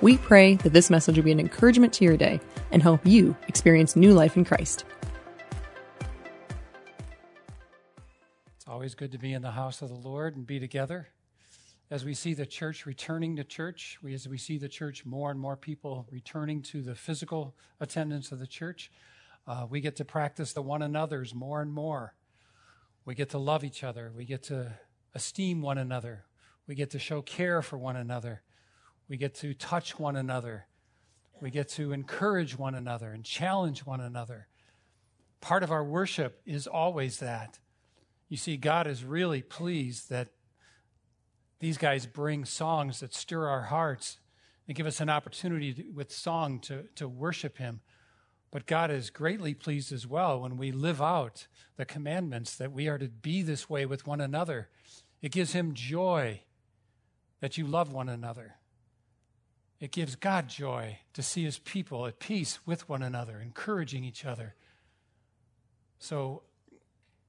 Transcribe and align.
We 0.00 0.16
pray 0.16 0.54
that 0.56 0.72
this 0.72 0.90
message 0.90 1.16
will 1.16 1.22
be 1.22 1.30
an 1.30 1.38
encouragement 1.38 1.92
to 1.92 2.04
your 2.04 2.16
day 2.16 2.40
and 2.72 2.82
help 2.82 3.06
you 3.06 3.36
experience 3.46 3.94
new 3.94 4.12
life 4.12 4.36
in 4.36 4.44
Christ. 4.44 4.84
It's 8.56 8.66
always 8.66 8.96
good 8.96 9.12
to 9.12 9.18
be 9.18 9.32
in 9.32 9.42
the 9.42 9.52
house 9.52 9.82
of 9.82 9.88
the 9.88 9.94
Lord 9.94 10.34
and 10.34 10.44
be 10.44 10.58
together 10.58 11.10
as 11.90 12.04
we 12.04 12.14
see 12.14 12.34
the 12.34 12.46
church 12.46 12.86
returning 12.86 13.36
to 13.36 13.44
church, 13.44 13.98
we, 14.02 14.14
as 14.14 14.28
we 14.28 14.38
see 14.38 14.58
the 14.58 14.68
church 14.68 15.04
more 15.04 15.30
and 15.30 15.40
more 15.40 15.56
people 15.56 16.06
returning 16.10 16.62
to 16.62 16.82
the 16.82 16.94
physical 16.94 17.56
attendance 17.80 18.30
of 18.30 18.38
the 18.38 18.46
church, 18.46 18.92
uh, 19.46 19.66
we 19.68 19.80
get 19.80 19.96
to 19.96 20.04
practice 20.04 20.52
the 20.52 20.62
one 20.62 20.82
another's 20.82 21.34
more 21.34 21.60
and 21.60 21.72
more. 21.72 22.14
We 23.04 23.16
get 23.16 23.30
to 23.30 23.38
love 23.38 23.64
each 23.64 23.82
other. 23.82 24.12
We 24.14 24.24
get 24.24 24.44
to 24.44 24.72
esteem 25.14 25.62
one 25.62 25.78
another. 25.78 26.26
We 26.68 26.76
get 26.76 26.90
to 26.90 27.00
show 27.00 27.22
care 27.22 27.60
for 27.60 27.76
one 27.76 27.96
another. 27.96 28.42
We 29.08 29.16
get 29.16 29.34
to 29.36 29.52
touch 29.54 29.98
one 29.98 30.14
another. 30.14 30.66
We 31.40 31.50
get 31.50 31.68
to 31.70 31.92
encourage 31.92 32.56
one 32.56 32.76
another 32.76 33.10
and 33.10 33.24
challenge 33.24 33.80
one 33.80 34.00
another. 34.00 34.46
Part 35.40 35.64
of 35.64 35.72
our 35.72 35.82
worship 35.82 36.40
is 36.46 36.68
always 36.68 37.18
that. 37.18 37.58
You 38.28 38.36
see, 38.36 38.56
God 38.56 38.86
is 38.86 39.02
really 39.02 39.42
pleased 39.42 40.10
that 40.10 40.28
these 41.60 41.78
guys 41.78 42.06
bring 42.06 42.44
songs 42.44 43.00
that 43.00 43.14
stir 43.14 43.46
our 43.46 43.64
hearts 43.64 44.18
and 44.66 44.76
give 44.76 44.86
us 44.86 45.00
an 45.00 45.10
opportunity 45.10 45.74
to, 45.74 45.90
with 45.90 46.10
song 46.10 46.58
to, 46.60 46.84
to 46.96 47.06
worship 47.06 47.58
Him. 47.58 47.80
But 48.50 48.66
God 48.66 48.90
is 48.90 49.10
greatly 49.10 49.54
pleased 49.54 49.92
as 49.92 50.06
well 50.06 50.40
when 50.40 50.56
we 50.56 50.72
live 50.72 51.00
out 51.00 51.46
the 51.76 51.84
commandments 51.84 52.56
that 52.56 52.72
we 52.72 52.88
are 52.88 52.98
to 52.98 53.08
be 53.08 53.42
this 53.42 53.70
way 53.70 53.86
with 53.86 54.06
one 54.06 54.20
another. 54.20 54.68
It 55.22 55.32
gives 55.32 55.52
Him 55.52 55.74
joy 55.74 56.42
that 57.40 57.58
you 57.58 57.66
love 57.66 57.92
one 57.92 58.08
another. 58.08 58.56
It 59.80 59.92
gives 59.92 60.16
God 60.16 60.48
joy 60.48 60.98
to 61.12 61.22
see 61.22 61.44
His 61.44 61.58
people 61.58 62.06
at 62.06 62.18
peace 62.18 62.58
with 62.66 62.88
one 62.88 63.02
another, 63.02 63.38
encouraging 63.40 64.04
each 64.04 64.24
other. 64.24 64.54
So 65.98 66.42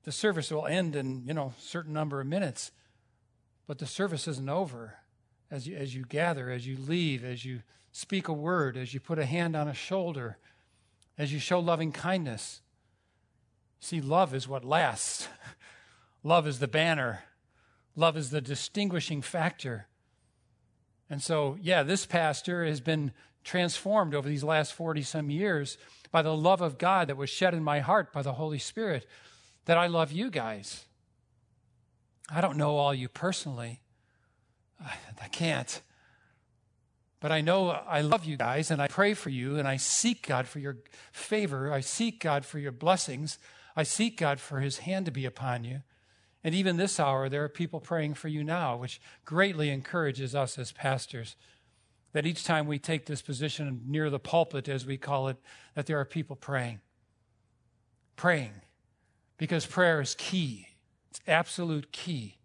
the 0.03 0.11
service 0.11 0.51
will 0.51 0.65
end 0.65 0.95
in, 0.95 1.23
you 1.27 1.33
know, 1.33 1.53
a 1.57 1.61
certain 1.61 1.93
number 1.93 2.21
of 2.21 2.27
minutes. 2.27 2.71
But 3.67 3.79
the 3.79 3.85
service 3.85 4.27
isn't 4.27 4.49
over. 4.49 4.95
As 5.49 5.67
you, 5.67 5.75
as 5.75 5.93
you 5.93 6.05
gather, 6.05 6.49
as 6.49 6.65
you 6.65 6.77
leave, 6.77 7.25
as 7.25 7.43
you 7.43 7.61
speak 7.91 8.27
a 8.27 8.33
word, 8.33 8.77
as 8.77 8.93
you 8.93 8.99
put 8.99 9.19
a 9.19 9.25
hand 9.25 9.55
on 9.55 9.67
a 9.67 9.73
shoulder, 9.73 10.37
as 11.17 11.33
you 11.33 11.39
show 11.39 11.59
loving 11.59 11.91
kindness. 11.91 12.61
See, 13.79 13.99
love 13.99 14.33
is 14.33 14.47
what 14.47 14.63
lasts. 14.63 15.27
love 16.23 16.47
is 16.47 16.59
the 16.59 16.67
banner. 16.67 17.23
Love 17.95 18.15
is 18.15 18.29
the 18.29 18.41
distinguishing 18.41 19.21
factor. 19.21 19.87
And 21.09 21.21
so, 21.21 21.57
yeah, 21.61 21.83
this 21.83 22.05
pastor 22.05 22.65
has 22.65 22.79
been 22.79 23.11
transformed 23.43 24.15
over 24.15 24.29
these 24.29 24.43
last 24.43 24.73
40 24.73 25.01
some 25.01 25.29
years 25.29 25.77
by 26.11 26.21
the 26.21 26.35
love 26.35 26.61
of 26.61 26.77
God 26.77 27.07
that 27.07 27.17
was 27.17 27.29
shed 27.29 27.53
in 27.53 27.63
my 27.63 27.79
heart 27.79 28.13
by 28.13 28.21
the 28.21 28.33
Holy 28.33 28.59
Spirit, 28.59 29.05
that 29.65 29.77
I 29.77 29.87
love 29.87 30.11
you 30.11 30.29
guys. 30.29 30.85
I 32.33 32.41
don't 32.41 32.57
know 32.57 32.77
all 32.77 32.93
you 32.93 33.09
personally. 33.09 33.81
I 35.21 35.27
can't. 35.27 35.81
But 37.19 37.31
I 37.31 37.41
know 37.41 37.69
I 37.69 38.01
love 38.01 38.25
you 38.25 38.35
guys 38.37 38.71
and 38.71 38.81
I 38.81 38.87
pray 38.87 39.13
for 39.13 39.29
you 39.29 39.57
and 39.57 39.67
I 39.67 39.77
seek 39.77 40.27
God 40.27 40.47
for 40.47 40.59
your 40.59 40.77
favor. 41.11 41.71
I 41.71 41.81
seek 41.81 42.19
God 42.19 42.45
for 42.45 42.57
your 42.57 42.71
blessings. 42.71 43.37
I 43.75 43.83
seek 43.83 44.17
God 44.17 44.39
for 44.39 44.59
his 44.59 44.79
hand 44.79 45.05
to 45.05 45.11
be 45.11 45.25
upon 45.25 45.63
you. 45.63 45.81
And 46.43 46.55
even 46.55 46.77
this 46.77 46.99
hour, 46.99 47.29
there 47.29 47.43
are 47.43 47.49
people 47.49 47.79
praying 47.79 48.15
for 48.15 48.27
you 48.27 48.43
now, 48.43 48.75
which 48.75 48.99
greatly 49.23 49.69
encourages 49.69 50.33
us 50.33 50.57
as 50.57 50.71
pastors. 50.71 51.35
That 52.13 52.25
each 52.25 52.43
time 52.43 52.65
we 52.65 52.79
take 52.79 53.05
this 53.05 53.21
position 53.21 53.81
near 53.85 54.09
the 54.09 54.19
pulpit, 54.19 54.67
as 54.67 54.85
we 54.85 54.97
call 54.97 55.27
it, 55.27 55.37
that 55.75 55.85
there 55.85 55.99
are 55.99 56.05
people 56.05 56.35
praying. 56.35 56.79
Praying. 58.15 58.53
Because 59.37 59.65
prayer 59.67 60.01
is 60.01 60.15
key. 60.15 60.67
It's 61.11 61.19
absolute 61.27 61.91
key 61.91 62.37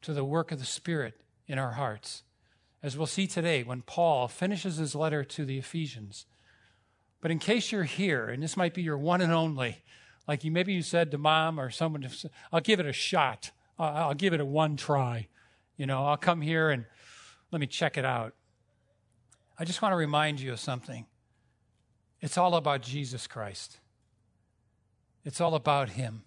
to 0.00 0.14
the 0.14 0.24
work 0.24 0.50
of 0.50 0.58
the 0.58 0.64
Spirit 0.64 1.20
in 1.46 1.58
our 1.58 1.72
hearts. 1.72 2.22
As 2.82 2.96
we'll 2.96 3.06
see 3.06 3.26
today 3.26 3.62
when 3.62 3.82
Paul 3.82 4.26
finishes 4.26 4.78
his 4.78 4.94
letter 4.94 5.22
to 5.22 5.44
the 5.44 5.58
Ephesians. 5.58 6.24
But 7.20 7.30
in 7.30 7.38
case 7.38 7.70
you're 7.70 7.84
here, 7.84 8.24
and 8.26 8.42
this 8.42 8.56
might 8.56 8.72
be 8.72 8.80
your 8.80 8.96
one 8.96 9.20
and 9.20 9.32
only, 9.32 9.82
like 10.26 10.44
you 10.44 10.50
maybe 10.50 10.72
you 10.72 10.80
said 10.80 11.10
to 11.10 11.18
mom 11.18 11.60
or 11.60 11.68
someone, 11.68 12.08
I'll 12.50 12.60
give 12.60 12.80
it 12.80 12.86
a 12.86 12.92
shot. 12.92 13.50
I'll 13.78 14.14
give 14.14 14.32
it 14.32 14.40
a 14.40 14.46
one 14.46 14.76
try. 14.76 15.28
You 15.76 15.84
know, 15.84 16.06
I'll 16.06 16.16
come 16.16 16.40
here 16.40 16.70
and 16.70 16.86
let 17.50 17.60
me 17.60 17.66
check 17.66 17.98
it 17.98 18.04
out. 18.06 18.34
I 19.58 19.66
just 19.66 19.82
want 19.82 19.92
to 19.92 19.96
remind 19.96 20.40
you 20.40 20.52
of 20.52 20.60
something. 20.60 21.04
It's 22.22 22.38
all 22.38 22.54
about 22.54 22.80
Jesus 22.80 23.26
Christ. 23.26 23.78
It's 25.22 25.40
all 25.40 25.54
about 25.54 25.90
Him. 25.90 26.22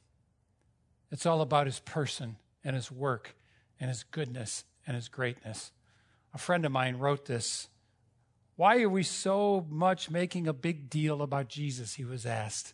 It's 1.12 1.26
all 1.26 1.42
about 1.42 1.66
his 1.66 1.80
person 1.80 2.38
and 2.64 2.76
his 2.76 2.92
work 2.92 3.36
and 3.80 3.90
his 3.90 4.04
goodness 4.04 4.64
and 4.86 4.96
his 4.96 5.08
greatness. 5.08 5.72
A 6.34 6.38
friend 6.38 6.66
of 6.66 6.72
mine 6.72 6.98
wrote 6.98 7.26
this. 7.26 7.68
Why 8.56 8.82
are 8.82 8.90
we 8.90 9.04
so 9.04 9.66
much 9.70 10.12
making 10.12 10.48
a 10.48 10.54
big 10.54 10.90
deal 10.90 11.22
about 11.22 11.48
Jesus? 11.48 11.94
He 11.94 12.06
was 12.06 12.26
asked. 12.26 12.74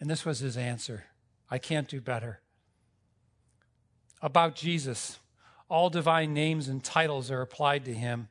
And 0.00 0.10
this 0.10 0.24
was 0.24 0.40
his 0.40 0.56
answer 0.56 1.04
I 1.48 1.58
can't 1.58 1.88
do 1.88 2.00
better. 2.00 2.40
About 4.20 4.54
Jesus, 4.54 5.18
all 5.68 5.90
divine 5.90 6.32
names 6.32 6.68
and 6.68 6.82
titles 6.82 7.30
are 7.30 7.40
applied 7.40 7.84
to 7.86 7.94
him. 7.94 8.28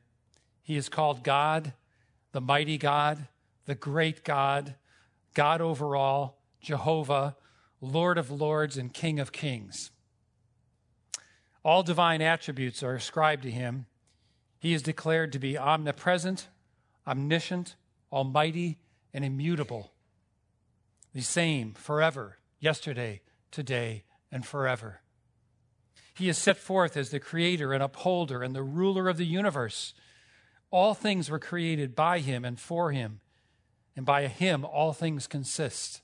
He 0.62 0.76
is 0.76 0.88
called 0.88 1.24
God, 1.24 1.72
the 2.32 2.40
mighty 2.40 2.78
God, 2.78 3.28
the 3.66 3.74
great 3.74 4.24
God, 4.24 4.74
God 5.34 5.60
over 5.60 5.96
all, 5.96 6.38
Jehovah, 6.60 7.36
Lord 7.82 8.16
of 8.16 8.30
lords 8.30 8.78
and 8.78 8.94
King 8.94 9.18
of 9.18 9.32
kings. 9.32 9.90
All 11.64 11.82
divine 11.82 12.22
attributes 12.22 12.80
are 12.82 12.94
ascribed 12.94 13.42
to 13.42 13.50
him. 13.50 13.86
He 14.60 14.72
is 14.72 14.82
declared 14.82 15.32
to 15.32 15.40
be 15.40 15.58
omnipresent, 15.58 16.46
omniscient, 17.06 17.74
almighty, 18.12 18.78
and 19.12 19.24
immutable. 19.24 19.92
The 21.12 21.22
same 21.22 21.74
forever, 21.74 22.38
yesterday, 22.60 23.20
today, 23.50 24.04
and 24.30 24.46
forever. 24.46 25.00
He 26.14 26.28
is 26.28 26.38
set 26.38 26.58
forth 26.58 26.96
as 26.96 27.10
the 27.10 27.18
creator 27.18 27.72
and 27.72 27.82
upholder 27.82 28.44
and 28.44 28.54
the 28.54 28.62
ruler 28.62 29.08
of 29.08 29.16
the 29.16 29.26
universe. 29.26 29.92
All 30.70 30.94
things 30.94 31.28
were 31.28 31.40
created 31.40 31.96
by 31.96 32.20
him 32.20 32.44
and 32.44 32.60
for 32.60 32.92
him, 32.92 33.20
and 33.96 34.06
by 34.06 34.28
him 34.28 34.64
all 34.64 34.92
things 34.92 35.26
consist. 35.26 36.01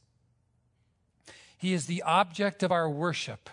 He 1.58 1.74
is 1.74 1.86
the 1.86 2.02
object 2.02 2.62
of 2.62 2.72
our 2.72 2.88
worship. 2.88 3.50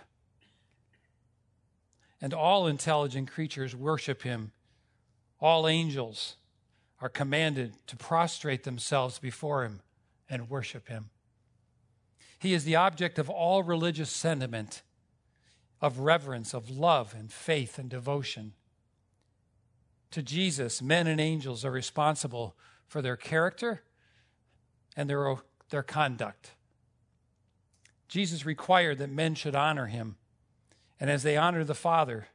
And 2.22 2.34
all 2.34 2.68
intelligent 2.68 3.30
creatures 3.30 3.76
worship 3.76 4.22
him. 4.22 4.52
All 5.42 5.68
angels 5.68 6.36
are 7.02 7.10
commanded 7.10 7.76
to 7.88 7.98
prostrate 7.98 8.64
themselves 8.64 9.20
before 9.20 9.64
him 9.64 9.82
and 10.30 10.50
worship 10.50 10.88
him. 10.88 11.10
He 12.40 12.54
is 12.54 12.64
the 12.64 12.76
object 12.76 13.18
of 13.18 13.30
all 13.30 13.64
religious 13.64 14.12
sentiment, 14.12 14.84
of 15.82 16.00
reverence, 16.00 16.54
of 16.54 16.70
love 16.70 17.16
and 17.18 17.32
faith 17.32 17.80
and 17.80 17.90
devotion. 17.90 18.54
To 20.12 20.22
Jesus, 20.22 20.82
men 20.82 21.08
and 21.08 21.20
angels 21.20 21.66
are 21.66 21.72
responsible 21.72 22.56
for 22.88 23.02
their 23.02 23.18
character 23.18 23.82
and 24.96 25.10
their, 25.10 25.38
their 25.72 25.84
conduct. 25.84 26.52
Jesus 28.08 28.46
required 28.46 29.00
that 29.00 29.10
men 29.10 29.36
should 29.36 29.56
honor 29.56 29.88
him, 29.88 30.18
and 31.00 31.10
as 31.10 31.24
they 31.24 31.38
honor 31.38 31.64
the 31.64 31.74
Father, 31.76 32.28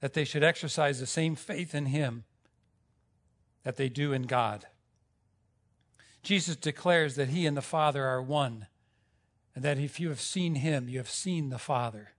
that 0.00 0.14
they 0.14 0.24
should 0.24 0.44
exercise 0.44 1.00
the 1.00 1.06
same 1.06 1.34
faith 1.34 1.74
in 1.74 1.86
him 1.86 2.24
that 3.62 3.76
they 3.76 3.88
do 3.88 4.12
in 4.12 4.22
God. 4.22 4.66
Jesus 6.22 6.56
declares 6.56 7.16
that 7.16 7.28
he 7.28 7.46
and 7.46 7.56
the 7.56 7.62
Father 7.62 8.04
are 8.04 8.22
one, 8.22 8.66
and 9.54 9.64
that 9.64 9.78
if 9.78 9.98
you 9.98 10.08
have 10.10 10.20
seen 10.20 10.56
him, 10.56 10.88
you 10.88 10.98
have 10.98 11.10
seen 11.10 11.50
the 11.50 11.58
Father. 11.58 12.10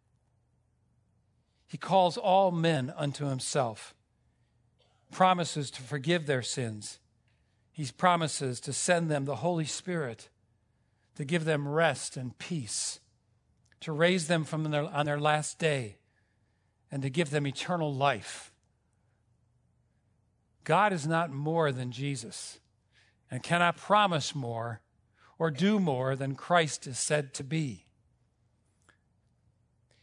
He 1.68 1.77
calls 1.77 2.18
all 2.18 2.51
men 2.51 2.94
unto 2.98 3.27
himself, 3.27 3.94
promises 5.12 5.72
to 5.72 5.81
forgive 5.81 6.25
their 6.25 6.42
sins. 6.42 7.00
He 7.72 7.88
promises 7.98 8.60
to 8.62 8.74
send 8.74 9.10
them 9.10 9.25
the 9.25 9.38
Holy 9.38 9.66
Spirit 9.66 10.30
to 11.22 11.26
give 11.26 11.46
them 11.46 11.68
rest 11.68 12.18
and 12.18 12.36
peace, 12.40 13.00
to 13.80 13.92
raise 13.92 14.26
them 14.26 14.44
from 14.44 14.64
their, 14.64 14.86
on 14.86 15.06
their 15.06 15.20
last 15.20 15.60
day, 15.60 15.98
and 16.92 17.04
to 17.04 17.12
give 17.12 17.30
them 17.30 17.46
eternal 17.46 17.94
life. 17.94 18.52
God 20.64 20.92
is 20.92 21.06
not 21.06 21.32
more 21.32 21.72
than 21.72 21.92
Jesus, 21.92 22.60
and 23.30 23.44
cannot 23.44 23.78
promise 23.78 24.34
more 24.34 24.82
or 25.38 25.52
do 25.52 25.80
more 25.80 26.16
than 26.16 26.34
Christ 26.34 26.88
is 26.88 26.98
said 26.98 27.36
to 27.36 27.44
be. 27.44 27.86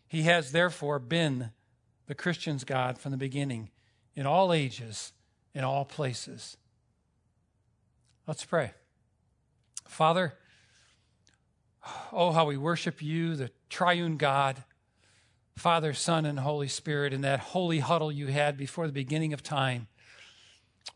He 0.06 0.22
has 0.22 0.52
therefore 0.52 1.00
been 1.00 1.50
the 2.06 2.14
Christian's 2.14 2.62
God 2.62 2.96
from 2.96 3.10
the 3.10 3.18
beginning, 3.18 3.70
in 4.14 4.24
all 4.24 4.52
ages, 4.52 5.12
in 5.52 5.64
all 5.64 5.84
places. 5.84 6.56
Let's 8.24 8.44
pray. 8.44 8.70
Father, 9.88 10.34
oh, 12.12 12.32
how 12.32 12.46
we 12.46 12.56
worship 12.56 13.02
you, 13.02 13.36
the 13.36 13.50
triune 13.68 14.16
God, 14.16 14.64
Father, 15.56 15.92
Son, 15.92 16.24
and 16.24 16.40
Holy 16.40 16.68
Spirit, 16.68 17.12
in 17.12 17.20
that 17.22 17.40
holy 17.40 17.80
huddle 17.80 18.12
you 18.12 18.28
had 18.28 18.56
before 18.56 18.86
the 18.86 18.92
beginning 18.92 19.32
of 19.32 19.42
time, 19.42 19.88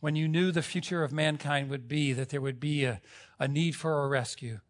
when 0.01 0.17
you 0.17 0.29
knew 0.29 0.51
the 0.51 0.63
future 0.63 1.05
of 1.05 1.13
mankind 1.13 1.69
would 1.71 1.89
be, 1.89 2.13
that 2.13 2.29
there 2.29 2.41
would 2.41 2.61
be 2.61 2.85
a, 2.85 3.01
a 3.39 3.49
need 3.49 3.77
for 3.77 4.05
a 4.05 4.09
rescue. 4.09 4.61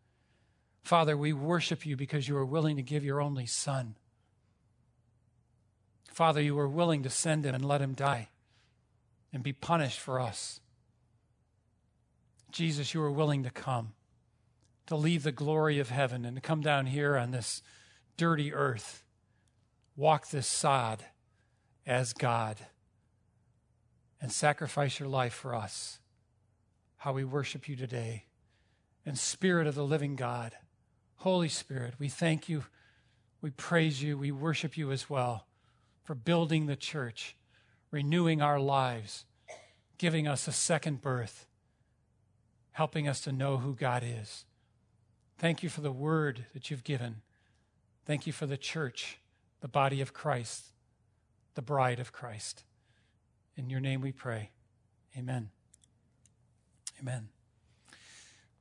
Father, 0.83 1.17
we 1.17 1.33
worship 1.33 1.87
you 1.87 1.97
because 1.97 2.29
you 2.29 2.35
were 2.35 2.45
willing 2.45 2.77
to 2.77 2.83
give 2.83 3.05
your 3.05 3.21
only 3.21 3.47
Son 3.47 3.95
Father, 6.13 6.43
you 6.43 6.55
were 6.55 6.69
willing 6.69 7.03
to 7.03 7.11
send 7.11 7.47
him 7.47 7.55
and 7.55 7.65
let 7.65 7.81
him 7.81 7.95
die 7.95 8.29
and 9.33 9.43
be 9.43 9.53
punished 9.53 9.99
for 9.99 10.21
us. 10.21 10.61
Jesus, 12.51 12.93
you 12.93 13.01
were 13.01 13.11
willing 13.11 13.43
to 13.45 13.51
come, 13.51 13.95
to 14.87 14.97
leave 14.97 15.23
the 15.23 15.33
glory 15.33 15.79
of 15.79 15.91
heaven 15.91 16.25
and 16.25 16.37
to 16.37 16.41
come 16.41 16.61
down 16.61 16.87
here 16.87 17.17
on 17.17 17.31
this 17.31 17.63
dirty 18.17 18.53
earth, 18.53 19.05
walk 19.97 20.29
this 20.29 20.47
sod 20.47 21.05
as 21.87 22.13
God, 22.13 22.57
and 24.21 24.31
sacrifice 24.31 25.01
your 25.01 25.09
life 25.09 25.33
for 25.33 25.55
us. 25.55 25.99
How 26.99 27.13
we 27.13 27.25
worship 27.25 27.69
you 27.69 27.75
today. 27.75 28.27
And 29.05 29.19
Spirit 29.19 29.67
of 29.67 29.75
the 29.75 29.85
living 29.85 30.15
God, 30.15 30.53
Holy 31.17 31.49
Spirit, 31.49 31.95
we 31.99 32.09
thank 32.09 32.49
you, 32.49 32.65
we 33.41 33.51
praise 33.51 34.01
you, 34.01 34.17
we 34.17 34.31
worship 34.31 34.77
you 34.77 34.93
as 34.93 35.11
well 35.11 35.47
for 36.05 36.15
building 36.15 36.67
the 36.67 36.77
church, 36.77 37.37
renewing 37.91 38.41
our 38.41 38.61
lives, 38.61 39.25
giving 39.99 40.29
us 40.29 40.47
a 40.47 40.53
second 40.53 41.01
birth, 41.01 41.47
helping 42.73 43.09
us 43.09 43.21
to 43.23 43.33
know 43.33 43.59
who 43.59 43.75
God 43.75 44.05
is. 44.05 44.45
Thank 45.43 45.65
you 45.65 45.69
for 45.69 45.81
the 45.81 45.91
word 45.91 46.45
that 46.55 46.71
you've 46.71 46.85
given. 46.85 47.17
Thank 48.07 48.29
you 48.29 48.33
for 48.33 48.47
the 48.47 48.57
church, 48.57 49.19
the 49.61 49.67
body 49.67 50.01
of 50.01 50.13
Christ, 50.13 50.67
the 51.57 51.63
bride 51.63 51.99
of 51.99 52.13
Christ. 52.13 52.63
In 53.57 53.69
your 53.69 53.81
name 53.81 54.01
we 54.01 54.13
pray. 54.13 54.51
Amen. 55.19 55.51
Amen. 57.01 57.29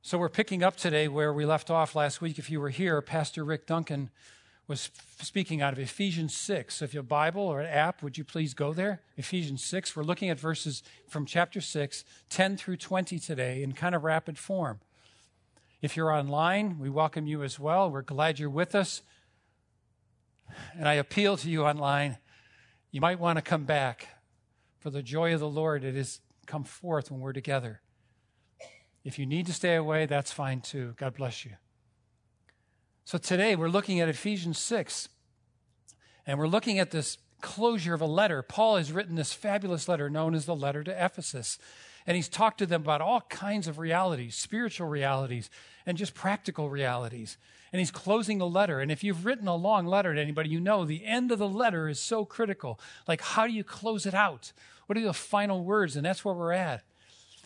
So 0.02 0.18
we're 0.18 0.28
picking 0.28 0.64
up 0.64 0.76
today 0.76 1.06
where 1.06 1.32
we 1.32 1.46
left 1.46 1.70
off 1.70 1.94
last 1.94 2.20
week. 2.20 2.36
If 2.36 2.50
you 2.50 2.60
were 2.60 2.70
here, 2.70 3.00
Pastor 3.00 3.44
Rick 3.44 3.68
Duncan 3.68 4.10
was 4.66 4.90
speaking 5.20 5.62
out 5.62 5.72
of 5.72 5.78
Ephesians 5.78 6.36
6. 6.36 6.74
So 6.74 6.84
if 6.84 6.94
you 6.94 6.98
have 6.98 7.06
a 7.06 7.08
Bible 7.08 7.42
or 7.42 7.60
an 7.60 7.68
app, 7.68 8.02
would 8.02 8.18
you 8.18 8.24
please 8.24 8.54
go 8.54 8.72
there? 8.72 9.02
Ephesians 9.16 9.62
6. 9.62 9.94
We're 9.94 10.02
looking 10.02 10.30
at 10.30 10.40
verses 10.40 10.82
from 11.06 11.26
chapter 11.26 11.60
6, 11.60 12.04
10 12.28 12.56
through 12.56 12.78
20 12.78 13.20
today 13.20 13.62
in 13.62 13.70
kind 13.70 13.94
of 13.94 14.02
rapid 14.02 14.36
form. 14.36 14.80
If 15.82 15.96
you're 15.96 16.12
online, 16.12 16.78
we 16.78 16.88
welcome 16.88 17.26
you 17.26 17.42
as 17.42 17.58
well. 17.58 17.90
We're 17.90 18.02
glad 18.02 18.38
you're 18.38 18.48
with 18.48 18.76
us. 18.76 19.02
And 20.78 20.88
I 20.88 20.94
appeal 20.94 21.36
to 21.38 21.50
you 21.50 21.64
online, 21.64 22.18
you 22.92 23.00
might 23.00 23.18
want 23.18 23.38
to 23.38 23.42
come 23.42 23.64
back. 23.64 24.06
For 24.78 24.90
the 24.90 25.02
joy 25.02 25.34
of 25.34 25.40
the 25.40 25.48
Lord, 25.48 25.82
it 25.82 25.96
has 25.96 26.20
come 26.46 26.62
forth 26.62 27.10
when 27.10 27.18
we're 27.18 27.32
together. 27.32 27.80
If 29.02 29.18
you 29.18 29.26
need 29.26 29.46
to 29.46 29.52
stay 29.52 29.74
away, 29.74 30.06
that's 30.06 30.30
fine 30.30 30.60
too. 30.60 30.94
God 30.98 31.14
bless 31.14 31.44
you. 31.44 31.52
So 33.04 33.18
today 33.18 33.56
we're 33.56 33.68
looking 33.68 33.98
at 33.98 34.08
Ephesians 34.08 34.58
6, 34.58 35.08
and 36.28 36.38
we're 36.38 36.46
looking 36.46 36.78
at 36.78 36.92
this 36.92 37.18
closure 37.40 37.94
of 37.94 38.00
a 38.00 38.06
letter. 38.06 38.40
Paul 38.42 38.76
has 38.76 38.92
written 38.92 39.16
this 39.16 39.32
fabulous 39.32 39.88
letter 39.88 40.08
known 40.08 40.36
as 40.36 40.46
the 40.46 40.54
letter 40.54 40.84
to 40.84 41.04
Ephesus. 41.04 41.58
And 42.06 42.16
he's 42.16 42.28
talked 42.28 42.58
to 42.58 42.66
them 42.66 42.82
about 42.82 43.00
all 43.00 43.20
kinds 43.22 43.68
of 43.68 43.78
realities, 43.78 44.34
spiritual 44.34 44.88
realities, 44.88 45.50
and 45.86 45.96
just 45.96 46.14
practical 46.14 46.68
realities. 46.68 47.38
And 47.72 47.80
he's 47.80 47.90
closing 47.90 48.38
the 48.38 48.46
letter. 48.46 48.80
And 48.80 48.90
if 48.90 49.02
you've 49.04 49.24
written 49.24 49.48
a 49.48 49.56
long 49.56 49.86
letter 49.86 50.14
to 50.14 50.20
anybody, 50.20 50.50
you 50.50 50.60
know 50.60 50.84
the 50.84 51.04
end 51.04 51.32
of 51.32 51.38
the 51.38 51.48
letter 51.48 51.88
is 51.88 52.00
so 52.00 52.24
critical. 52.24 52.78
Like, 53.06 53.20
how 53.20 53.46
do 53.46 53.52
you 53.52 53.64
close 53.64 54.04
it 54.04 54.14
out? 54.14 54.52
What 54.86 54.98
are 54.98 55.02
the 55.02 55.14
final 55.14 55.64
words? 55.64 55.96
And 55.96 56.04
that's 56.04 56.24
where 56.24 56.34
we're 56.34 56.52
at. 56.52 56.82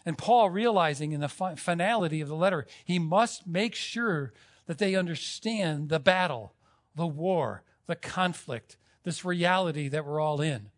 And 0.04 0.16
Paul, 0.16 0.50
realizing 0.50 1.12
in 1.12 1.20
the 1.20 1.28
finality 1.28 2.20
of 2.20 2.28
the 2.28 2.36
letter, 2.36 2.66
he 2.84 2.98
must 2.98 3.46
make 3.46 3.74
sure 3.74 4.32
that 4.66 4.78
they 4.78 4.94
understand 4.94 5.88
the 5.88 6.00
battle, 6.00 6.54
the 6.94 7.06
war, 7.06 7.62
the 7.86 7.96
conflict, 7.96 8.76
this 9.02 9.24
reality 9.24 9.88
that 9.88 10.06
we're 10.06 10.20
all 10.20 10.40
in. 10.40 10.70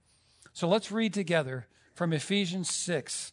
So 0.52 0.66
let's 0.68 0.90
read 0.90 1.14
together 1.14 1.66
from 1.94 2.12
Ephesians 2.12 2.70
6 2.70 3.32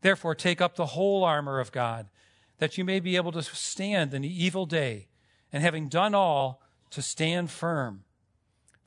Therefore, 0.00 0.34
take 0.34 0.60
up 0.60 0.76
the 0.76 0.86
whole 0.86 1.24
armor 1.24 1.60
of 1.60 1.72
God, 1.72 2.08
that 2.58 2.78
you 2.78 2.84
may 2.84 3.00
be 3.00 3.16
able 3.16 3.32
to 3.32 3.42
stand 3.42 4.14
in 4.14 4.22
the 4.22 4.44
evil 4.44 4.66
day, 4.66 5.08
and 5.52 5.62
having 5.62 5.88
done 5.88 6.14
all, 6.14 6.62
to 6.90 7.02
stand 7.02 7.50
firm. 7.50 8.04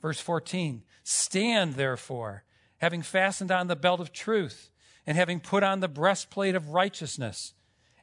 Verse 0.00 0.20
14 0.20 0.82
Stand, 1.04 1.74
therefore, 1.74 2.44
having 2.78 3.02
fastened 3.02 3.50
on 3.50 3.66
the 3.66 3.76
belt 3.76 4.00
of 4.00 4.12
truth, 4.12 4.70
and 5.06 5.16
having 5.16 5.40
put 5.40 5.62
on 5.62 5.80
the 5.80 5.88
breastplate 5.88 6.54
of 6.54 6.70
righteousness 6.70 7.54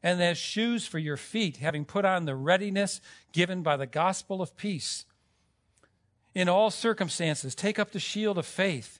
and 0.01 0.21
as 0.21 0.37
shoes 0.37 0.85
for 0.87 0.99
your 0.99 1.17
feet, 1.17 1.57
having 1.57 1.85
put 1.85 2.05
on 2.05 2.25
the 2.25 2.35
readiness 2.35 3.01
given 3.33 3.61
by 3.61 3.75
the 3.75 3.85
gospel 3.85 4.41
of 4.41 4.55
peace. 4.55 5.05
In 6.33 6.47
all 6.47 6.69
circumstances, 6.71 7.55
take 7.55 7.79
up 7.79 7.91
the 7.91 7.99
shield 7.99 8.37
of 8.37 8.45
faith 8.45 8.99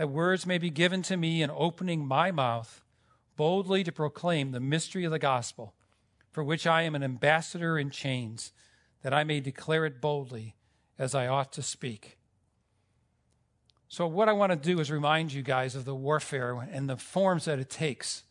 that 0.00 0.08
words 0.08 0.46
may 0.46 0.56
be 0.56 0.70
given 0.70 1.02
to 1.02 1.14
me 1.14 1.42
in 1.42 1.50
opening 1.50 2.06
my 2.06 2.30
mouth 2.30 2.82
boldly 3.36 3.84
to 3.84 3.92
proclaim 3.92 4.50
the 4.50 4.58
mystery 4.58 5.04
of 5.04 5.10
the 5.10 5.18
gospel, 5.18 5.74
for 6.30 6.42
which 6.42 6.66
I 6.66 6.84
am 6.84 6.94
an 6.94 7.02
ambassador 7.02 7.78
in 7.78 7.90
chains, 7.90 8.50
that 9.02 9.12
I 9.12 9.24
may 9.24 9.40
declare 9.40 9.84
it 9.84 10.00
boldly 10.00 10.56
as 10.98 11.14
I 11.14 11.26
ought 11.26 11.52
to 11.52 11.62
speak. 11.62 12.16
So, 13.88 14.06
what 14.06 14.26
I 14.26 14.32
want 14.32 14.52
to 14.52 14.56
do 14.56 14.80
is 14.80 14.90
remind 14.90 15.34
you 15.34 15.42
guys 15.42 15.74
of 15.74 15.84
the 15.84 15.94
warfare 15.94 16.66
and 16.72 16.88
the 16.88 16.96
forms 16.96 17.44
that 17.44 17.58
it 17.58 17.68
takes. 17.68 18.22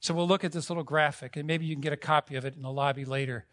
So, 0.00 0.12
we'll 0.12 0.28
look 0.28 0.44
at 0.44 0.52
this 0.52 0.68
little 0.68 0.84
graphic, 0.84 1.36
and 1.36 1.46
maybe 1.46 1.64
you 1.64 1.74
can 1.74 1.80
get 1.80 1.94
a 1.94 1.96
copy 1.96 2.36
of 2.36 2.44
it 2.44 2.54
in 2.54 2.60
the 2.60 2.70
lobby 2.70 3.06
later. 3.06 3.46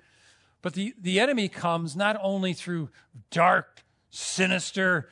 But 0.62 0.74
the, 0.74 0.93
the 1.00 1.21
enemy 1.21 1.47
comes 1.47 1.95
not 1.95 2.19
only 2.21 2.51
through 2.51 2.89
dark, 3.31 3.85
sinister, 4.09 5.07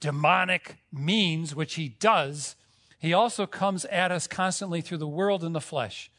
demonic 0.00 0.76
means, 0.92 1.54
which 1.54 1.74
he 1.74 1.88
does, 1.88 2.56
he 2.98 3.12
also 3.12 3.46
comes 3.46 3.84
at 3.86 4.10
us 4.10 4.26
constantly 4.26 4.80
through 4.80 4.98
the 4.98 5.08
world 5.08 5.44
and 5.44 5.54
the 5.54 5.60
flesh. 5.60 6.10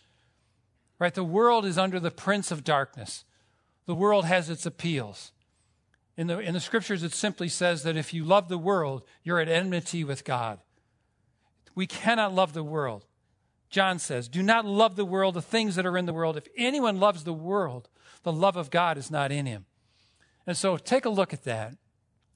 Right? 1.00 1.13
The 1.13 1.24
world 1.24 1.65
is 1.65 1.77
under 1.77 2.00
the 2.00 2.12
prince 2.12 2.51
of 2.51 2.63
darkness. 2.63 3.24
The 3.86 3.96
world 3.96 4.25
has 4.25 4.50
its 4.50 4.65
appeals. 4.65 5.31
In 6.15 6.27
the, 6.27 6.39
in 6.39 6.53
the 6.53 6.60
scriptures, 6.60 7.03
it 7.03 7.13
simply 7.13 7.48
says 7.48 7.84
that 7.84 7.96
if 7.96 8.13
you 8.13 8.24
love 8.24 8.50
the 8.50 8.57
world, 8.57 9.03
you're 9.24 9.39
at 9.39 9.50
enmity 9.50 10.03
with 10.03 10.24
God. 10.24 10.60
We 11.75 11.86
cannot 11.86 12.34
love 12.34 12.53
the 12.53 12.63
world. 12.63 13.05
John 13.69 14.00
says, 14.00 14.27
Do 14.27 14.41
not 14.41 14.65
love 14.65 14.96
the 14.96 15.05
world, 15.05 15.36
the 15.36 15.41
things 15.41 15.75
that 15.75 15.86
are 15.86 15.98
in 15.98 16.05
the 16.05 16.13
world. 16.13 16.38
If 16.38 16.48
anyone 16.57 17.00
loves 17.00 17.24
the 17.24 17.34
world, 17.34 17.89
the 18.24 18.31
love 18.31 18.57
of 18.57 18.72
God 18.72 18.98
is 18.98 19.12
not 19.12 19.31
in 19.31 19.46
him. 19.46 19.65
And 20.48 20.57
so 20.57 20.77
take 20.77 21.05
a 21.05 21.10
look 21.10 21.34
at 21.34 21.43
that. 21.43 21.75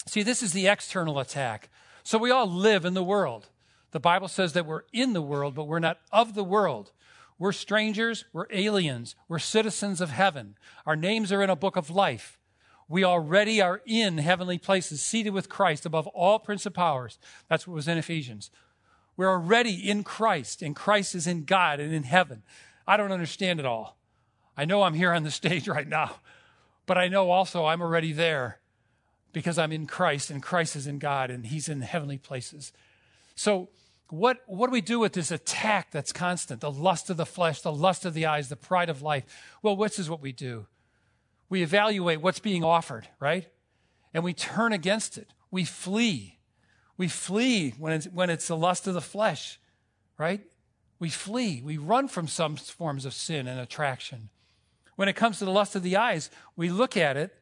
See, 0.06 0.24
this 0.24 0.42
is 0.42 0.54
the 0.54 0.68
external 0.68 1.20
attack. 1.20 1.70
So 2.04 2.18
we 2.18 2.32
all 2.32 2.48
live 2.48 2.86
in 2.86 2.94
the 2.94 3.04
world. 3.04 3.50
The 3.92 4.00
Bible 4.00 4.28
says 4.28 4.54
that 4.54 4.66
we're 4.66 4.84
in 4.92 5.14
the 5.14 5.22
world, 5.22 5.54
but 5.54 5.68
we're 5.68 5.80
not 5.80 6.00
of 6.12 6.34
the 6.34 6.44
world. 6.44 6.92
We're 7.38 7.52
strangers, 7.52 8.26
we're 8.34 8.46
aliens, 8.52 9.16
we're 9.28 9.40
citizens 9.40 10.00
of 10.00 10.12
heaven. 10.12 10.58
Our 10.86 10.96
names 10.96 11.32
are 11.32 11.42
in 11.42 11.50
a 11.50 11.56
book 11.56 11.76
of 11.76 11.90
life. 11.90 12.38
We 12.88 13.04
already 13.04 13.62
are 13.62 13.82
in 13.86 14.18
heavenly 14.20 14.58
places, 14.58 15.02
seated 15.02 15.32
with 15.32 15.50
Christ 15.50 15.86
above 15.86 16.08
all 16.08 16.40
principalities. 16.40 17.18
That's 17.48 17.68
what 17.68 17.76
was 17.76 17.88
in 17.88 17.98
Ephesians. 17.98 18.52
We're 19.18 19.30
already 19.30 19.90
in 19.90 20.04
Christ, 20.04 20.62
and 20.62 20.76
Christ 20.76 21.16
is 21.16 21.28
in 21.28 21.46
God 21.46 21.80
and 21.80 21.94
in 21.94 22.04
heaven. 22.04 22.44
I 22.88 22.98
don't 22.98 23.12
understand 23.12 23.60
it 23.60 23.66
all. 23.66 23.98
I 24.58 24.66
know 24.66 24.84
I'm 24.84 24.94
here 24.94 25.12
on 25.12 25.24
the 25.24 25.32
stage 25.42 25.68
right 25.68 25.88
now, 25.88 26.18
but 26.86 26.98
I 26.98 27.08
know 27.08 27.32
also 27.32 27.66
I'm 27.66 27.82
already 27.82 28.14
there 28.14 28.61
because 29.34 29.58
I'm 29.58 29.72
in 29.72 29.88
Christ, 29.88 30.30
and 30.30 30.42
Christ 30.42 30.76
is 30.76 30.88
in 30.88 31.00
God, 31.00 31.30
and 31.30 31.46
He's 31.46 31.70
in 31.70 31.82
heavenly 31.82 32.18
places. 32.18 32.72
So, 33.36 33.70
what, 34.10 34.40
what 34.46 34.68
do 34.68 34.72
we 34.72 34.82
do 34.82 35.00
with 35.00 35.14
this 35.14 35.32
attack 35.32 35.92
that's 35.92 36.12
constant? 36.12 36.60
The 36.60 36.72
lust 36.72 37.10
of 37.10 37.16
the 37.16 37.26
flesh, 37.26 37.62
the 37.62 37.72
lust 37.72 38.06
of 38.06 38.14
the 38.14 38.26
eyes, 38.26 38.50
the 38.50 38.58
pride 38.58 38.90
of 38.90 39.02
life. 39.02 39.24
Well, 39.62 39.78
this 39.78 39.98
is 39.98 40.10
what 40.10 40.22
we 40.22 40.34
do. 40.34 40.68
We 41.48 41.64
evaluate 41.64 42.22
what's 42.22 42.40
being 42.40 42.64
offered, 42.64 43.08
right? 43.22 43.48
And 44.14 44.24
we 44.24 44.34
turn 44.34 44.74
against 44.74 45.18
it. 45.18 45.30
We 45.50 45.64
flee. 45.64 46.40
We 46.98 47.08
flee 47.08 47.74
when 47.78 47.94
it's, 47.94 48.06
when 48.08 48.30
it's 48.30 48.48
the 48.48 48.58
lust 48.58 48.86
of 48.86 48.94
the 48.94 49.02
flesh, 49.02 49.60
right? 50.18 50.42
We 51.00 51.10
flee. 51.10 51.62
We 51.64 51.78
run 51.78 52.10
from 52.10 52.28
some 52.28 52.58
forms 52.58 53.06
of 53.06 53.14
sin 53.14 53.48
and 53.48 53.60
attraction. 53.60 54.30
When 54.98 55.08
it 55.08 55.16
comes 55.16 55.40
to 55.40 55.46
the 55.46 55.52
lust 55.52 55.76
of 55.76 55.84
the 55.84 55.96
eyes, 55.96 56.30
we 56.56 56.70
look 56.70 56.98
at 56.98 57.18
it 57.18 57.34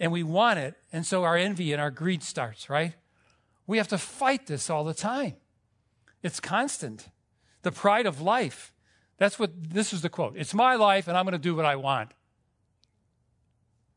and 0.00 0.12
we 0.12 0.22
want 0.22 0.58
it, 0.58 0.74
and 0.92 1.04
so 1.04 1.24
our 1.24 1.36
envy 1.36 1.72
and 1.72 1.82
our 1.82 1.90
greed 1.90 2.22
starts, 2.22 2.70
right? 2.70 2.94
We 3.66 3.78
have 3.78 3.88
to 3.88 3.98
fight 3.98 4.46
this 4.46 4.70
all 4.70 4.84
the 4.84 4.94
time. 4.94 5.34
It's 6.22 6.40
constant. 6.40 7.08
The 7.62 7.72
pride 7.72 8.06
of 8.06 8.20
life. 8.20 8.72
That's 9.18 9.38
what 9.38 9.50
this 9.70 9.92
is 9.92 10.02
the 10.02 10.08
quote. 10.08 10.34
It's 10.36 10.54
my 10.54 10.76
life 10.76 11.08
and 11.08 11.16
I'm 11.16 11.24
going 11.24 11.32
to 11.32 11.38
do 11.38 11.54
what 11.54 11.64
I 11.64 11.76
want. 11.76 12.12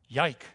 Yike. 0.07 0.45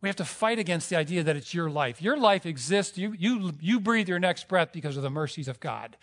We 0.00 0.08
have 0.08 0.16
to 0.16 0.24
fight 0.24 0.58
against 0.58 0.88
the 0.88 0.96
idea 0.96 1.22
that 1.24 1.36
it's 1.36 1.52
your 1.52 1.68
life. 1.68 2.00
Your 2.00 2.16
life 2.16 2.46
exists. 2.46 2.96
You, 2.96 3.14
you, 3.18 3.52
you 3.60 3.80
breathe 3.80 4.08
your 4.08 4.18
next 4.20 4.46
breath 4.46 4.72
because 4.72 4.96
of 4.96 5.02
the 5.02 5.10
mercies 5.10 5.48
of 5.48 5.58
God. 5.58 5.96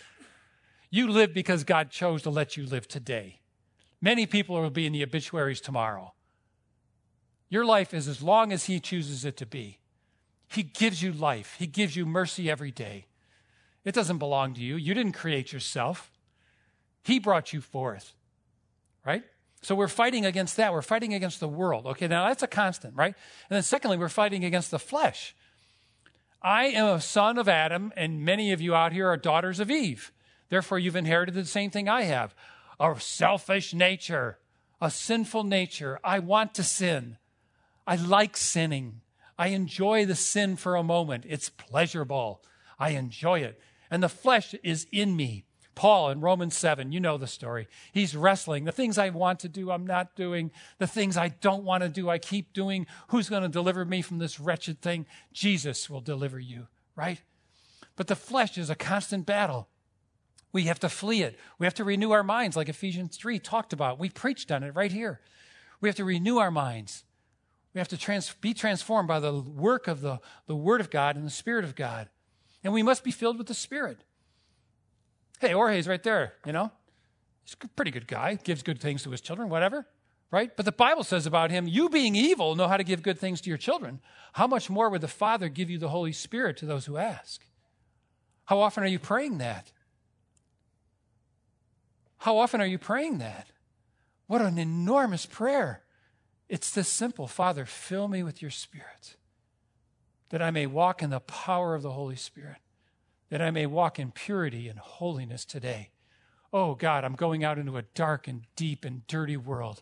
You 0.90 1.08
live 1.08 1.34
because 1.34 1.64
God 1.64 1.90
chose 1.90 2.22
to 2.24 2.30
let 2.30 2.58
you 2.58 2.66
live 2.66 2.88
today. 2.88 3.40
Many 4.02 4.26
people 4.26 4.60
will 4.60 4.70
be 4.70 4.86
in 4.86 4.94
the 4.94 5.04
obituaries 5.04 5.62
tomorrow. 5.62 6.14
Your 7.54 7.66
life 7.66 7.94
is 7.94 8.08
as 8.08 8.24
long 8.24 8.52
as 8.52 8.64
He 8.64 8.80
chooses 8.80 9.26
it 9.26 9.38
to 9.38 9.46
be. 9.46 9.78
He 10.48 10.64
gives 10.64 11.04
you 11.04 11.14
life, 11.14 11.56
He 11.60 11.68
gives 11.68 11.96
you 11.96 12.04
mercy 12.04 12.50
every 12.50 12.72
day. 12.72 13.06
It 13.86 13.94
doesn't 13.94 14.18
belong 14.18 14.56
to 14.56 14.60
you. 14.60 14.76
You 14.76 14.96
didn't 14.96 15.12
create 15.12 15.54
yourself, 15.54 16.12
He 17.04 17.20
brought 17.20 17.54
you 17.54 17.62
forth, 17.62 18.16
right? 19.06 19.24
So 19.62 19.76
we're 19.76 19.88
fighting 19.88 20.26
against 20.26 20.58
that. 20.58 20.74
We're 20.74 20.82
fighting 20.82 21.14
against 21.14 21.40
the 21.40 21.48
world. 21.48 21.86
Okay, 21.86 22.08
now 22.08 22.28
that's 22.28 22.42
a 22.42 22.48
constant, 22.48 22.96
right? 22.96 23.14
And 23.50 23.56
then 23.56 23.62
secondly, 23.62 23.98
we're 23.98 24.10
fighting 24.10 24.44
against 24.44 24.72
the 24.72 24.80
flesh. 24.80 25.36
I 26.42 26.66
am 26.66 26.88
a 26.88 27.02
son 27.02 27.38
of 27.38 27.48
Adam, 27.48 27.94
and 27.96 28.26
many 28.26 28.52
of 28.52 28.62
you 28.62 28.74
out 28.74 28.94
here 28.94 29.08
are 29.08 29.16
daughters 29.16 29.60
of 29.60 29.70
Eve. 29.70 30.12
Therefore, 30.50 30.80
you've 30.80 30.96
inherited 30.96 31.36
the 31.36 31.46
same 31.46 31.70
thing 31.70 31.88
I 31.88 32.02
have 32.06 32.34
a 32.80 33.00
selfish 33.00 33.76
nature, 33.76 34.40
a 34.82 34.90
sinful 34.90 35.44
nature. 35.44 36.00
I 36.04 36.18
want 36.18 36.56
to 36.56 36.64
sin. 36.64 37.18
I 37.86 37.96
like 37.96 38.38
sinning. 38.38 39.02
I 39.38 39.48
enjoy 39.48 40.06
the 40.06 40.16
sin 40.16 40.56
for 40.56 40.76
a 40.76 40.84
moment. 40.84 41.26
It's 41.28 41.50
pleasurable. 41.50 42.42
I 42.80 42.90
enjoy 42.92 43.40
it. 43.40 43.60
And 43.90 44.02
the 44.02 44.10
flesh 44.10 44.56
is 44.64 44.88
in 44.92 45.16
me. 45.16 45.46
Paul 45.76 46.12
in 46.12 46.22
Romans 46.22 46.56
7, 46.56 46.92
you 46.92 47.00
know 47.00 47.18
the 47.18 47.28
story. 47.28 47.68
He's 47.92 48.16
wrestling. 48.16 48.66
The 48.66 48.72
things 48.72 48.98
I 48.98 49.10
want 49.10 49.40
to 49.40 49.50
do, 49.50 49.72
I'm 49.72 49.88
not 49.88 50.16
doing. 50.16 50.52
The 50.78 50.88
things 50.88 51.18
I 51.18 51.30
don't 51.30 51.64
want 51.64 51.82
to 51.84 51.90
do, 51.90 52.10
I 52.10 52.20
keep 52.20 52.54
doing. 52.54 52.86
Who's 53.08 53.30
going 53.30 53.42
to 53.44 53.50
deliver 53.50 53.84
me 53.84 54.02
from 54.02 54.20
this 54.20 54.40
wretched 54.40 54.82
thing? 54.82 55.08
Jesus 55.32 55.90
will 55.90 56.02
deliver 56.02 56.40
you, 56.40 56.68
right? 56.96 57.22
But 57.96 58.08
the 58.08 58.16
flesh 58.16 58.58
is 58.58 58.70
a 58.70 58.76
constant 58.76 59.26
battle. 59.26 59.68
We 60.52 60.64
have 60.64 60.80
to 60.82 60.90
flee 60.90 61.24
it. 61.24 61.40
We 61.58 61.66
have 61.66 61.74
to 61.76 61.84
renew 61.84 62.12
our 62.12 62.24
minds, 62.24 62.56
like 62.56 62.70
Ephesians 62.70 63.18
3 63.18 63.40
talked 63.40 63.74
about. 63.74 63.98
We 63.98 64.10
preached 64.10 64.52
on 64.52 64.62
it 64.62 64.76
right 64.76 64.92
here. 64.92 65.22
We 65.82 65.90
have 65.90 65.96
to 65.96 66.06
renew 66.06 66.38
our 66.38 66.52
minds. 66.52 67.04
We 67.74 67.80
have 67.80 67.88
to 67.90 67.98
trans- 67.98 68.34
be 68.40 68.54
transformed 68.54 69.08
by 69.08 69.20
the 69.20 69.34
work 69.34 69.88
of 69.88 70.02
the, 70.02 70.20
the 70.46 70.56
Word 70.56 70.82
of 70.82 70.90
God 70.90 71.16
and 71.16 71.26
the 71.26 71.32
Spirit 71.32 71.66
of 71.66 71.76
God. 71.76 72.10
And 72.64 72.74
we 72.74 72.84
must 72.84 73.04
be 73.04 73.12
filled 73.12 73.38
with 73.38 73.48
the 73.48 73.54
Spirit. 73.54 74.04
Hey, 75.40 75.52
Jorge's 75.52 75.88
right 75.88 76.04
there, 76.04 76.34
you 76.46 76.54
know? 76.54 76.72
He's 77.44 77.56
a 77.62 77.68
pretty 77.70 77.92
good 77.92 78.08
guy, 78.08 78.36
gives 78.36 78.64
good 78.64 78.80
things 78.80 79.04
to 79.04 79.12
his 79.12 79.20
children, 79.20 79.50
whatever, 79.50 79.86
right? 80.32 80.56
But 80.56 80.66
the 80.66 80.72
Bible 80.72 81.04
says 81.04 81.26
about 81.26 81.52
him, 81.52 81.68
you 81.68 81.90
being 81.90 82.16
evil 82.16 82.56
know 82.56 82.68
how 82.68 82.78
to 82.78 82.84
give 82.84 83.04
good 83.04 83.20
things 83.20 83.42
to 83.42 83.50
your 83.50 83.58
children. 83.58 84.00
How 84.34 84.48
much 84.48 84.70
more 84.70 84.90
would 84.90 85.02
the 85.02 85.08
Father 85.08 85.50
give 85.50 85.70
you 85.70 85.78
the 85.78 85.90
Holy 85.90 86.14
Spirit 86.14 86.58
to 86.58 86.66
those 86.66 86.86
who 86.86 86.98
ask? 86.98 87.46
How 88.46 88.60
often 88.60 88.84
are 88.84 88.88
you 88.88 89.00
praying 89.00 89.40
that? 89.40 89.72
How 92.20 92.38
often 92.38 92.62
are 92.62 92.66
you 92.66 92.78
praying 92.78 93.18
that? 93.18 93.48
What 94.28 94.42
an 94.42 94.58
enormous 94.58 95.26
prayer. 95.26 95.83
It's 96.50 96.72
this 96.72 96.88
simple 96.88 97.28
Father, 97.28 97.66
fill 97.66 98.08
me 98.08 98.24
with 98.24 98.42
your 98.42 98.52
Spirit, 98.52 99.16
that 100.30 100.42
I 100.42 100.52
may 100.52 100.66
walk 100.66 101.02
in 101.02 101.10
the 101.10 101.20
power 101.20 101.76
of 101.76 101.82
the 101.82 101.92
Holy 101.92 102.16
Spirit, 102.16 102.58
that 103.30 103.42
I 103.42 103.52
may 103.52 103.66
walk 103.66 104.00
in 104.00 104.12
purity 104.12 104.68
and 104.68 104.80
holiness 104.80 105.46
today. 105.46 105.92
Oh 106.52 106.76
God, 106.76 107.04
I'm 107.04 107.16
going 107.16 107.44
out 107.44 107.58
into 107.58 107.78
a 107.78 107.82
dark 107.82 108.28
and 108.28 108.44
deep 108.56 108.86
and 108.86 109.08
dirty 109.08 109.38
world. 109.38 109.82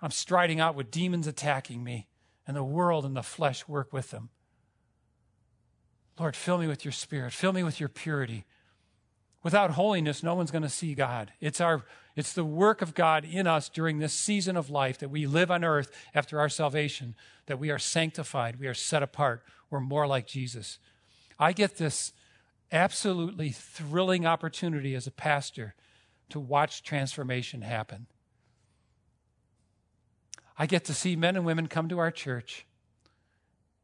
I'm 0.00 0.10
striding 0.10 0.60
out 0.60 0.74
with 0.74 0.90
demons 0.90 1.26
attacking 1.26 1.84
me, 1.84 2.06
and 2.46 2.56
the 2.56 2.64
world 2.64 3.04
and 3.04 3.16
the 3.16 3.22
flesh 3.22 3.66
work 3.66 3.92
with 3.92 4.10
them. 4.10 4.30
Lord, 6.18 6.36
fill 6.36 6.58
me 6.58 6.66
with 6.66 6.84
your 6.84 6.92
spirit. 6.92 7.32
Fill 7.32 7.52
me 7.52 7.62
with 7.62 7.78
your 7.78 7.88
purity. 7.88 8.46
Without 9.42 9.72
holiness, 9.72 10.22
no 10.22 10.34
one's 10.34 10.50
going 10.50 10.62
to 10.62 10.68
see 10.68 10.94
God. 10.94 11.32
It's, 11.40 11.60
our, 11.60 11.84
it's 12.16 12.32
the 12.32 12.44
work 12.44 12.82
of 12.82 12.94
God 12.94 13.24
in 13.24 13.46
us 13.46 13.68
during 13.68 13.98
this 13.98 14.12
season 14.12 14.56
of 14.56 14.70
life 14.70 14.98
that 14.98 15.10
we 15.10 15.26
live 15.26 15.50
on 15.50 15.64
earth 15.64 15.90
after 16.14 16.40
our 16.40 16.48
salvation, 16.48 17.14
that 17.46 17.58
we 17.58 17.70
are 17.70 17.78
sanctified, 17.78 18.58
we 18.58 18.66
are 18.66 18.74
set 18.74 19.02
apart, 19.02 19.44
we're 19.70 19.80
more 19.80 20.06
like 20.06 20.26
Jesus. 20.26 20.78
I 21.38 21.52
get 21.52 21.76
this 21.76 22.12
absolutely 22.72 23.50
thrilling 23.50 24.26
opportunity 24.26 24.94
as 24.94 25.06
a 25.06 25.12
pastor 25.12 25.74
to 26.30 26.40
watch 26.40 26.82
transformation 26.82 27.62
happen. 27.62 28.06
I 30.58 30.66
get 30.66 30.84
to 30.86 30.94
see 30.94 31.16
men 31.16 31.36
and 31.36 31.44
women 31.44 31.66
come 31.66 31.88
to 31.88 31.98
our 31.98 32.10
church, 32.10 32.66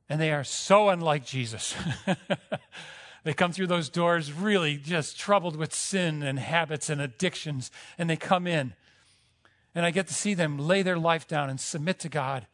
and 0.09 0.21
they 0.21 0.33
are 0.33 0.45
so 0.45 0.89
unlike 0.89 1.25
Jesus. 1.25 1.75
They 3.25 3.35
come 3.35 3.53
through 3.53 3.69
those 3.69 3.89
doors 3.89 4.33
really 4.33 4.77
just 4.77 5.19
troubled 5.19 5.57
with 5.57 5.75
sin 5.75 6.23
and 6.23 6.39
habits 6.39 6.91
and 6.91 7.01
addictions, 7.01 7.71
and 7.97 8.11
they 8.11 8.17
come 8.17 8.47
in. 8.47 8.75
And 9.75 9.87
I 9.87 9.91
get 9.91 10.09
to 10.09 10.15
see 10.15 10.35
them 10.35 10.59
lay 10.59 10.83
their 10.83 10.99
life 10.99 11.27
down 11.29 11.49
and 11.49 11.61
submit 11.61 11.99
to 12.01 12.09
God. 12.09 12.47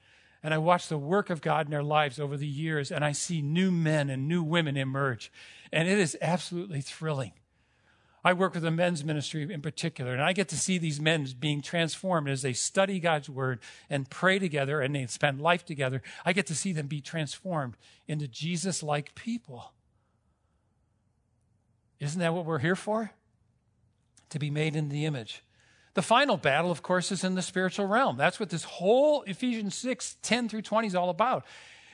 And 0.43 0.55
I 0.55 0.59
watch 0.59 0.89
the 0.89 0.99
work 0.99 1.31
of 1.31 1.41
God 1.41 1.67
in 1.67 1.71
their 1.71 1.83
lives 1.83 2.21
over 2.21 2.37
the 2.37 2.47
years, 2.47 2.93
and 2.93 3.05
I 3.05 3.13
see 3.13 3.43
new 3.43 3.71
men 3.71 4.09
and 4.09 4.29
new 4.29 4.43
women 4.43 4.77
emerge. 4.77 5.33
And 5.73 5.89
it 5.89 5.99
is 5.99 6.17
absolutely 6.21 6.81
thrilling. 6.81 7.33
I 8.25 8.33
work 8.35 8.55
with 8.55 8.63
the 8.63 8.71
men's 8.71 9.05
ministry 9.05 9.51
in 9.51 9.63
particular, 9.63 10.13
and 10.13 10.23
I 10.23 10.33
get 10.33 10.49
to 10.49 10.57
see 10.57 10.77
these 10.77 11.01
men 11.01 11.27
being 11.39 11.63
transformed 11.63 12.29
as 12.29 12.43
they 12.43 12.53
study 12.53 13.01
God's 13.01 13.31
word 13.31 13.61
and 13.89 14.11
pray 14.11 14.39
together 14.39 14.81
and 14.81 14.95
they 14.95 15.07
spend 15.07 15.41
life 15.41 15.65
together. 15.65 16.03
I 16.25 16.33
get 16.33 16.47
to 16.49 16.55
see 16.55 16.73
them 16.73 16.89
be 16.89 17.01
transformed 17.01 17.77
into 18.07 18.29
Jesus 18.29 18.83
like 18.83 19.15
people. 19.15 19.73
Isn't 22.01 22.21
that 22.21 22.35
what 22.35 22.45
we're 22.45 22.59
here 22.59 22.77
for? 22.77 23.11
To 24.31 24.39
be 24.39 24.51
made 24.51 24.77
in 24.77 24.89
the 24.89 25.05
image. 25.05 25.43
The 25.95 26.03
final 26.03 26.37
battle, 26.37 26.71
of 26.71 26.83
course, 26.83 27.11
is 27.11 27.25
in 27.25 27.35
the 27.35 27.43
spiritual 27.43 27.87
realm. 27.87 28.17
That's 28.17 28.39
what 28.39 28.51
this 28.51 28.65
whole 28.65 29.23
Ephesians 29.23 29.75
6 29.75 30.17
10 30.23 30.49
through 30.49 30.63
20 30.63 30.87
is 30.87 30.95
all 30.95 31.11
about. 31.11 31.45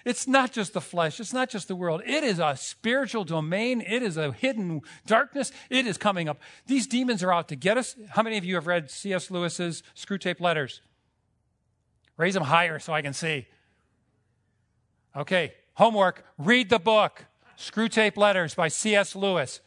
It's 0.05 0.29
not 0.29 0.53
just 0.53 0.75
the 0.75 0.83
flesh, 0.83 1.19
it's 1.19 1.33
not 1.33 1.49
just 1.49 1.69
the 1.69 1.75
world. 1.75 2.03
It 2.05 2.23
is 2.23 2.39
a 2.39 2.57
spiritual 2.57 3.25
domain, 3.25 3.81
it 3.81 4.03
is 4.03 4.19
a 4.19 4.33
hidden 4.33 4.83
darkness. 5.07 5.51
It 5.71 5.87
is 5.87 5.97
coming 5.97 6.29
up. 6.29 6.43
These 6.67 6.87
demons 6.87 7.23
are 7.23 7.33
out 7.33 7.49
to 7.49 7.57
get 7.57 7.79
us. 7.79 7.97
How 8.11 8.23
many 8.23 8.37
of 8.37 8.45
you 8.45 8.57
have 8.57 8.67
read 8.67 8.91
C.S. 8.91 9.31
Lewis's 9.31 9.83
Screwtape 9.97 10.41
Letters? 10.41 10.83
Raise 12.19 12.35
them 12.35 12.43
higher 12.43 12.79
so 12.79 12.93
I 12.93 13.01
can 13.01 13.15
see. 13.15 13.47
Okay, 15.17 15.55
homework 15.75 16.27
read 16.37 16.69
the 16.69 16.79
book 16.79 17.25
Screwtape 17.57 18.19
Letters 18.19 18.55
by 18.55 18.69
C.S. 18.69 19.17
Lewis. 19.17 19.61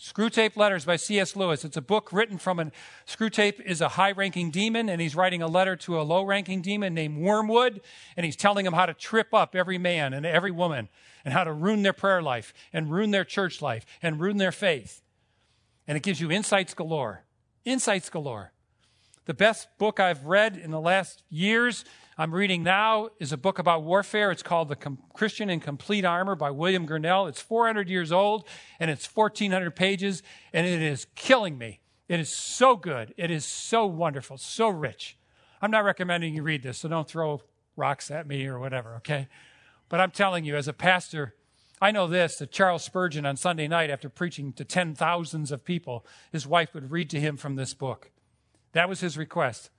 Screwtape 0.00 0.56
Letters 0.56 0.84
by 0.84 0.94
C.S. 0.94 1.34
Lewis. 1.34 1.64
It's 1.64 1.76
a 1.76 1.82
book 1.82 2.12
written 2.12 2.38
from 2.38 2.60
a 2.60 2.70
Screwtape 3.04 3.60
is 3.60 3.80
a 3.80 3.88
high 3.88 4.12
ranking 4.12 4.52
demon, 4.52 4.88
and 4.88 5.00
he's 5.00 5.16
writing 5.16 5.42
a 5.42 5.48
letter 5.48 5.74
to 5.74 6.00
a 6.00 6.02
low 6.02 6.22
ranking 6.22 6.62
demon 6.62 6.94
named 6.94 7.18
Wormwood, 7.18 7.80
and 8.16 8.24
he's 8.24 8.36
telling 8.36 8.64
him 8.64 8.74
how 8.74 8.86
to 8.86 8.94
trip 8.94 9.34
up 9.34 9.56
every 9.56 9.76
man 9.76 10.14
and 10.14 10.24
every 10.24 10.52
woman, 10.52 10.88
and 11.24 11.34
how 11.34 11.42
to 11.42 11.52
ruin 11.52 11.82
their 11.82 11.92
prayer 11.92 12.22
life, 12.22 12.54
and 12.72 12.92
ruin 12.92 13.10
their 13.10 13.24
church 13.24 13.60
life, 13.60 13.84
and 14.00 14.20
ruin 14.20 14.36
their 14.36 14.52
faith. 14.52 15.02
And 15.88 15.96
it 15.96 16.04
gives 16.04 16.20
you 16.20 16.30
insights 16.30 16.74
galore. 16.74 17.24
Insights 17.64 18.08
galore. 18.08 18.52
The 19.24 19.34
best 19.34 19.66
book 19.78 19.98
I've 19.98 20.24
read 20.26 20.56
in 20.56 20.70
the 20.70 20.80
last 20.80 21.24
years 21.28 21.84
I'm 22.20 22.34
reading 22.34 22.64
now 22.64 23.10
is 23.20 23.32
a 23.32 23.36
book 23.36 23.60
about 23.60 23.84
warfare. 23.84 24.32
It's 24.32 24.42
called 24.42 24.68
The 24.68 24.74
Com- 24.74 24.98
Christian 25.14 25.48
in 25.48 25.60
Complete 25.60 26.04
Armor 26.04 26.34
by 26.34 26.50
William 26.50 26.84
Gurnall. 26.84 27.28
It's 27.28 27.40
400 27.40 27.88
years 27.88 28.10
old 28.10 28.44
and 28.80 28.90
it's 28.90 29.06
1,400 29.06 29.76
pages, 29.76 30.24
and 30.52 30.66
it 30.66 30.82
is 30.82 31.06
killing 31.14 31.56
me. 31.56 31.78
It 32.08 32.18
is 32.18 32.36
so 32.36 32.74
good. 32.74 33.14
It 33.16 33.30
is 33.30 33.44
so 33.44 33.86
wonderful, 33.86 34.36
so 34.36 34.68
rich. 34.68 35.16
I'm 35.62 35.70
not 35.70 35.84
recommending 35.84 36.34
you 36.34 36.42
read 36.42 36.64
this, 36.64 36.78
so 36.78 36.88
don't 36.88 37.08
throw 37.08 37.40
rocks 37.76 38.10
at 38.10 38.26
me 38.26 38.48
or 38.48 38.58
whatever, 38.58 38.96
okay? 38.96 39.28
But 39.88 40.00
I'm 40.00 40.10
telling 40.10 40.44
you, 40.44 40.56
as 40.56 40.66
a 40.66 40.72
pastor, 40.72 41.36
I 41.80 41.92
know 41.92 42.08
this 42.08 42.38
that 42.38 42.50
Charles 42.50 42.82
Spurgeon 42.82 43.26
on 43.26 43.36
Sunday 43.36 43.68
night, 43.68 43.90
after 43.90 44.08
preaching 44.08 44.52
to 44.54 44.64
ten 44.64 44.96
thousands 44.96 45.52
of 45.52 45.64
people, 45.64 46.04
his 46.32 46.48
wife 46.48 46.74
would 46.74 46.90
read 46.90 47.10
to 47.10 47.20
him 47.20 47.36
from 47.36 47.54
this 47.54 47.74
book. 47.74 48.10
That 48.72 48.88
was 48.88 48.98
his 49.02 49.16
request 49.16 49.70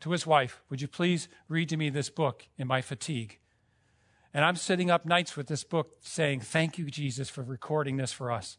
to 0.00 0.10
his 0.10 0.26
wife, 0.26 0.62
Would 0.70 0.80
you 0.80 0.88
please 0.88 1.28
read 1.48 1.68
to 1.70 1.76
me 1.76 1.90
this 1.90 2.10
book 2.10 2.46
in 2.56 2.66
my 2.66 2.80
fatigue? 2.80 3.38
And 4.32 4.44
I'm 4.44 4.56
sitting 4.56 4.90
up 4.90 5.06
nights 5.06 5.36
with 5.36 5.46
this 5.48 5.64
book 5.64 5.96
saying, 6.00 6.40
Thank 6.40 6.78
you, 6.78 6.86
Jesus, 6.90 7.28
for 7.28 7.42
recording 7.42 7.96
this 7.96 8.12
for 8.12 8.30
us. 8.30 8.58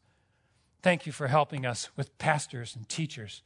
Thank 0.82 1.06
you 1.06 1.12
for 1.12 1.28
helping 1.28 1.66
us 1.66 1.90
with 1.96 2.18
pastors 2.18 2.76
and 2.76 2.88
teachers. 2.88 3.42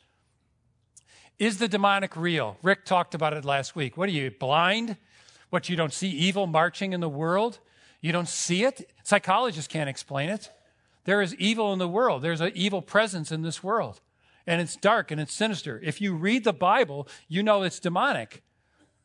Is 1.39 1.57
the 1.57 1.67
demonic 1.67 2.15
real? 2.15 2.57
Rick 2.61 2.85
talked 2.85 3.15
about 3.15 3.33
it 3.33 3.43
last 3.43 3.75
week. 3.75 3.97
What 3.97 4.07
are 4.09 4.13
you, 4.13 4.31
blind? 4.31 4.97
What, 5.49 5.67
you 5.67 5.75
don't 5.75 5.93
see 5.93 6.09
evil 6.09 6.47
marching 6.47 6.93
in 6.93 6.99
the 6.99 7.09
world? 7.09 7.59
You 8.01 8.11
don't 8.11 8.27
see 8.27 8.63
it? 8.63 8.91
Psychologists 9.03 9.67
can't 9.67 9.89
explain 9.89 10.29
it. 10.29 10.51
There 11.05 11.21
is 11.21 11.35
evil 11.35 11.73
in 11.73 11.79
the 11.79 11.87
world, 11.87 12.21
there's 12.21 12.41
an 12.41 12.51
evil 12.55 12.81
presence 12.81 13.31
in 13.31 13.41
this 13.41 13.63
world 13.63 13.99
and 14.45 14.61
it's 14.61 14.75
dark 14.75 15.11
and 15.11 15.19
it's 15.19 15.33
sinister. 15.33 15.79
If 15.83 16.01
you 16.01 16.15
read 16.15 16.43
the 16.43 16.53
Bible, 16.53 17.07
you 17.27 17.43
know 17.43 17.63
it's 17.63 17.79
demonic. 17.79 18.43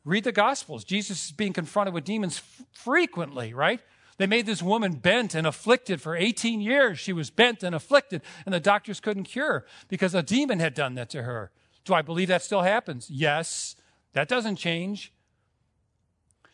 Read 0.04 0.24
the 0.24 0.32
Gospels. 0.32 0.84
Jesus 0.84 1.26
is 1.26 1.32
being 1.32 1.52
confronted 1.52 1.94
with 1.94 2.04
demons 2.04 2.38
f- 2.38 2.66
frequently, 2.72 3.52
right? 3.52 3.80
They 4.16 4.26
made 4.26 4.46
this 4.46 4.62
woman 4.62 4.94
bent 4.94 5.34
and 5.34 5.46
afflicted 5.46 6.00
for 6.00 6.16
18 6.16 6.60
years. 6.60 6.98
She 6.98 7.12
was 7.12 7.30
bent 7.30 7.62
and 7.62 7.74
afflicted, 7.74 8.22
and 8.44 8.54
the 8.54 8.60
doctors 8.60 9.00
couldn't 9.00 9.24
cure 9.24 9.52
her 9.52 9.66
because 9.88 10.14
a 10.14 10.22
demon 10.22 10.60
had 10.60 10.74
done 10.74 10.94
that 10.94 11.10
to 11.10 11.22
her. 11.22 11.52
Do 11.84 11.94
I 11.94 12.02
believe 12.02 12.28
that 12.28 12.42
still 12.42 12.62
happens? 12.62 13.08
Yes. 13.10 13.76
That 14.14 14.28
doesn't 14.28 14.56
change. 14.56 15.12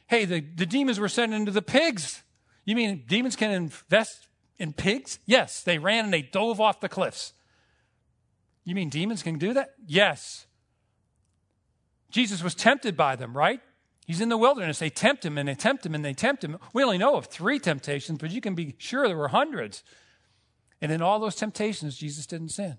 Hey, 0.07 0.25
the, 0.25 0.41
the 0.41 0.67
demons 0.67 1.01
were 1.01 1.09
sent 1.09 1.33
into 1.33 1.51
the 1.51 1.63
pigs. 1.63 2.23
You 2.65 2.77
mean 2.77 3.05
demons 3.07 3.37
can 3.37 3.51
invest 3.51 4.29
in 4.59 4.73
pigs? 4.73 5.19
Yes. 5.27 5.63
They 5.63 5.79
ran 5.79 6.05
and 6.05 6.13
they 6.13 6.23
dove 6.23 6.61
off 6.61 6.81
the 6.81 6.89
cliffs. 6.89 7.34
You 8.65 8.75
mean 8.75 8.89
demons 8.89 9.23
can 9.23 9.39
do 9.39 9.53
that? 9.55 9.75
Yes. 9.87 10.47
Jesus 12.11 12.43
was 12.43 12.55
tempted 12.55 12.97
by 12.97 13.17
them, 13.17 13.37
right? 13.37 13.61
He's 14.07 14.21
in 14.21 14.29
the 14.29 14.37
wilderness. 14.37 14.79
They 14.79 14.91
tempt 14.91 15.25
him 15.25 15.39
and 15.39 15.49
they 15.49 15.55
tempt 15.55 15.85
him 15.85 15.95
and 15.95 16.05
they 16.05 16.15
tempt 16.15 16.45
him. 16.45 16.59
We 16.73 16.83
only 16.83 16.99
know 16.99 17.17
of 17.17 17.27
three 17.27 17.59
temptations, 17.59 18.19
but 18.19 18.31
you 18.31 18.41
can 18.41 18.55
be 18.55 18.75
sure 18.79 19.07
there 19.07 19.17
were 19.17 19.29
hundreds. 19.29 19.83
And 20.81 20.93
in 20.93 21.03
all 21.03 21.19
those 21.19 21.37
temptations, 21.37 21.97
Jesus 21.97 22.27
didn't 22.27 22.51
sin. 22.51 22.79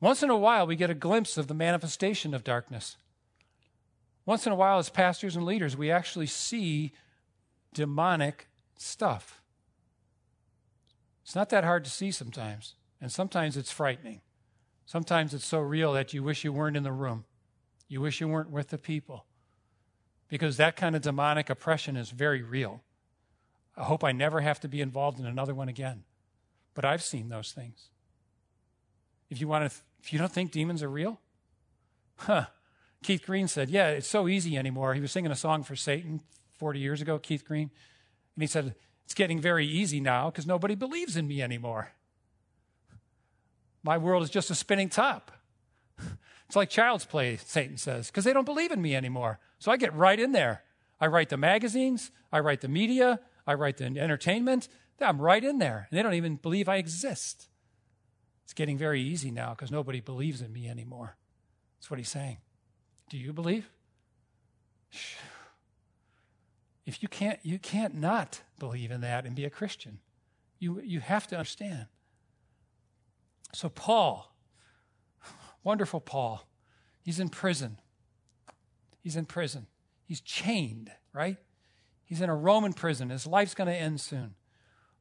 Once 0.00 0.22
in 0.22 0.30
a 0.30 0.36
while, 0.36 0.66
we 0.66 0.76
get 0.76 0.90
a 0.90 0.94
glimpse 0.94 1.38
of 1.38 1.46
the 1.46 1.54
manifestation 1.54 2.34
of 2.34 2.44
darkness. 2.44 2.96
Once 4.26 4.46
in 4.46 4.52
a 4.52 4.56
while, 4.56 4.78
as 4.78 4.88
pastors 4.88 5.36
and 5.36 5.44
leaders, 5.44 5.76
we 5.76 5.90
actually 5.90 6.26
see 6.26 6.92
demonic 7.72 8.48
stuff. 8.76 9.40
It's 11.24 11.34
not 11.34 11.50
that 11.50 11.64
hard 11.64 11.84
to 11.84 11.90
see 11.90 12.10
sometimes. 12.10 12.74
And 13.02 13.10
sometimes 13.10 13.56
it's 13.56 13.72
frightening. 13.72 14.20
Sometimes 14.86 15.34
it's 15.34 15.44
so 15.44 15.58
real 15.58 15.92
that 15.92 16.14
you 16.14 16.22
wish 16.22 16.44
you 16.44 16.52
weren't 16.52 16.76
in 16.76 16.84
the 16.84 16.92
room. 16.92 17.24
You 17.88 18.00
wish 18.00 18.20
you 18.20 18.28
weren't 18.28 18.50
with 18.50 18.68
the 18.68 18.78
people. 18.78 19.26
Because 20.28 20.56
that 20.56 20.76
kind 20.76 20.94
of 20.94 21.02
demonic 21.02 21.50
oppression 21.50 21.96
is 21.96 22.10
very 22.10 22.42
real. 22.42 22.84
I 23.76 23.82
hope 23.82 24.04
I 24.04 24.12
never 24.12 24.40
have 24.40 24.60
to 24.60 24.68
be 24.68 24.80
involved 24.80 25.18
in 25.18 25.26
another 25.26 25.52
one 25.52 25.68
again. 25.68 26.04
But 26.74 26.84
I've 26.84 27.02
seen 27.02 27.28
those 27.28 27.50
things. 27.50 27.90
If 29.28 29.40
you 29.40 29.48
want 29.48 29.68
to, 29.68 29.76
if 30.00 30.12
you 30.12 30.18
don't 30.20 30.30
think 30.30 30.52
demons 30.52 30.82
are 30.82 30.88
real, 30.88 31.20
huh? 32.16 32.46
Keith 33.02 33.26
Green 33.26 33.48
said, 33.48 33.68
"Yeah, 33.68 33.88
it's 33.88 34.06
so 34.06 34.28
easy 34.28 34.56
anymore." 34.56 34.94
He 34.94 35.00
was 35.00 35.10
singing 35.10 35.32
a 35.32 35.36
song 35.36 35.64
for 35.64 35.74
Satan 35.74 36.20
40 36.58 36.78
years 36.78 37.00
ago, 37.00 37.18
Keith 37.18 37.44
Green, 37.44 37.70
and 38.36 38.42
he 38.42 38.46
said, 38.46 38.74
"It's 39.04 39.14
getting 39.14 39.40
very 39.40 39.66
easy 39.66 40.00
now 40.00 40.30
because 40.30 40.46
nobody 40.46 40.74
believes 40.74 41.16
in 41.16 41.26
me 41.26 41.42
anymore." 41.42 41.92
My 43.82 43.98
world 43.98 44.22
is 44.22 44.30
just 44.30 44.50
a 44.50 44.54
spinning 44.54 44.88
top. 44.88 45.30
It's 46.46 46.56
like 46.56 46.68
child's 46.68 47.06
play, 47.06 47.38
Satan 47.38 47.78
says, 47.78 48.08
because 48.08 48.24
they 48.24 48.34
don't 48.34 48.44
believe 48.44 48.72
in 48.72 48.82
me 48.82 48.94
anymore. 48.94 49.38
So 49.58 49.72
I 49.72 49.78
get 49.78 49.94
right 49.94 50.20
in 50.20 50.32
there. 50.32 50.64
I 51.00 51.06
write 51.06 51.30
the 51.30 51.38
magazines, 51.38 52.10
I 52.30 52.40
write 52.40 52.60
the 52.60 52.68
media, 52.68 53.20
I 53.46 53.54
write 53.54 53.78
the 53.78 53.86
entertainment. 53.86 54.68
I'm 55.00 55.20
right 55.20 55.42
in 55.42 55.58
there. 55.58 55.88
And 55.90 55.98
they 55.98 56.02
don't 56.02 56.12
even 56.12 56.36
believe 56.36 56.68
I 56.68 56.76
exist. 56.76 57.48
It's 58.44 58.52
getting 58.52 58.76
very 58.76 59.00
easy 59.00 59.30
now 59.30 59.50
because 59.50 59.70
nobody 59.70 60.00
believes 60.00 60.42
in 60.42 60.52
me 60.52 60.68
anymore. 60.68 61.16
That's 61.78 61.90
what 61.90 61.98
he's 61.98 62.10
saying. 62.10 62.38
Do 63.08 63.16
you 63.16 63.32
believe? 63.32 63.70
If 66.84 67.02
you 67.02 67.08
can't, 67.08 67.38
you 67.42 67.58
can't 67.58 67.94
not 67.94 68.42
believe 68.58 68.90
in 68.90 69.00
that 69.00 69.24
and 69.24 69.34
be 69.34 69.44
a 69.44 69.50
Christian. 69.50 70.00
You, 70.58 70.80
you 70.84 71.00
have 71.00 71.26
to 71.28 71.36
understand. 71.36 71.86
So, 73.52 73.68
Paul, 73.68 74.34
wonderful 75.64 76.00
Paul, 76.00 76.46
he's 77.02 77.20
in 77.20 77.28
prison. 77.28 77.78
He's 79.00 79.16
in 79.16 79.26
prison. 79.26 79.66
He's 80.04 80.20
chained, 80.20 80.90
right? 81.12 81.38
He's 82.04 82.20
in 82.20 82.30
a 82.30 82.36
Roman 82.36 82.72
prison. 82.72 83.10
His 83.10 83.26
life's 83.26 83.54
going 83.54 83.68
to 83.68 83.74
end 83.74 84.00
soon. 84.00 84.34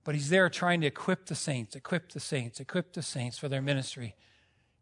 But 0.04 0.16
he's 0.16 0.30
there 0.30 0.50
trying 0.50 0.82
to 0.82 0.88
equip 0.88 1.26
the 1.26 1.36
saints, 1.36 1.76
equip 1.76 2.12
the 2.12 2.20
saints, 2.20 2.60
equip 2.60 2.94
the 2.94 3.04
saints 3.04 3.38
for 3.38 3.48
their 3.48 3.62
ministry. 3.62 4.16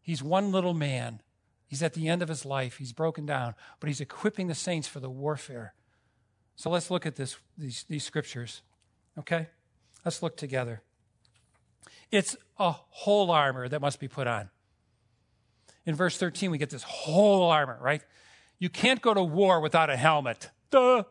He's 0.00 0.22
one 0.22 0.50
little 0.50 0.72
man. 0.72 1.20
He's 1.66 1.82
at 1.82 1.94
the 1.94 2.08
end 2.08 2.22
of 2.22 2.28
his 2.28 2.44
life. 2.44 2.78
He's 2.78 2.92
broken 2.92 3.26
down, 3.26 3.54
but 3.78 3.88
he's 3.88 4.00
equipping 4.00 4.48
the 4.48 4.54
saints 4.54 4.88
for 4.88 5.00
the 5.00 5.10
warfare. 5.10 5.74
So 6.56 6.70
let's 6.70 6.90
look 6.90 7.06
at 7.06 7.16
this, 7.16 7.36
these, 7.56 7.84
these 7.88 8.04
scriptures. 8.04 8.62
Okay? 9.18 9.48
Let's 10.04 10.22
look 10.22 10.36
together. 10.36 10.82
It's 12.10 12.36
a 12.58 12.72
whole 12.72 13.30
armor 13.30 13.68
that 13.68 13.80
must 13.80 14.00
be 14.00 14.08
put 14.08 14.26
on. 14.26 14.50
In 15.86 15.94
verse 15.94 16.18
13, 16.18 16.50
we 16.50 16.58
get 16.58 16.70
this 16.70 16.82
whole 16.82 17.50
armor, 17.50 17.78
right? 17.80 18.02
You 18.58 18.68
can't 18.68 19.00
go 19.00 19.14
to 19.14 19.22
war 19.22 19.60
without 19.60 19.90
a 19.90 19.96
helmet. 19.96 20.50
Duh. 20.70 21.04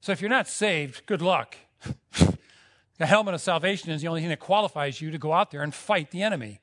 So 0.00 0.12
if 0.12 0.20
you're 0.20 0.30
not 0.30 0.48
saved, 0.48 1.06
good 1.06 1.22
luck. 1.22 1.56
the 2.98 3.06
helmet 3.06 3.34
of 3.34 3.40
salvation 3.40 3.90
is 3.90 4.02
the 4.02 4.08
only 4.08 4.20
thing 4.20 4.30
that 4.30 4.40
qualifies 4.40 5.00
you 5.00 5.10
to 5.10 5.18
go 5.18 5.32
out 5.32 5.50
there 5.50 5.62
and 5.62 5.74
fight 5.74 6.10
the 6.10 6.22
enemy. 6.22 6.60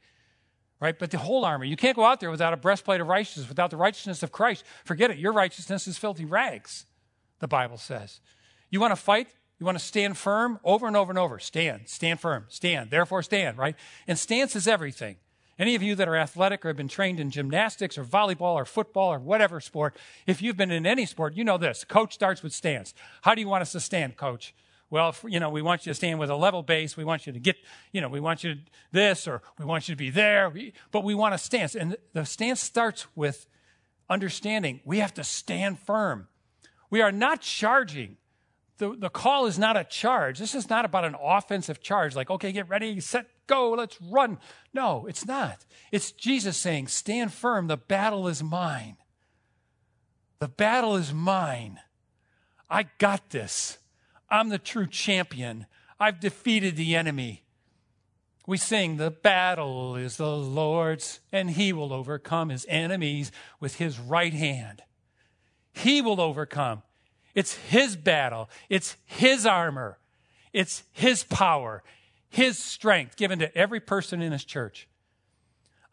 Right? 0.79 0.97
But 0.97 1.11
the 1.11 1.19
whole 1.19 1.45
armor, 1.45 1.65
you 1.65 1.75
can't 1.75 1.95
go 1.95 2.05
out 2.05 2.19
there 2.19 2.31
without 2.31 2.53
a 2.53 2.57
breastplate 2.57 3.01
of 3.01 3.07
righteousness, 3.07 3.47
without 3.47 3.69
the 3.69 3.77
righteousness 3.77 4.23
of 4.23 4.31
Christ. 4.31 4.63
Forget 4.83 5.11
it. 5.11 5.17
Your 5.17 5.31
righteousness 5.31 5.87
is 5.87 5.97
filthy 5.97 6.25
rags, 6.25 6.87
the 7.39 7.47
Bible 7.47 7.77
says. 7.77 8.19
You 8.71 8.79
want 8.79 8.91
to 8.91 8.95
fight? 8.95 9.27
You 9.61 9.65
want 9.65 9.77
to 9.77 9.85
stand 9.85 10.17
firm 10.17 10.59
over 10.63 10.87
and 10.87 10.97
over 10.97 11.11
and 11.11 11.19
over. 11.19 11.37
Stand, 11.37 11.81
stand 11.85 12.19
firm, 12.19 12.45
stand, 12.47 12.89
therefore 12.89 13.21
stand, 13.21 13.59
right? 13.59 13.75
And 14.07 14.17
stance 14.17 14.55
is 14.55 14.67
everything. 14.67 15.17
Any 15.59 15.75
of 15.75 15.83
you 15.83 15.93
that 15.97 16.07
are 16.07 16.15
athletic 16.15 16.65
or 16.65 16.69
have 16.69 16.77
been 16.77 16.87
trained 16.87 17.19
in 17.19 17.29
gymnastics 17.29 17.95
or 17.95 18.03
volleyball 18.03 18.55
or 18.55 18.65
football 18.65 19.13
or 19.13 19.19
whatever 19.19 19.61
sport, 19.61 19.95
if 20.25 20.41
you've 20.41 20.57
been 20.57 20.71
in 20.71 20.87
any 20.87 21.05
sport, 21.05 21.35
you 21.35 21.43
know 21.43 21.59
this. 21.59 21.83
Coach 21.83 22.15
starts 22.15 22.41
with 22.41 22.53
stance. 22.53 22.95
How 23.21 23.35
do 23.35 23.41
you 23.41 23.47
want 23.47 23.61
us 23.61 23.71
to 23.73 23.79
stand, 23.79 24.17
coach? 24.17 24.55
Well, 24.89 25.09
if, 25.09 25.23
you 25.27 25.39
know, 25.39 25.51
we 25.51 25.61
want 25.61 25.85
you 25.85 25.91
to 25.91 25.95
stand 25.95 26.17
with 26.17 26.31
a 26.31 26.35
level 26.35 26.63
base. 26.63 26.97
We 26.97 27.03
want 27.03 27.27
you 27.27 27.33
to 27.33 27.39
get, 27.39 27.57
you 27.91 28.01
know, 28.01 28.09
we 28.09 28.19
want 28.19 28.43
you 28.43 28.55
to 28.55 28.61
this 28.91 29.27
or 29.27 29.43
we 29.59 29.65
want 29.65 29.87
you 29.87 29.93
to 29.93 29.99
be 29.99 30.09
there. 30.09 30.51
But 30.91 31.03
we 31.03 31.13
want 31.13 31.35
a 31.35 31.37
stance. 31.37 31.75
And 31.75 31.97
the 32.13 32.25
stance 32.25 32.61
starts 32.61 33.05
with 33.15 33.45
understanding 34.09 34.79
we 34.85 34.97
have 34.97 35.13
to 35.13 35.23
stand 35.23 35.77
firm. 35.77 36.29
We 36.89 37.01
are 37.01 37.11
not 37.11 37.41
charging 37.41 38.17
the, 38.77 38.95
the 38.97 39.09
call 39.09 39.45
is 39.45 39.59
not 39.59 39.77
a 39.77 39.83
charge. 39.83 40.39
This 40.39 40.55
is 40.55 40.69
not 40.69 40.85
about 40.85 41.05
an 41.05 41.15
offensive 41.21 41.81
charge, 41.81 42.15
like, 42.15 42.29
okay, 42.29 42.51
get 42.51 42.67
ready, 42.69 42.99
set, 42.99 43.27
go, 43.47 43.71
let's 43.71 44.01
run. 44.01 44.39
No, 44.73 45.05
it's 45.07 45.25
not. 45.25 45.65
It's 45.91 46.11
Jesus 46.11 46.57
saying, 46.57 46.87
stand 46.87 47.33
firm, 47.33 47.67
the 47.67 47.77
battle 47.77 48.27
is 48.27 48.41
mine. 48.41 48.97
The 50.39 50.47
battle 50.47 50.95
is 50.95 51.13
mine. 51.13 51.79
I 52.69 52.87
got 52.97 53.29
this. 53.29 53.77
I'm 54.29 54.49
the 54.49 54.57
true 54.57 54.87
champion. 54.87 55.67
I've 55.99 56.19
defeated 56.19 56.75
the 56.75 56.95
enemy. 56.95 57.43
We 58.47 58.57
sing, 58.57 58.97
The 58.97 59.11
battle 59.11 59.95
is 59.95 60.17
the 60.17 60.35
Lord's, 60.35 61.19
and 61.31 61.51
he 61.51 61.71
will 61.71 61.93
overcome 61.93 62.49
his 62.49 62.65
enemies 62.67 63.31
with 63.59 63.75
his 63.75 63.99
right 63.99 64.33
hand. 64.33 64.81
He 65.73 66.01
will 66.01 66.19
overcome. 66.19 66.81
It's 67.33 67.55
his 67.55 67.95
battle, 67.95 68.49
it's 68.69 68.97
his 69.05 69.45
armor, 69.45 69.97
it's 70.53 70.83
his 70.91 71.23
power, 71.23 71.83
his 72.29 72.57
strength 72.57 73.15
given 73.15 73.39
to 73.39 73.55
every 73.57 73.79
person 73.79 74.21
in 74.21 74.31
his 74.31 74.43
church. 74.43 74.87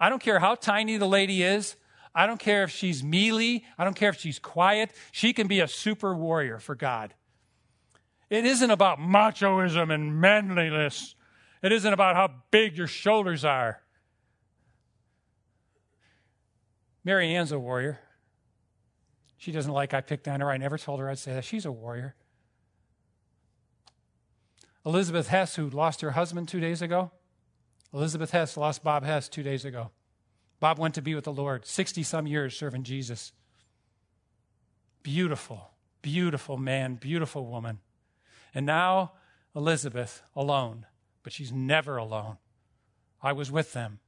I 0.00 0.08
don't 0.08 0.22
care 0.22 0.38
how 0.38 0.54
tiny 0.54 0.96
the 0.96 1.08
lady 1.08 1.42
is. 1.42 1.76
I 2.14 2.26
don't 2.26 2.40
care 2.40 2.64
if 2.64 2.70
she's 2.70 3.02
mealy. 3.02 3.64
I 3.76 3.84
don't 3.84 3.94
care 3.94 4.10
if 4.10 4.18
she's 4.18 4.38
quiet. 4.38 4.90
She 5.12 5.32
can 5.32 5.46
be 5.46 5.60
a 5.60 5.68
super 5.68 6.14
warrior 6.14 6.58
for 6.58 6.74
God. 6.74 7.14
It 8.30 8.44
isn't 8.44 8.70
about 8.70 8.98
machoism 8.98 9.92
and 9.92 10.20
manliness. 10.20 11.14
It 11.62 11.72
isn't 11.72 11.92
about 11.92 12.16
how 12.16 12.30
big 12.50 12.76
your 12.76 12.86
shoulders 12.86 13.44
are. 13.44 13.80
Mary 17.04 17.34
Ann's 17.34 17.52
a 17.52 17.58
warrior. 17.58 18.00
She 19.38 19.52
doesn't 19.52 19.72
like 19.72 19.94
I 19.94 20.00
picked 20.00 20.28
on 20.28 20.40
her. 20.40 20.50
I 20.50 20.56
never 20.56 20.76
told 20.76 21.00
her 21.00 21.08
I'd 21.08 21.18
say 21.18 21.32
that. 21.32 21.44
She's 21.44 21.64
a 21.64 21.72
warrior. 21.72 22.16
Elizabeth 24.84 25.28
Hess, 25.28 25.54
who 25.54 25.70
lost 25.70 26.00
her 26.00 26.10
husband 26.10 26.48
two 26.48 26.60
days 26.60 26.82
ago, 26.82 27.12
Elizabeth 27.94 28.32
Hess 28.32 28.56
lost 28.56 28.82
Bob 28.82 29.04
Hess 29.04 29.28
two 29.28 29.42
days 29.42 29.64
ago. 29.64 29.90
Bob 30.60 30.78
went 30.78 30.94
to 30.96 31.02
be 31.02 31.14
with 31.14 31.24
the 31.24 31.32
Lord, 31.32 31.64
60 31.64 32.02
some 32.02 32.26
years 32.26 32.56
serving 32.56 32.82
Jesus. 32.82 33.32
Beautiful, 35.04 35.70
beautiful 36.02 36.56
man, 36.56 36.96
beautiful 36.96 37.46
woman. 37.46 37.78
And 38.52 38.66
now 38.66 39.12
Elizabeth 39.54 40.22
alone, 40.34 40.84
but 41.22 41.32
she's 41.32 41.52
never 41.52 41.96
alone. 41.96 42.38
I 43.22 43.32
was 43.32 43.52
with 43.52 43.72
them. 43.72 44.00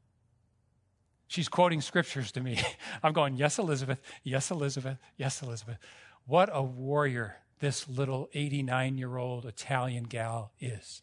She's 1.31 1.49
quoting 1.49 1.81
scriptures 1.81 2.33
to 2.33 2.41
me. 2.41 2.59
I'm 3.05 3.13
going, 3.13 3.37
Yes, 3.37 3.61
Elizabeth, 3.61 4.01
yes, 4.25 4.51
Elizabeth, 4.51 4.99
yes, 5.17 5.41
Elizabeth. 5.43 5.79
What 6.27 6.51
a 6.53 6.61
warrior 6.61 7.37
this 7.61 7.89
little 7.89 8.29
89 8.35 8.99
year 8.99 9.17
old 9.17 9.47
Italian 9.47 10.05
gal 10.05 10.51
is. 10.59 11.03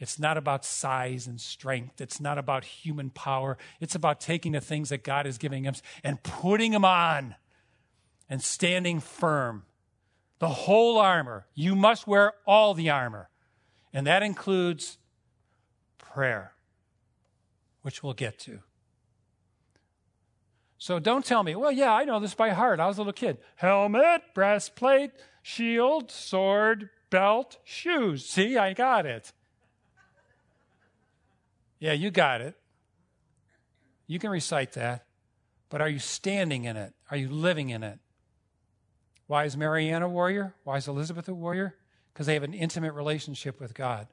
It's 0.00 0.18
not 0.18 0.36
about 0.36 0.64
size 0.64 1.28
and 1.28 1.40
strength. 1.40 2.00
It's 2.00 2.20
not 2.20 2.36
about 2.36 2.64
human 2.64 3.10
power. 3.10 3.56
It's 3.80 3.94
about 3.94 4.20
taking 4.20 4.50
the 4.50 4.60
things 4.60 4.88
that 4.88 5.04
God 5.04 5.24
is 5.24 5.38
giving 5.38 5.68
us 5.68 5.82
and 6.02 6.20
putting 6.24 6.72
them 6.72 6.84
on 6.84 7.36
and 8.28 8.42
standing 8.42 8.98
firm. 8.98 9.62
The 10.40 10.48
whole 10.48 10.98
armor. 10.98 11.46
You 11.54 11.76
must 11.76 12.08
wear 12.08 12.32
all 12.44 12.74
the 12.74 12.90
armor. 12.90 13.30
And 13.92 14.04
that 14.08 14.24
includes 14.24 14.98
prayer, 15.96 16.54
which 17.82 18.02
we'll 18.02 18.14
get 18.14 18.40
to. 18.40 18.58
So 20.84 20.98
don't 20.98 21.24
tell 21.24 21.42
me, 21.42 21.56
well, 21.56 21.72
yeah, 21.72 21.94
I 21.94 22.04
know 22.04 22.20
this 22.20 22.34
by 22.34 22.50
heart. 22.50 22.78
I 22.78 22.86
was 22.86 22.98
a 22.98 23.00
little 23.00 23.14
kid. 23.14 23.38
Helmet, 23.56 24.20
breastplate, 24.34 25.12
shield, 25.40 26.10
sword, 26.10 26.90
belt, 27.08 27.56
shoes. 27.64 28.26
See, 28.26 28.58
I 28.58 28.74
got 28.74 29.06
it. 29.06 29.32
Yeah, 31.78 31.94
you 31.94 32.10
got 32.10 32.42
it. 32.42 32.54
You 34.06 34.18
can 34.18 34.28
recite 34.28 34.72
that. 34.72 35.06
But 35.70 35.80
are 35.80 35.88
you 35.88 35.98
standing 35.98 36.66
in 36.66 36.76
it? 36.76 36.92
Are 37.10 37.16
you 37.16 37.30
living 37.30 37.70
in 37.70 37.82
it? 37.82 37.98
Why 39.26 39.46
is 39.46 39.56
Marianne 39.56 40.02
a 40.02 40.08
warrior? 40.10 40.54
Why 40.64 40.76
is 40.76 40.86
Elizabeth 40.86 41.26
a 41.30 41.34
warrior? 41.34 41.76
Because 42.12 42.26
they 42.26 42.34
have 42.34 42.42
an 42.42 42.52
intimate 42.52 42.92
relationship 42.92 43.58
with 43.58 43.72
God. 43.72 44.06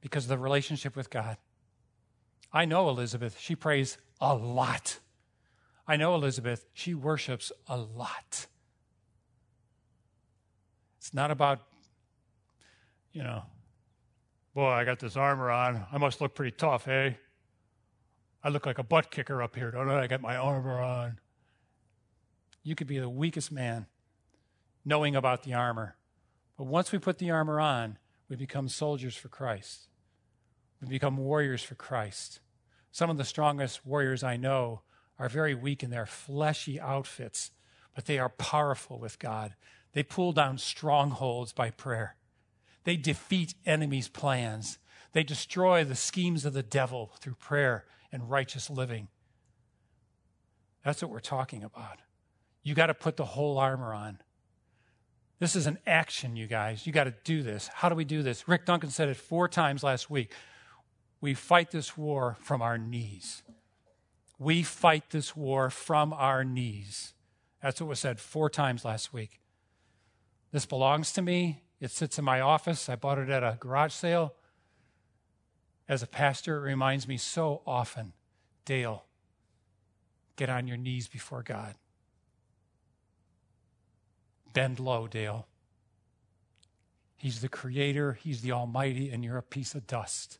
Because 0.00 0.26
of 0.26 0.28
the 0.28 0.38
relationship 0.38 0.94
with 0.94 1.10
God. 1.10 1.38
I 2.52 2.64
know 2.64 2.88
Elizabeth. 2.88 3.38
She 3.38 3.54
prays 3.54 3.98
a 4.20 4.34
lot. 4.34 4.98
I 5.86 5.96
know 5.96 6.14
Elizabeth. 6.14 6.66
She 6.72 6.94
worships 6.94 7.52
a 7.68 7.76
lot. 7.76 8.46
It's 10.98 11.14
not 11.14 11.30
about, 11.30 11.60
you 13.12 13.22
know, 13.22 13.42
boy, 14.54 14.68
I 14.68 14.84
got 14.84 14.98
this 14.98 15.16
armor 15.16 15.50
on. 15.50 15.86
I 15.90 15.98
must 15.98 16.20
look 16.20 16.34
pretty 16.34 16.56
tough, 16.56 16.86
eh? 16.88 17.12
I 18.42 18.48
look 18.48 18.66
like 18.66 18.78
a 18.78 18.82
butt 18.82 19.10
kicker 19.10 19.42
up 19.42 19.54
here, 19.54 19.70
don't 19.70 19.88
I? 19.90 20.02
I 20.02 20.06
got 20.06 20.20
my 20.20 20.36
armor 20.36 20.80
on. 20.80 21.18
You 22.62 22.74
could 22.74 22.86
be 22.86 22.98
the 22.98 23.08
weakest 23.08 23.52
man 23.52 23.86
knowing 24.84 25.14
about 25.14 25.42
the 25.42 25.54
armor. 25.54 25.96
But 26.56 26.64
once 26.64 26.92
we 26.92 26.98
put 26.98 27.18
the 27.18 27.30
armor 27.30 27.60
on, 27.60 27.98
we 28.28 28.36
become 28.36 28.68
soldiers 28.68 29.16
for 29.16 29.28
Christ. 29.28 29.88
We 30.80 30.88
become 30.88 31.16
warriors 31.16 31.62
for 31.62 31.74
Christ. 31.74 32.40
Some 32.92 33.10
of 33.10 33.18
the 33.18 33.24
strongest 33.24 33.86
warriors 33.86 34.22
I 34.22 34.36
know 34.36 34.82
are 35.18 35.28
very 35.28 35.54
weak 35.54 35.82
in 35.82 35.90
their 35.90 36.06
fleshy 36.06 36.80
outfits, 36.80 37.50
but 37.94 38.06
they 38.06 38.18
are 38.18 38.30
powerful 38.30 38.98
with 38.98 39.18
God. 39.18 39.54
They 39.92 40.02
pull 40.02 40.32
down 40.32 40.58
strongholds 40.58 41.52
by 41.52 41.70
prayer. 41.70 42.16
They 42.84 42.96
defeat 42.96 43.54
enemies' 43.66 44.08
plans. 44.08 44.78
They 45.12 45.22
destroy 45.22 45.84
the 45.84 45.94
schemes 45.94 46.44
of 46.44 46.52
the 46.52 46.62
devil 46.62 47.12
through 47.20 47.34
prayer 47.34 47.84
and 48.10 48.30
righteous 48.30 48.70
living. 48.70 49.08
That's 50.84 51.02
what 51.02 51.10
we're 51.10 51.20
talking 51.20 51.62
about. 51.62 51.98
You 52.62 52.74
got 52.74 52.86
to 52.86 52.94
put 52.94 53.16
the 53.16 53.24
whole 53.24 53.58
armor 53.58 53.92
on. 53.92 54.20
This 55.38 55.56
is 55.56 55.66
an 55.66 55.78
action, 55.86 56.36
you 56.36 56.46
guys. 56.46 56.86
You 56.86 56.92
got 56.92 57.04
to 57.04 57.14
do 57.24 57.42
this. 57.42 57.68
How 57.72 57.88
do 57.88 57.94
we 57.94 58.04
do 58.04 58.22
this? 58.22 58.46
Rick 58.46 58.66
Duncan 58.66 58.90
said 58.90 59.08
it 59.08 59.16
four 59.16 59.48
times 59.48 59.82
last 59.82 60.10
week. 60.10 60.32
We 61.20 61.34
fight 61.34 61.70
this 61.70 61.96
war 61.96 62.36
from 62.40 62.62
our 62.62 62.78
knees. 62.78 63.42
We 64.38 64.62
fight 64.62 65.10
this 65.10 65.36
war 65.36 65.68
from 65.68 66.12
our 66.12 66.44
knees. 66.44 67.12
That's 67.62 67.80
what 67.80 67.88
was 67.88 68.00
said 68.00 68.18
four 68.18 68.48
times 68.48 68.84
last 68.84 69.12
week. 69.12 69.40
This 70.50 70.66
belongs 70.66 71.12
to 71.12 71.22
me. 71.22 71.62
It 71.78 71.90
sits 71.90 72.18
in 72.18 72.24
my 72.24 72.40
office. 72.40 72.88
I 72.88 72.96
bought 72.96 73.18
it 73.18 73.28
at 73.28 73.42
a 73.42 73.56
garage 73.60 73.92
sale. 73.92 74.34
As 75.88 76.02
a 76.02 76.06
pastor, 76.06 76.56
it 76.56 76.60
reminds 76.60 77.06
me 77.06 77.16
so 77.16 77.62
often 77.66 78.12
Dale, 78.64 79.04
get 80.36 80.48
on 80.48 80.68
your 80.68 80.76
knees 80.76 81.08
before 81.08 81.42
God. 81.42 81.74
Bend 84.52 84.78
low, 84.78 85.06
Dale. 85.06 85.46
He's 87.16 87.40
the 87.40 87.48
creator, 87.48 88.14
He's 88.14 88.40
the 88.40 88.52
Almighty, 88.52 89.10
and 89.10 89.24
you're 89.24 89.36
a 89.36 89.42
piece 89.42 89.74
of 89.74 89.86
dust. 89.86 90.38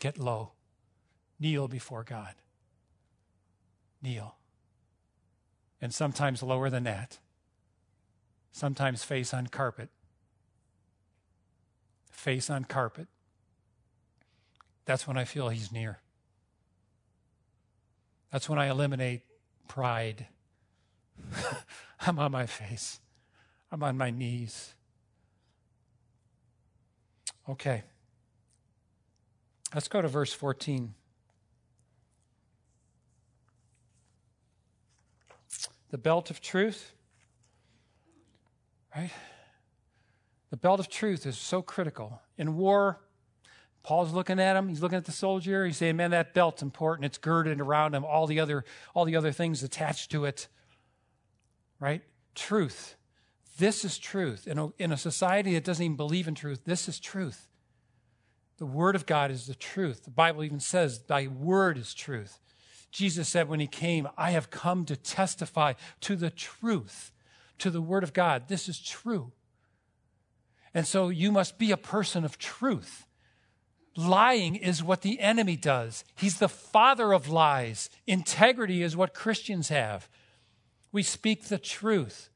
Get 0.00 0.18
low. 0.18 0.52
Kneel 1.38 1.68
before 1.68 2.02
God. 2.02 2.34
Kneel. 4.02 4.34
And 5.80 5.94
sometimes 5.94 6.42
lower 6.42 6.68
than 6.68 6.84
that. 6.84 7.18
Sometimes 8.50 9.04
face 9.04 9.32
on 9.32 9.46
carpet. 9.46 9.90
Face 12.10 12.50
on 12.50 12.64
carpet. 12.64 13.06
That's 14.86 15.06
when 15.06 15.16
I 15.16 15.24
feel 15.24 15.50
He's 15.50 15.70
near. 15.70 16.00
That's 18.32 18.48
when 18.48 18.58
I 18.58 18.68
eliminate 18.68 19.22
pride. 19.68 20.26
I'm 22.00 22.18
on 22.18 22.32
my 22.32 22.46
face. 22.46 23.00
I'm 23.70 23.82
on 23.82 23.96
my 23.96 24.10
knees. 24.10 24.74
Okay. 27.48 27.84
Let's 29.74 29.88
go 29.88 30.02
to 30.02 30.08
verse 30.08 30.32
14. 30.32 30.94
The 35.90 35.98
belt 35.98 36.30
of 36.30 36.40
truth, 36.40 36.92
right? 38.94 39.10
The 40.50 40.56
belt 40.56 40.80
of 40.80 40.88
truth 40.88 41.26
is 41.26 41.36
so 41.36 41.62
critical. 41.62 42.20
In 42.36 42.56
war, 42.56 43.00
Paul's 43.82 44.12
looking 44.12 44.38
at 44.38 44.56
him, 44.56 44.68
he's 44.68 44.82
looking 44.82 44.98
at 44.98 45.04
the 45.04 45.12
soldier, 45.12 45.64
he's 45.64 45.76
saying, 45.76 45.96
Man, 45.96 46.10
that 46.10 46.34
belt's 46.34 46.62
important. 46.62 47.06
It's 47.06 47.18
girded 47.18 47.60
around 47.60 47.94
him, 47.94 48.04
all 48.04 48.26
the 48.26 48.38
other, 48.38 48.64
all 48.94 49.04
the 49.04 49.16
other 49.16 49.32
things 49.32 49.62
attached 49.62 50.10
to 50.12 50.24
it. 50.24 50.48
Right? 51.78 52.02
Truth. 52.34 52.96
This 53.58 53.84
is 53.84 53.98
truth. 53.98 54.46
In 54.46 54.58
a, 54.58 54.68
in 54.78 54.92
a 54.92 54.96
society 54.96 55.54
that 55.54 55.64
doesn't 55.64 55.84
even 55.84 55.96
believe 55.96 56.28
in 56.28 56.34
truth, 56.34 56.62
this 56.64 56.88
is 56.88 57.00
truth. 57.00 57.49
The 58.60 58.66
Word 58.66 58.94
of 58.94 59.06
God 59.06 59.30
is 59.30 59.46
the 59.46 59.54
truth. 59.54 60.04
The 60.04 60.10
Bible 60.10 60.44
even 60.44 60.60
says, 60.60 61.00
Thy 61.00 61.26
Word 61.26 61.78
is 61.78 61.94
truth. 61.94 62.38
Jesus 62.92 63.26
said 63.26 63.48
when 63.48 63.58
He 63.58 63.66
came, 63.66 64.06
I 64.18 64.32
have 64.32 64.50
come 64.50 64.84
to 64.84 64.96
testify 64.96 65.72
to 66.02 66.14
the 66.14 66.28
truth, 66.28 67.10
to 67.58 67.70
the 67.70 67.80
Word 67.80 68.04
of 68.04 68.12
God. 68.12 68.48
This 68.48 68.68
is 68.68 68.78
true. 68.78 69.32
And 70.74 70.86
so 70.86 71.08
you 71.08 71.32
must 71.32 71.58
be 71.58 71.70
a 71.70 71.78
person 71.78 72.22
of 72.22 72.36
truth. 72.36 73.06
Lying 73.96 74.56
is 74.56 74.84
what 74.84 75.00
the 75.00 75.20
enemy 75.20 75.56
does. 75.56 76.04
He's 76.14 76.38
the 76.38 76.48
father 76.48 77.14
of 77.14 77.30
lies. 77.30 77.88
Integrity 78.06 78.82
is 78.82 78.94
what 78.94 79.14
Christians 79.14 79.70
have. 79.70 80.06
We 80.92 81.02
speak 81.02 81.44
the 81.44 81.58
truth. 81.58 82.28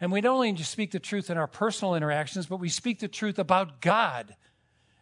And 0.00 0.10
we 0.10 0.22
don't 0.22 0.34
only 0.34 0.52
just 0.54 0.72
speak 0.72 0.90
the 0.90 0.98
truth 0.98 1.30
in 1.30 1.38
our 1.38 1.46
personal 1.46 1.94
interactions, 1.94 2.46
but 2.46 2.58
we 2.58 2.68
speak 2.68 2.98
the 2.98 3.06
truth 3.06 3.38
about 3.38 3.80
God 3.80 4.34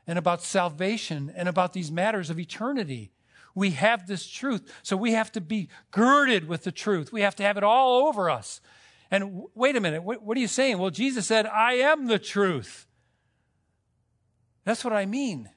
and 0.06 0.18
about 0.18 0.42
salvation 0.42 1.32
and 1.34 1.48
about 1.48 1.72
these 1.72 1.90
matters 1.90 2.30
of 2.30 2.38
eternity. 2.38 3.12
We 3.54 3.70
have 3.70 4.06
this 4.06 4.26
truth. 4.26 4.72
So 4.82 4.96
we 4.96 5.12
have 5.12 5.32
to 5.32 5.40
be 5.40 5.68
girded 5.90 6.46
with 6.46 6.64
the 6.64 6.72
truth. 6.72 7.12
We 7.12 7.22
have 7.22 7.34
to 7.36 7.42
have 7.42 7.56
it 7.56 7.64
all 7.64 8.06
over 8.06 8.28
us. 8.28 8.60
And 9.10 9.44
wait 9.54 9.76
a 9.76 9.80
minute, 9.80 10.02
what, 10.02 10.22
what 10.22 10.36
are 10.36 10.40
you 10.40 10.48
saying? 10.48 10.78
Well, 10.78 10.90
Jesus 10.90 11.26
said, 11.26 11.46
I 11.46 11.74
am 11.74 12.06
the 12.06 12.18
truth. 12.18 12.86
That's 14.64 14.84
what 14.84 14.92
I 14.92 15.06
mean. 15.06 15.48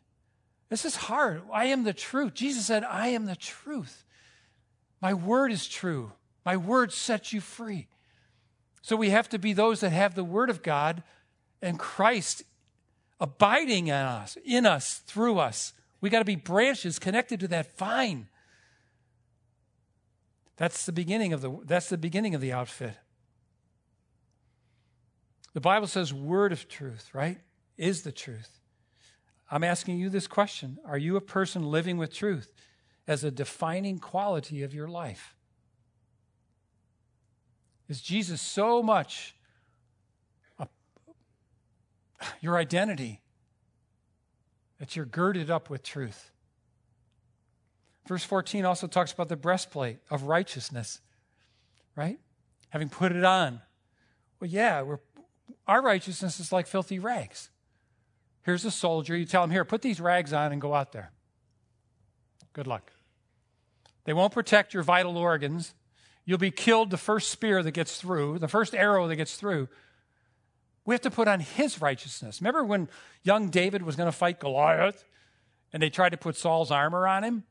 This 0.70 0.86
is 0.86 0.96
hard. 0.96 1.42
I 1.52 1.66
am 1.66 1.84
the 1.84 1.94
truth. 1.94 2.36
Jesus 2.36 2.68
said, 2.68 2.84
I 2.84 3.08
am 3.08 3.26
the 3.26 3.36
truth. 3.36 4.06
My 5.02 5.14
word 5.14 5.52
is 5.52 5.68
true. 5.68 6.14
My 6.46 6.58
word 6.58 6.94
sets 6.94 7.34
you 7.34 7.42
free. 7.42 7.88
So 8.82 8.96
we 8.96 9.10
have 9.10 9.28
to 9.30 9.40
be 9.40 9.54
those 9.54 9.82
that 9.82 9.92
have 9.92 10.16
the 10.16 10.24
word 10.24 10.50
of 10.50 10.64
God 10.64 11.04
and 11.62 11.78
Christ 11.78 12.44
abiding 13.20 13.88
in 13.88 13.94
us, 13.94 14.38
in 14.46 14.66
us, 14.66 15.02
through 15.06 15.40
us. 15.40 15.74
We 16.02 16.10
got 16.10 16.20
to 16.20 16.26
be 16.26 16.36
branches 16.36 17.00
connected 17.00 17.40
to 17.42 17.48
that 17.50 17.78
vine. 17.78 18.28
That's 20.58 20.86
the 20.86 20.92
beginning 20.92 21.34
of 21.34 21.42
the 21.42 21.58
that's 21.66 21.90
the 21.90 21.98
beginning 21.98 22.36
of 22.36 22.42
the 22.42 22.52
outfit. 22.52 22.96
The 25.54 25.62
Bible 25.62 25.88
says 25.88 26.14
word 26.14 26.52
of 26.52 26.68
truth, 26.68 27.10
right? 27.14 27.40
Is 27.78 28.04
the 28.04 28.12
truth. 28.12 28.60
I'm 29.50 29.64
asking 29.64 29.98
you 29.98 30.10
this 30.10 30.28
question. 30.28 30.78
Are 30.86 30.98
you 30.98 31.16
a 31.16 31.22
person 31.22 31.64
living 31.64 31.98
with 31.98 32.14
truth 32.14 32.54
as 33.08 33.24
a 33.24 33.32
defining 33.32 34.00
quality 34.00 34.62
of 34.62 34.74
your 34.74 34.88
life? 34.88 35.36
Is 37.88 38.02
Jesus 38.02 38.42
so 38.42 38.84
much 38.84 39.36
your 42.42 42.58
identity 42.58 43.22
that 44.80 44.96
you're 44.96 45.06
girded 45.06 45.50
up 45.50 45.70
with 45.70 45.84
truth? 45.84 46.32
Verse 48.08 48.24
14 48.24 48.66
also 48.66 48.88
talks 48.88 49.12
about 49.12 49.30
the 49.30 49.36
breastplate 49.36 50.00
of 50.10 50.24
righteousness, 50.24 51.00
right? 51.96 52.20
Having 52.70 52.90
put 52.90 53.12
it 53.12 53.24
on. 53.24 53.62
Well, 54.40 54.50
yeah, 54.50 54.84
our 55.68 55.82
righteousness 55.82 56.40
is 56.40 56.52
like 56.52 56.66
filthy 56.66 56.98
rags. 56.98 57.50
Here's 58.44 58.66
a 58.66 58.72
soldier. 58.72 59.16
You 59.16 59.26
tell 59.26 59.44
him, 59.44 59.52
here, 59.52 59.66
put 59.66 59.82
these 59.82 60.02
rags 60.02 60.34
on 60.34 60.52
and 60.52 60.60
go 60.60 60.74
out 60.74 60.92
there. 60.92 61.12
Good 62.54 62.66
luck. 62.66 62.92
They 64.06 64.14
won't 64.14 64.34
protect 64.34 64.74
your 64.74 64.82
vital 64.82 65.18
organs. 65.18 65.76
You'll 66.26 66.40
be 66.40 66.52
killed 66.52 66.90
the 66.90 66.98
first 66.98 67.30
spear 67.30 67.62
that 67.62 67.72
gets 67.72 68.00
through, 68.00 68.40
the 68.40 68.48
first 68.48 68.74
arrow 68.74 69.08
that 69.08 69.18
gets 69.18 69.36
through. 69.36 69.68
We 70.90 70.96
have 70.96 71.02
to 71.02 71.12
put 71.12 71.28
on 71.28 71.40
his 71.40 71.84
righteousness. 71.84 72.42
Remember 72.42 72.64
when 72.64 72.90
young 73.22 73.52
David 73.52 73.84
was 73.84 73.96
going 73.96 74.08
to 74.08 74.12
fight 74.12 74.40
Goliath 74.40 75.06
and 75.72 75.84
they 75.84 75.92
tried 75.92 76.10
to 76.14 76.18
put 76.18 76.36
Saul's 76.36 76.72
armor 76.72 77.08
on 77.08 77.24
him 77.24 77.44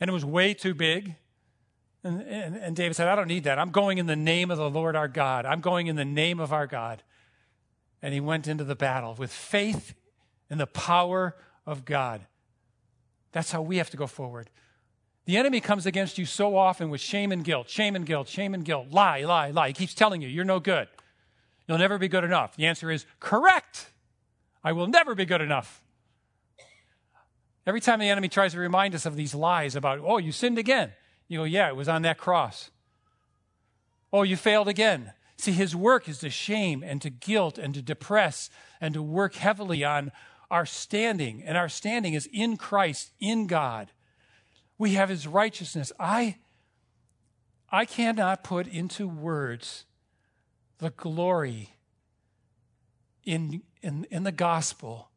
and 0.00 0.08
it 0.08 0.14
was 0.14 0.24
way 0.24 0.54
too 0.54 0.72
big? 0.72 1.14
And, 2.02 2.22
and, 2.22 2.56
and 2.56 2.74
David 2.74 2.96
said, 2.96 3.06
I 3.06 3.16
don't 3.16 3.28
need 3.28 3.44
that. 3.44 3.58
I'm 3.58 3.70
going 3.70 3.98
in 3.98 4.06
the 4.06 4.16
name 4.16 4.50
of 4.50 4.56
the 4.56 4.70
Lord 4.70 4.96
our 4.96 5.08
God. 5.08 5.44
I'm 5.44 5.60
going 5.60 5.88
in 5.88 5.96
the 5.96 6.06
name 6.06 6.40
of 6.40 6.54
our 6.54 6.66
God. 6.66 7.02
And 8.00 8.14
he 8.14 8.20
went 8.20 8.48
into 8.48 8.64
the 8.64 8.74
battle 8.74 9.14
with 9.14 9.30
faith 9.30 9.92
in 10.48 10.56
the 10.56 10.66
power 10.66 11.36
of 11.66 11.84
God. 11.84 12.22
That's 13.32 13.52
how 13.52 13.60
we 13.60 13.76
have 13.76 13.90
to 13.90 13.98
go 13.98 14.06
forward. 14.06 14.48
The 15.26 15.36
enemy 15.36 15.60
comes 15.60 15.84
against 15.84 16.16
you 16.16 16.24
so 16.24 16.56
often 16.56 16.88
with 16.88 17.02
shame 17.02 17.30
and 17.30 17.44
guilt, 17.44 17.68
shame 17.68 17.94
and 17.94 18.06
guilt, 18.06 18.26
shame 18.26 18.54
and 18.54 18.64
guilt, 18.64 18.86
lie, 18.90 19.20
lie, 19.20 19.50
lie. 19.50 19.68
He 19.68 19.74
keeps 19.74 19.92
telling 19.92 20.22
you, 20.22 20.28
you're 20.28 20.46
no 20.46 20.60
good. 20.60 20.88
You'll 21.70 21.78
never 21.78 21.98
be 21.98 22.08
good 22.08 22.24
enough. 22.24 22.56
The 22.56 22.66
answer 22.66 22.90
is 22.90 23.06
correct. 23.20 23.92
I 24.64 24.72
will 24.72 24.88
never 24.88 25.14
be 25.14 25.24
good 25.24 25.40
enough. 25.40 25.80
Every 27.64 27.80
time 27.80 28.00
the 28.00 28.08
enemy 28.08 28.28
tries 28.28 28.54
to 28.54 28.58
remind 28.58 28.92
us 28.96 29.06
of 29.06 29.14
these 29.14 29.36
lies 29.36 29.76
about, 29.76 30.00
oh, 30.02 30.18
you 30.18 30.32
sinned 30.32 30.58
again, 30.58 30.94
you 31.28 31.38
go, 31.38 31.44
yeah, 31.44 31.68
it 31.68 31.76
was 31.76 31.88
on 31.88 32.02
that 32.02 32.18
cross. 32.18 32.72
Oh, 34.12 34.24
you 34.24 34.36
failed 34.36 34.66
again. 34.66 35.12
See, 35.36 35.52
his 35.52 35.76
work 35.76 36.08
is 36.08 36.18
to 36.18 36.28
shame 36.28 36.82
and 36.82 37.00
to 37.02 37.08
guilt 37.08 37.56
and 37.56 37.72
to 37.74 37.82
depress 37.82 38.50
and 38.80 38.92
to 38.94 39.00
work 39.00 39.36
heavily 39.36 39.84
on 39.84 40.10
our 40.50 40.66
standing. 40.66 41.40
And 41.40 41.56
our 41.56 41.68
standing 41.68 42.14
is 42.14 42.28
in 42.32 42.56
Christ, 42.56 43.12
in 43.20 43.46
God. 43.46 43.92
We 44.76 44.94
have 44.94 45.08
his 45.08 45.28
righteousness. 45.28 45.92
I, 46.00 46.38
I 47.70 47.84
cannot 47.84 48.42
put 48.42 48.66
into 48.66 49.06
words 49.06 49.84
the 50.80 50.90
glory 50.90 51.70
in, 53.24 53.62
in, 53.82 54.06
in 54.10 54.24
the 54.24 54.32
gospel 54.32 55.10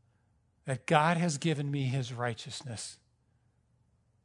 that 0.65 0.85
God 0.85 1.17
has 1.17 1.37
given 1.37 1.71
me 1.71 1.83
his 1.83 2.13
righteousness. 2.13 2.97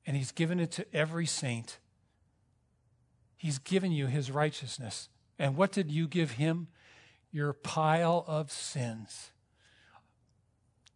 And 0.07 0.17
he's 0.17 0.33
given 0.33 0.59
it 0.61 0.73
to 0.73 0.87
every 0.95 1.27
saint. 1.27 1.79
He's 3.37 3.59
given 3.59 3.93
you 3.93 4.07
his 4.07 4.31
righteousness. 4.31 5.09
And 5.39 5.57
what 5.57 5.73
did 5.73 5.91
you 5.91 6.09
give 6.09 6.33
him? 6.33 6.69
Your 7.31 7.53
pile 7.53 8.25
of 8.27 8.51
sins. 8.51 9.31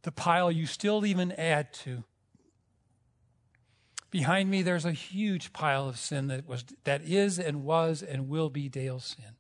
The 0.03 0.13
pile 0.13 0.51
you 0.51 0.67
still 0.67 1.07
even 1.07 1.31
add 1.33 1.73
to. 1.75 2.05
Behind 4.11 4.51
me, 4.51 4.63
there's 4.63 4.85
a 4.85 4.93
huge 4.93 5.53
pile 5.53 5.89
of 5.89 5.99
sin 5.99 6.27
that 6.29 6.47
was, 6.47 6.65
that 6.85 7.03
is 7.03 7.39
and 7.39 7.65
was 7.65 8.03
and 8.03 8.29
will 8.29 8.51
be 8.51 8.69
Dale's 8.69 9.17
sin. 9.17 9.37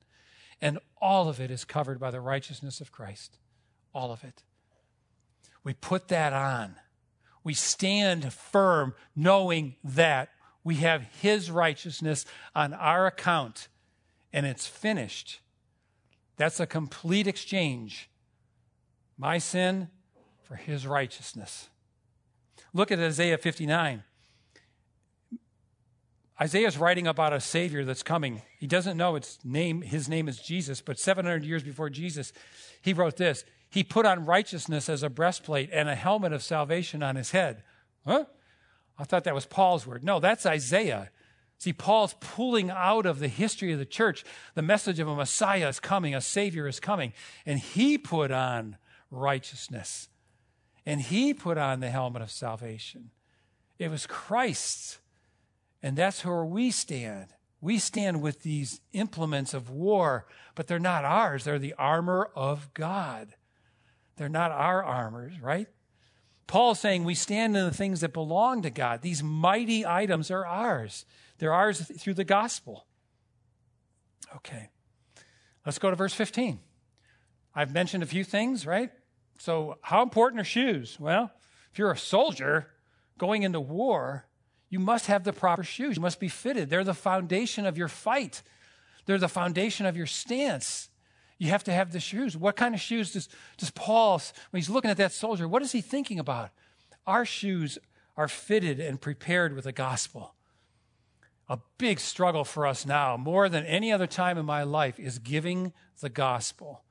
And 0.61 0.79
all 1.03 1.29
of 1.29 1.41
it 1.41 1.51
is 1.51 1.65
covered 1.65 1.99
by 1.99 2.13
the 2.13 2.21
righteousness 2.21 2.81
of 2.81 2.93
Christ. 2.93 3.37
All 3.93 4.13
of 4.13 4.23
it. 4.23 4.45
We 5.65 5.75
put 5.75 6.09
that 6.09 6.33
on. 6.33 6.77
We 7.45 7.55
stand 7.55 8.33
firm 8.33 8.95
knowing 9.17 9.75
that 9.83 10.31
we 10.63 10.77
have 10.77 11.03
His 11.21 11.51
righteousness 11.51 12.25
on 12.55 12.73
our 12.73 13.07
account 13.07 13.67
and 14.33 14.47
it's 14.47 14.67
finished. 14.67 15.41
That's 16.37 16.61
a 16.61 16.67
complete 16.67 17.27
exchange. 17.27 18.09
My 19.19 19.39
sin 19.39 19.89
for 20.43 20.55
His 20.55 20.87
righteousness. 20.87 21.69
Look 22.73 22.91
at 22.91 23.01
Isaiah 23.01 23.39
59. 23.39 24.05
Isaiah 26.43 26.67
is 26.67 26.77
writing 26.77 27.07
about 27.07 27.33
a 27.33 27.39
Savior 27.39 27.85
that's 27.85 28.03
coming. 28.03 28.43
He 28.59 28.67
doesn't 28.67 28.97
know 28.97 29.15
its 29.15 29.39
name, 29.45 29.81
his 29.81 30.09
name 30.09 30.27
is 30.27 30.43
Jesus, 30.43 30.81
but 30.81 30.99
700 30.99 31.45
years 31.45 31.63
before 31.63 31.89
Jesus, 31.89 32.33
he 32.81 32.93
wrote 32.93 33.17
this 33.17 33.45
He 33.71 33.85
put 33.85 34.07
on 34.07 34.27
righteousness 34.27 34.89
as 34.89 35.05
a 35.05 35.09
breastplate 35.09 35.71
and 35.73 35.89
a 35.89 35.95
helmet 35.95 36.33
of 36.33 36.43
salvation 36.43 37.01
on 37.01 37.15
his 37.15 37.31
head. 37.31 37.63
Huh? 38.05 38.25
I 38.99 39.05
thought 39.05 39.23
that 39.23 39.37
was 39.37 39.47
Paul's 39.47 39.87
word. 39.87 40.03
No, 40.03 40.19
that's 40.19 40.45
Isaiah. 40.45 41.11
See, 41.59 41.73
Paul's 41.73 42.17
pulling 42.19 42.71
out 42.71 43.07
of 43.07 43.21
the 43.21 43.29
history 43.29 43.73
of 43.73 43.79
the 43.79 43.85
church 43.85 44.25
the 44.57 44.63
message 44.63 44.99
of 44.99 45.07
a 45.07 45.15
Messiah 45.15 45.69
is 45.69 45.79
coming, 45.79 46.13
a 46.13 46.21
Savior 46.21 46.67
is 46.67 46.81
coming. 46.81 47.13
And 47.47 47.61
he 47.61 47.99
put 47.99 48.33
on 48.33 48.79
righteousness. 49.13 50.09
And 50.85 51.03
he 51.03 51.35
put 51.35 51.57
on 51.57 51.79
the 51.79 51.91
helmet 51.91 52.21
of 52.21 52.33
salvation. 52.33 53.13
It 53.79 53.93
was 53.93 54.09
Christ's 54.09 54.99
and 55.83 55.97
that's 55.97 56.25
where 56.25 56.45
we 56.45 56.71
stand. 56.71 57.29
We 57.61 57.79
stand 57.79 58.23
with 58.23 58.43
these 58.43 58.81
implements 58.93 59.55
of 59.55 59.71
war, 59.71 60.27
but 60.55 60.67
they're 60.67 60.79
not 60.79 61.05
ours. 61.05 61.45
They're 61.45 61.59
the 61.59 61.75
armor 61.75 62.31
of 62.35 62.73
God. 62.75 63.35
They're 64.17 64.29
not 64.29 64.51
our 64.51 64.83
armors, 64.83 65.41
right? 65.41 65.69
Paul's 66.47 66.81
saying 66.81 67.05
we 67.05 67.15
stand 67.15 67.57
in 67.57 67.65
the 67.65 67.75
things 67.75 68.01
that 68.01 68.13
belong 68.13 68.63
to 68.63 68.71
God. 68.71 69.01
These 69.01 69.23
mighty 69.23 69.87
items 69.87 70.31
are 70.31 70.45
ours. 70.45 71.07
They're 71.39 71.53
ours 71.53 71.81
through 71.81 72.15
the 72.15 72.25
gospel. 72.25 72.87
Okay. 74.37 74.69
Let's 75.65 75.79
go 75.79 75.91
to 75.91 75.97
verse 75.97 76.15
15. 76.15 76.59
I've 77.55 77.73
mentioned 77.73 78.03
a 78.03 78.07
few 78.07 78.25
things, 78.25 78.67
right? 78.67 78.91
So, 79.39 79.79
how 79.83 80.03
important 80.03 80.41
are 80.41 80.45
shoes? 80.45 80.99
Well, 80.99 81.31
if 81.73 81.79
you're 81.79 81.91
a 81.91 81.99
soldier 81.99 82.69
going 83.19 83.43
into 83.43 83.61
war, 83.61 84.27
you 84.73 84.79
must 84.79 85.07
have 85.07 85.23
the 85.23 85.35
proper 85.35 85.63
shoes. 85.63 85.97
You 85.97 86.03
must 86.03 86.19
be 86.19 86.29
fitted. 86.29 86.71
They're 86.71 86.83
the 86.83 86.95
foundation 86.95 87.67
of 87.67 87.77
your 87.77 87.89
fight, 87.89 88.43
they're 89.05 89.19
the 89.19 89.29
foundation 89.29 89.85
of 89.85 89.99
your 89.99 90.07
stance. 90.07 90.89
You 91.39 91.51
have 91.51 91.65
to 91.65 91.73
have 91.73 91.93
the 91.93 92.01
shoes. 92.01 92.37
What 92.37 92.57
kind 92.57 92.75
of 92.75 92.81
shoes 92.81 93.13
does, 93.13 93.29
does 93.59 93.71
Paul, 93.71 94.23
when 94.51 94.61
he's 94.61 94.71
looking 94.71 94.91
at 94.91 94.97
that 94.97 95.13
soldier, 95.13 95.47
what 95.47 95.61
is 95.61 95.73
he 95.73 95.81
thinking 95.81 96.19
about? 96.19 96.51
Our 97.07 97.25
shoes 97.25 97.79
are 98.17 98.29
fitted 98.29 98.79
and 98.79 99.01
prepared 99.01 99.55
with 99.55 99.65
the 99.65 99.73
gospel. 99.73 100.35
A 101.49 101.59
big 101.79 101.99
struggle 101.99 102.45
for 102.45 102.65
us 102.65 102.87
now, 102.87 103.17
more 103.17 103.49
than 103.49 103.67
any 103.67 103.93
other 103.93 104.07
time 104.07 104.39
in 104.39 104.47
my 104.47 104.63
life, 104.63 105.01
is 105.01 105.19
giving 105.19 105.73
the 106.01 106.09
gospel. 106.09 106.85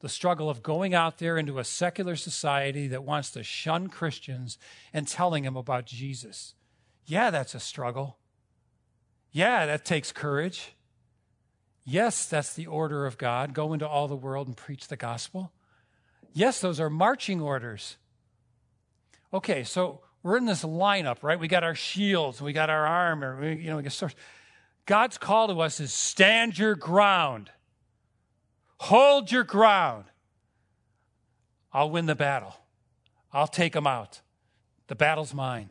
The 0.00 0.08
struggle 0.08 0.48
of 0.48 0.62
going 0.62 0.94
out 0.94 1.18
there 1.18 1.36
into 1.36 1.58
a 1.58 1.64
secular 1.64 2.14
society 2.14 2.86
that 2.86 3.04
wants 3.04 3.32
to 3.32 3.42
shun 3.42 3.88
Christians 3.88 4.58
and 4.94 5.08
telling 5.08 5.42
them 5.42 5.56
about 5.56 5.86
Jesus. 5.86 6.54
Yeah, 7.08 7.30
that's 7.30 7.54
a 7.54 7.60
struggle. 7.60 8.18
Yeah, 9.32 9.64
that 9.64 9.86
takes 9.86 10.12
courage. 10.12 10.74
Yes, 11.82 12.26
that's 12.26 12.52
the 12.52 12.66
order 12.66 13.06
of 13.06 13.16
God. 13.16 13.54
Go 13.54 13.72
into 13.72 13.88
all 13.88 14.08
the 14.08 14.16
world 14.16 14.46
and 14.46 14.54
preach 14.54 14.88
the 14.88 14.96
gospel. 14.96 15.50
Yes, 16.34 16.60
those 16.60 16.78
are 16.78 16.90
marching 16.90 17.40
orders. 17.40 17.96
Okay, 19.32 19.64
so 19.64 20.02
we're 20.22 20.36
in 20.36 20.44
this 20.44 20.62
lineup, 20.62 21.22
right? 21.22 21.40
We 21.40 21.48
got 21.48 21.64
our 21.64 21.74
shields, 21.74 22.42
we 22.42 22.52
got 22.52 22.68
our 22.68 22.86
armor, 22.86 23.40
we, 23.40 23.56
you 23.56 23.70
know, 23.70 23.78
we 23.78 23.82
got 23.82 23.92
swords. 23.92 24.14
God's 24.84 25.16
call 25.16 25.48
to 25.48 25.60
us 25.60 25.80
is 25.80 25.94
stand 25.94 26.58
your 26.58 26.74
ground. 26.74 27.50
Hold 28.80 29.32
your 29.32 29.44
ground. 29.44 30.04
I'll 31.72 31.90
win 31.90 32.04
the 32.04 32.14
battle. 32.14 32.54
I'll 33.32 33.46
take 33.46 33.72
them 33.72 33.86
out. 33.86 34.20
The 34.88 34.94
battle's 34.94 35.32
mine. 35.32 35.70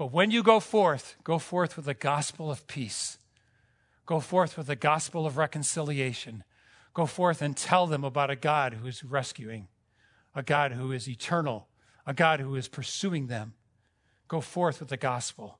But 0.00 0.12
when 0.12 0.30
you 0.30 0.42
go 0.42 0.60
forth, 0.60 1.16
go 1.24 1.38
forth 1.38 1.76
with 1.76 1.84
the 1.84 1.92
gospel 1.92 2.50
of 2.50 2.66
peace. 2.66 3.18
Go 4.06 4.18
forth 4.18 4.56
with 4.56 4.66
the 4.66 4.74
gospel 4.74 5.26
of 5.26 5.36
reconciliation. 5.36 6.42
Go 6.94 7.04
forth 7.04 7.42
and 7.42 7.54
tell 7.54 7.86
them 7.86 8.02
about 8.02 8.30
a 8.30 8.34
God 8.34 8.72
who 8.72 8.86
is 8.86 9.04
rescuing, 9.04 9.68
a 10.34 10.42
God 10.42 10.72
who 10.72 10.90
is 10.90 11.06
eternal, 11.06 11.68
a 12.06 12.14
God 12.14 12.40
who 12.40 12.56
is 12.56 12.66
pursuing 12.66 13.26
them. 13.26 13.52
Go 14.26 14.40
forth 14.40 14.80
with 14.80 14.88
the 14.88 14.96
gospel. 14.96 15.58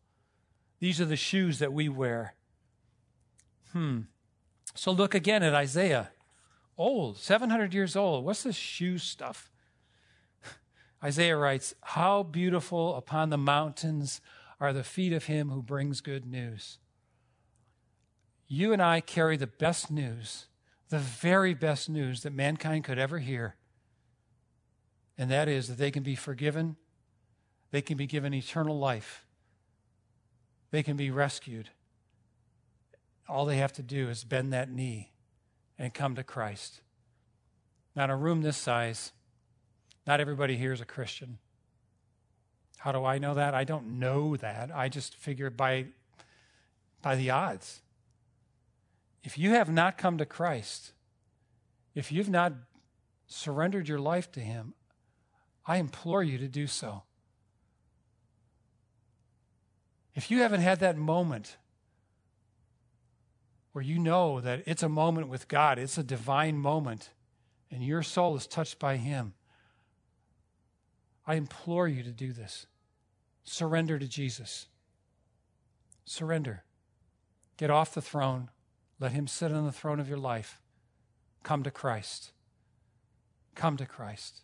These 0.78 1.02
are 1.02 1.04
the 1.04 1.16
shoes 1.16 1.58
that 1.58 1.74
we 1.74 1.90
wear. 1.90 2.34
Hmm. 3.74 4.04
So 4.74 4.90
look 4.90 5.14
again 5.14 5.42
at 5.42 5.54
Isaiah. 5.54 6.12
Old, 6.78 7.18
700 7.18 7.74
years 7.74 7.94
old. 7.94 8.24
What's 8.24 8.44
this 8.44 8.56
shoe 8.56 8.96
stuff? 8.96 9.50
Isaiah 11.02 11.36
writes, 11.36 11.74
How 11.82 12.22
beautiful 12.22 12.94
upon 12.96 13.30
the 13.30 13.38
mountains 13.38 14.20
are 14.60 14.72
the 14.72 14.84
feet 14.84 15.12
of 15.12 15.24
him 15.24 15.50
who 15.50 15.62
brings 15.62 16.00
good 16.00 16.26
news. 16.26 16.78
You 18.46 18.72
and 18.72 18.82
I 18.82 19.00
carry 19.00 19.36
the 19.36 19.46
best 19.46 19.90
news, 19.90 20.46
the 20.88 20.98
very 20.98 21.54
best 21.54 21.88
news 21.88 22.22
that 22.22 22.32
mankind 22.32 22.84
could 22.84 22.98
ever 22.98 23.18
hear. 23.18 23.56
And 25.16 25.30
that 25.30 25.48
is 25.48 25.68
that 25.68 25.78
they 25.78 25.90
can 25.90 26.02
be 26.02 26.14
forgiven, 26.14 26.76
they 27.70 27.80
can 27.80 27.96
be 27.96 28.06
given 28.06 28.34
eternal 28.34 28.78
life, 28.78 29.24
they 30.70 30.82
can 30.82 30.96
be 30.96 31.10
rescued. 31.10 31.70
All 33.28 33.46
they 33.46 33.58
have 33.58 33.72
to 33.74 33.82
do 33.82 34.08
is 34.08 34.24
bend 34.24 34.52
that 34.52 34.70
knee 34.70 35.12
and 35.78 35.94
come 35.94 36.16
to 36.16 36.24
Christ. 36.24 36.80
Now, 37.94 38.04
in 38.04 38.10
a 38.10 38.16
room 38.16 38.42
this 38.42 38.56
size, 38.56 39.12
not 40.10 40.18
everybody 40.18 40.56
here 40.56 40.72
is 40.72 40.80
a 40.80 40.84
Christian. 40.84 41.38
How 42.78 42.90
do 42.90 43.04
I 43.04 43.18
know 43.18 43.34
that? 43.34 43.54
I 43.54 43.62
don't 43.62 44.00
know 44.00 44.34
that. 44.38 44.72
I 44.74 44.88
just 44.88 45.14
figure 45.14 45.50
by, 45.50 45.84
by 47.00 47.14
the 47.14 47.30
odds. 47.30 47.80
If 49.22 49.38
you 49.38 49.50
have 49.50 49.70
not 49.70 49.98
come 49.98 50.18
to 50.18 50.26
Christ, 50.26 50.90
if 51.94 52.10
you've 52.10 52.28
not 52.28 52.54
surrendered 53.28 53.86
your 53.86 54.00
life 54.00 54.32
to 54.32 54.40
Him, 54.40 54.74
I 55.64 55.76
implore 55.76 56.24
you 56.24 56.38
to 56.38 56.48
do 56.48 56.66
so. 56.66 57.04
If 60.16 60.28
you 60.28 60.40
haven't 60.40 60.62
had 60.62 60.80
that 60.80 60.96
moment 60.96 61.56
where 63.70 63.84
you 63.84 64.00
know 64.00 64.40
that 64.40 64.64
it's 64.66 64.82
a 64.82 64.88
moment 64.88 65.28
with 65.28 65.46
God, 65.46 65.78
it's 65.78 65.98
a 65.98 66.02
divine 66.02 66.58
moment, 66.58 67.10
and 67.70 67.84
your 67.84 68.02
soul 68.02 68.34
is 68.34 68.48
touched 68.48 68.80
by 68.80 68.96
Him, 68.96 69.34
I 71.30 71.34
implore 71.34 71.86
you 71.86 72.02
to 72.02 72.10
do 72.10 72.32
this. 72.32 72.66
Surrender 73.44 74.00
to 74.00 74.08
Jesus. 74.08 74.66
Surrender. 76.04 76.64
Get 77.56 77.70
off 77.70 77.94
the 77.94 78.02
throne. 78.02 78.50
Let 78.98 79.12
Him 79.12 79.28
sit 79.28 79.52
on 79.52 79.64
the 79.64 79.70
throne 79.70 80.00
of 80.00 80.08
your 80.08 80.18
life. 80.18 80.60
Come 81.44 81.62
to 81.62 81.70
Christ. 81.70 82.32
Come 83.54 83.76
to 83.76 83.86
Christ. 83.86 84.40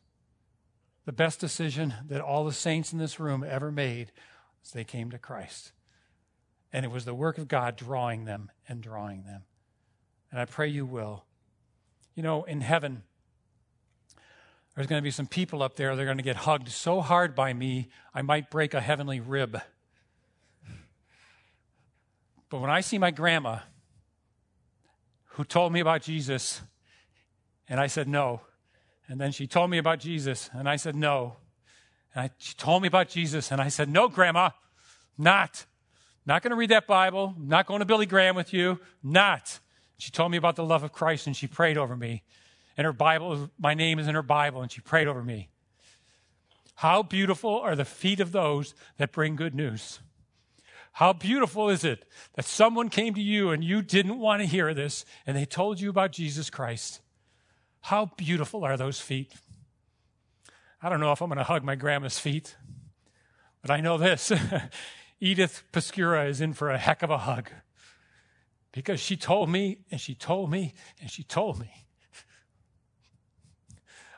The 1.06 1.12
best 1.12 1.40
decision 1.40 1.92
that 2.06 2.20
all 2.20 2.44
the 2.44 2.52
saints 2.52 2.92
in 2.92 3.00
this 3.00 3.18
room 3.18 3.42
ever 3.42 3.72
made 3.72 4.12
was 4.62 4.70
they 4.70 4.84
came 4.84 5.10
to 5.10 5.18
Christ. 5.18 5.72
And 6.72 6.84
it 6.84 6.92
was 6.92 7.04
the 7.04 7.14
work 7.14 7.36
of 7.36 7.48
God 7.48 7.74
drawing 7.74 8.26
them 8.26 8.52
and 8.68 8.80
drawing 8.80 9.24
them. 9.24 9.42
And 10.30 10.38
I 10.38 10.44
pray 10.44 10.68
you 10.68 10.86
will. 10.86 11.24
You 12.14 12.22
know, 12.22 12.44
in 12.44 12.60
heaven, 12.60 13.02
there's 14.76 14.86
going 14.86 15.00
to 15.00 15.04
be 15.04 15.10
some 15.10 15.26
people 15.26 15.62
up 15.62 15.76
there, 15.76 15.96
they're 15.96 16.04
going 16.04 16.18
to 16.18 16.22
get 16.22 16.36
hugged 16.36 16.68
so 16.68 17.00
hard 17.00 17.34
by 17.34 17.54
me, 17.54 17.88
I 18.14 18.20
might 18.20 18.50
break 18.50 18.74
a 18.74 18.80
heavenly 18.80 19.20
rib. 19.20 19.58
But 22.50 22.60
when 22.60 22.70
I 22.70 22.82
see 22.82 22.98
my 22.98 23.10
grandma, 23.10 23.60
who 25.30 25.44
told 25.44 25.72
me 25.72 25.80
about 25.80 26.02
Jesus, 26.02 26.60
and 27.68 27.80
I 27.80 27.86
said 27.86 28.06
no, 28.06 28.42
and 29.08 29.18
then 29.18 29.32
she 29.32 29.46
told 29.46 29.70
me 29.70 29.78
about 29.78 29.98
Jesus, 29.98 30.50
and 30.52 30.68
I 30.68 30.76
said 30.76 30.94
no, 30.94 31.36
and 32.14 32.24
I, 32.24 32.30
she 32.36 32.54
told 32.54 32.82
me 32.82 32.88
about 32.88 33.08
Jesus, 33.08 33.50
and 33.50 33.62
I 33.62 33.68
said 33.68 33.88
no, 33.88 34.08
grandma, 34.08 34.50
not. 35.16 35.64
Not 36.26 36.42
going 36.42 36.50
to 36.50 36.56
read 36.56 36.70
that 36.70 36.86
Bible, 36.86 37.34
not 37.38 37.66
going 37.66 37.78
to 37.78 37.86
Billy 37.86 38.06
Graham 38.06 38.36
with 38.36 38.52
you, 38.52 38.80
not. 39.02 39.58
She 39.96 40.10
told 40.10 40.32
me 40.32 40.36
about 40.36 40.56
the 40.56 40.64
love 40.64 40.82
of 40.82 40.92
Christ, 40.92 41.26
and 41.26 41.34
she 41.34 41.46
prayed 41.46 41.78
over 41.78 41.96
me 41.96 42.24
and 42.76 42.84
her 42.84 42.92
Bible, 42.92 43.50
my 43.58 43.74
name 43.74 43.98
is 43.98 44.08
in 44.08 44.14
her 44.14 44.22
Bible, 44.22 44.62
and 44.62 44.70
she 44.70 44.80
prayed 44.80 45.08
over 45.08 45.22
me. 45.22 45.48
How 46.76 47.02
beautiful 47.02 47.58
are 47.58 47.74
the 47.74 47.86
feet 47.86 48.20
of 48.20 48.32
those 48.32 48.74
that 48.98 49.12
bring 49.12 49.34
good 49.34 49.54
news. 49.54 50.00
How 50.92 51.12
beautiful 51.12 51.68
is 51.68 51.84
it 51.84 52.06
that 52.34 52.44
someone 52.44 52.88
came 52.88 53.14
to 53.14 53.20
you 53.20 53.50
and 53.50 53.64
you 53.64 53.82
didn't 53.82 54.18
want 54.18 54.40
to 54.40 54.46
hear 54.46 54.74
this 54.74 55.04
and 55.26 55.36
they 55.36 55.44
told 55.44 55.80
you 55.80 55.90
about 55.90 56.12
Jesus 56.12 56.50
Christ? 56.50 57.00
How 57.82 58.10
beautiful 58.16 58.64
are 58.64 58.76
those 58.76 59.00
feet? 59.00 59.34
I 60.82 60.88
don't 60.88 61.00
know 61.00 61.12
if 61.12 61.22
I'm 61.22 61.28
going 61.28 61.38
to 61.38 61.44
hug 61.44 61.64
my 61.64 61.76
grandma's 61.76 62.18
feet, 62.18 62.56
but 63.62 63.70
I 63.70 63.80
know 63.80 63.96
this 63.96 64.32
Edith 65.20 65.62
Pascura 65.72 66.28
is 66.28 66.40
in 66.40 66.52
for 66.52 66.70
a 66.70 66.78
heck 66.78 67.02
of 67.02 67.10
a 67.10 67.18
hug 67.18 67.50
because 68.72 69.00
she 69.00 69.16
told 69.16 69.48
me 69.48 69.78
and 69.90 69.98
she 70.00 70.14
told 70.14 70.50
me 70.50 70.74
and 71.00 71.10
she 71.10 71.22
told 71.22 71.58
me 71.58 71.85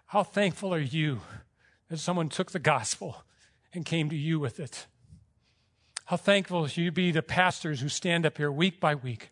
how 0.08 0.22
thankful 0.22 0.72
are 0.72 0.80
you 0.80 1.20
that 1.88 1.98
someone 1.98 2.30
took 2.30 2.50
the 2.50 2.58
gospel 2.58 3.24
and 3.74 3.84
came 3.84 4.08
to 4.08 4.16
you 4.16 4.40
with 4.40 4.58
it? 4.58 4.86
How 6.06 6.16
thankful 6.16 6.66
should 6.66 6.82
you 6.82 6.90
be 6.90 7.12
to 7.12 7.20
pastors 7.20 7.80
who 7.80 7.90
stand 7.90 8.24
up 8.24 8.38
here 8.38 8.50
week 8.50 8.80
by 8.80 8.94
week 8.94 9.30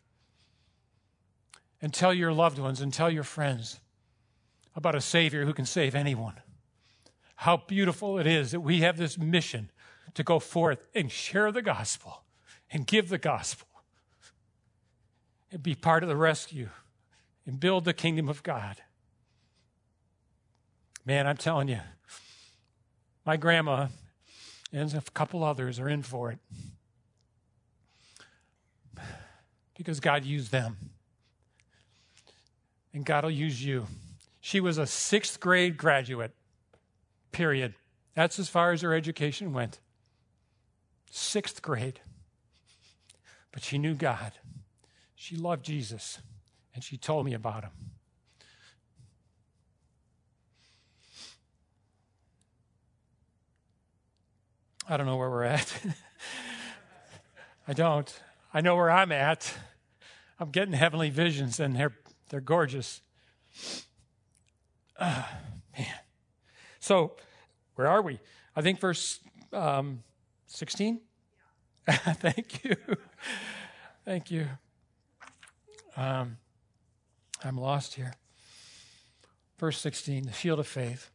and 1.80 1.94
tell 1.94 2.12
your 2.12 2.30
loved 2.30 2.58
ones 2.58 2.82
and 2.82 2.92
tell 2.92 3.10
your 3.10 3.24
friends 3.24 3.80
about 4.74 4.94
a 4.94 5.00
Savior 5.00 5.46
who 5.46 5.54
can 5.54 5.64
save 5.64 5.94
anyone? 5.94 6.34
How 7.36 7.56
beautiful 7.56 8.18
it 8.18 8.26
is 8.26 8.50
that 8.50 8.60
we 8.60 8.80
have 8.80 8.98
this 8.98 9.16
mission 9.16 9.70
to 10.12 10.22
go 10.22 10.38
forth 10.38 10.84
and 10.94 11.10
share 11.10 11.50
the 11.52 11.62
gospel 11.62 12.24
and 12.70 12.86
give 12.86 13.08
the 13.08 13.16
gospel 13.16 13.68
and 15.50 15.62
be 15.62 15.74
part 15.74 16.02
of 16.02 16.10
the 16.10 16.16
rescue 16.16 16.68
and 17.46 17.58
build 17.58 17.86
the 17.86 17.94
kingdom 17.94 18.28
of 18.28 18.42
God. 18.42 18.82
Man, 21.06 21.28
I'm 21.28 21.36
telling 21.36 21.68
you, 21.68 21.78
my 23.24 23.36
grandma 23.36 23.86
and 24.72 24.92
a 24.92 25.00
couple 25.12 25.44
others 25.44 25.78
are 25.78 25.88
in 25.88 26.02
for 26.02 26.32
it 26.32 26.38
because 29.76 30.00
God 30.00 30.24
used 30.24 30.50
them. 30.50 30.76
And 32.92 33.04
God 33.04 33.22
will 33.22 33.30
use 33.30 33.64
you. 33.64 33.86
She 34.40 34.58
was 34.58 34.78
a 34.78 34.86
sixth 34.86 35.38
grade 35.38 35.76
graduate, 35.76 36.34
period. 37.30 37.74
That's 38.14 38.40
as 38.40 38.48
far 38.48 38.72
as 38.72 38.80
her 38.80 38.92
education 38.92 39.52
went. 39.52 39.78
Sixth 41.10 41.62
grade. 41.62 42.00
But 43.52 43.62
she 43.62 43.78
knew 43.78 43.94
God. 43.94 44.32
She 45.14 45.36
loved 45.36 45.64
Jesus, 45.64 46.18
and 46.74 46.82
she 46.82 46.96
told 46.96 47.26
me 47.26 47.34
about 47.34 47.64
him. 47.64 47.70
I 54.88 54.96
don't 54.96 55.06
know 55.06 55.16
where 55.16 55.30
we're 55.30 55.44
at. 55.44 55.80
I 57.68 57.72
don't. 57.72 58.22
I 58.54 58.60
know 58.60 58.76
where 58.76 58.90
I'm 58.90 59.10
at. 59.10 59.52
I'm 60.38 60.50
getting 60.50 60.74
heavenly 60.74 61.10
visions, 61.10 61.58
and 61.58 61.74
they're 61.74 61.96
they're 62.28 62.40
gorgeous. 62.40 63.00
Uh, 64.98 65.24
man. 65.76 65.86
So, 66.78 67.16
where 67.74 67.88
are 67.88 68.00
we? 68.00 68.20
I 68.54 68.62
think 68.62 68.80
verse 68.80 69.20
um, 69.52 70.02
16. 70.46 71.00
Thank 71.90 72.64
you. 72.64 72.76
Thank 74.04 74.30
you. 74.30 74.46
Um, 75.96 76.36
I'm 77.44 77.58
lost 77.58 77.94
here. 77.94 78.14
Verse 79.58 79.80
16, 79.80 80.26
the 80.26 80.32
shield 80.32 80.58
of 80.60 80.66
faith. 80.66 81.10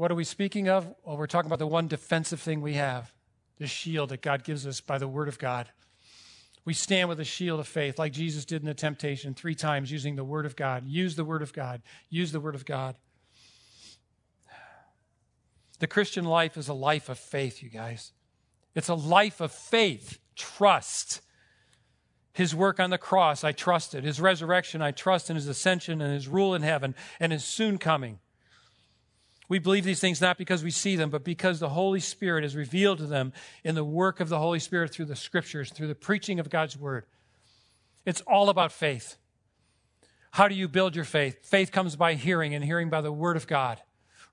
What 0.00 0.10
are 0.10 0.14
we 0.14 0.24
speaking 0.24 0.70
of? 0.70 0.88
Well, 1.04 1.18
we're 1.18 1.26
talking 1.26 1.50
about 1.50 1.58
the 1.58 1.66
one 1.66 1.86
defensive 1.86 2.40
thing 2.40 2.62
we 2.62 2.72
have 2.72 3.12
the 3.58 3.66
shield 3.66 4.08
that 4.08 4.22
God 4.22 4.44
gives 4.44 4.66
us 4.66 4.80
by 4.80 4.96
the 4.96 5.06
Word 5.06 5.28
of 5.28 5.38
God. 5.38 5.68
We 6.64 6.72
stand 6.72 7.10
with 7.10 7.20
a 7.20 7.24
shield 7.24 7.60
of 7.60 7.68
faith, 7.68 7.98
like 7.98 8.14
Jesus 8.14 8.46
did 8.46 8.62
in 8.62 8.66
the 8.66 8.72
temptation 8.72 9.34
three 9.34 9.54
times, 9.54 9.92
using 9.92 10.16
the 10.16 10.24
Word 10.24 10.46
of 10.46 10.56
God. 10.56 10.86
Use 10.86 11.16
the 11.16 11.24
Word 11.24 11.42
of 11.42 11.52
God. 11.52 11.82
Use 12.08 12.32
the 12.32 12.40
Word 12.40 12.54
of 12.54 12.64
God. 12.64 12.96
The 15.80 15.86
Christian 15.86 16.24
life 16.24 16.56
is 16.56 16.68
a 16.68 16.72
life 16.72 17.10
of 17.10 17.18
faith, 17.18 17.62
you 17.62 17.68
guys. 17.68 18.12
It's 18.74 18.88
a 18.88 18.94
life 18.94 19.42
of 19.42 19.52
faith, 19.52 20.18
trust. 20.34 21.20
His 22.32 22.54
work 22.54 22.80
on 22.80 22.88
the 22.88 22.96
cross, 22.96 23.44
I 23.44 23.52
trusted. 23.52 24.04
His 24.04 24.18
resurrection, 24.18 24.80
I 24.80 24.92
trust 24.92 25.28
in 25.28 25.36
his 25.36 25.46
ascension 25.46 26.00
and 26.00 26.14
his 26.14 26.26
rule 26.26 26.54
in 26.54 26.62
heaven 26.62 26.94
and 27.20 27.32
his 27.32 27.44
soon 27.44 27.76
coming. 27.76 28.18
We 29.50 29.58
believe 29.58 29.82
these 29.82 29.98
things 29.98 30.20
not 30.20 30.38
because 30.38 30.62
we 30.62 30.70
see 30.70 30.94
them, 30.94 31.10
but 31.10 31.24
because 31.24 31.58
the 31.58 31.70
Holy 31.70 31.98
Spirit 31.98 32.44
is 32.44 32.54
revealed 32.54 32.98
to 32.98 33.06
them 33.06 33.32
in 33.64 33.74
the 33.74 33.84
work 33.84 34.20
of 34.20 34.28
the 34.28 34.38
Holy 34.38 34.60
Spirit 34.60 34.92
through 34.92 35.06
the 35.06 35.16
scriptures, 35.16 35.72
through 35.72 35.88
the 35.88 35.96
preaching 35.96 36.38
of 36.38 36.48
God's 36.48 36.78
word. 36.78 37.04
It's 38.06 38.20
all 38.28 38.48
about 38.48 38.70
faith. 38.70 39.16
How 40.30 40.46
do 40.46 40.54
you 40.54 40.68
build 40.68 40.94
your 40.94 41.04
faith? 41.04 41.44
Faith 41.44 41.72
comes 41.72 41.96
by 41.96 42.14
hearing, 42.14 42.54
and 42.54 42.64
hearing 42.64 42.90
by 42.90 43.00
the 43.00 43.10
word 43.10 43.36
of 43.36 43.48
God. 43.48 43.82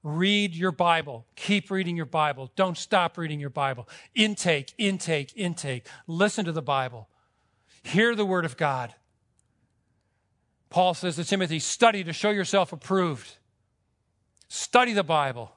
Read 0.04 0.54
your 0.54 0.72
Bible. 0.72 1.26
Keep 1.36 1.72
reading 1.72 1.98
your 1.98 2.06
Bible. 2.06 2.52
Don't 2.56 2.78
stop 2.78 3.18
reading 3.18 3.40
your 3.40 3.50
Bible. 3.50 3.90
Intake, 4.14 4.72
intake, 4.78 5.34
intake. 5.36 5.88
Listen 6.06 6.46
to 6.46 6.52
the 6.52 6.62
Bible. 6.62 7.10
Hear 7.82 8.14
the 8.14 8.26
word 8.26 8.46
of 8.46 8.56
God. 8.56 8.94
Paul 10.70 10.94
says 10.94 11.16
to 11.16 11.24
Timothy, 11.24 11.58
study 11.58 12.04
to 12.04 12.14
show 12.14 12.30
yourself 12.30 12.72
approved. 12.72 13.38
Study 14.78 14.94
the 14.94 15.04
Bible. 15.04 15.52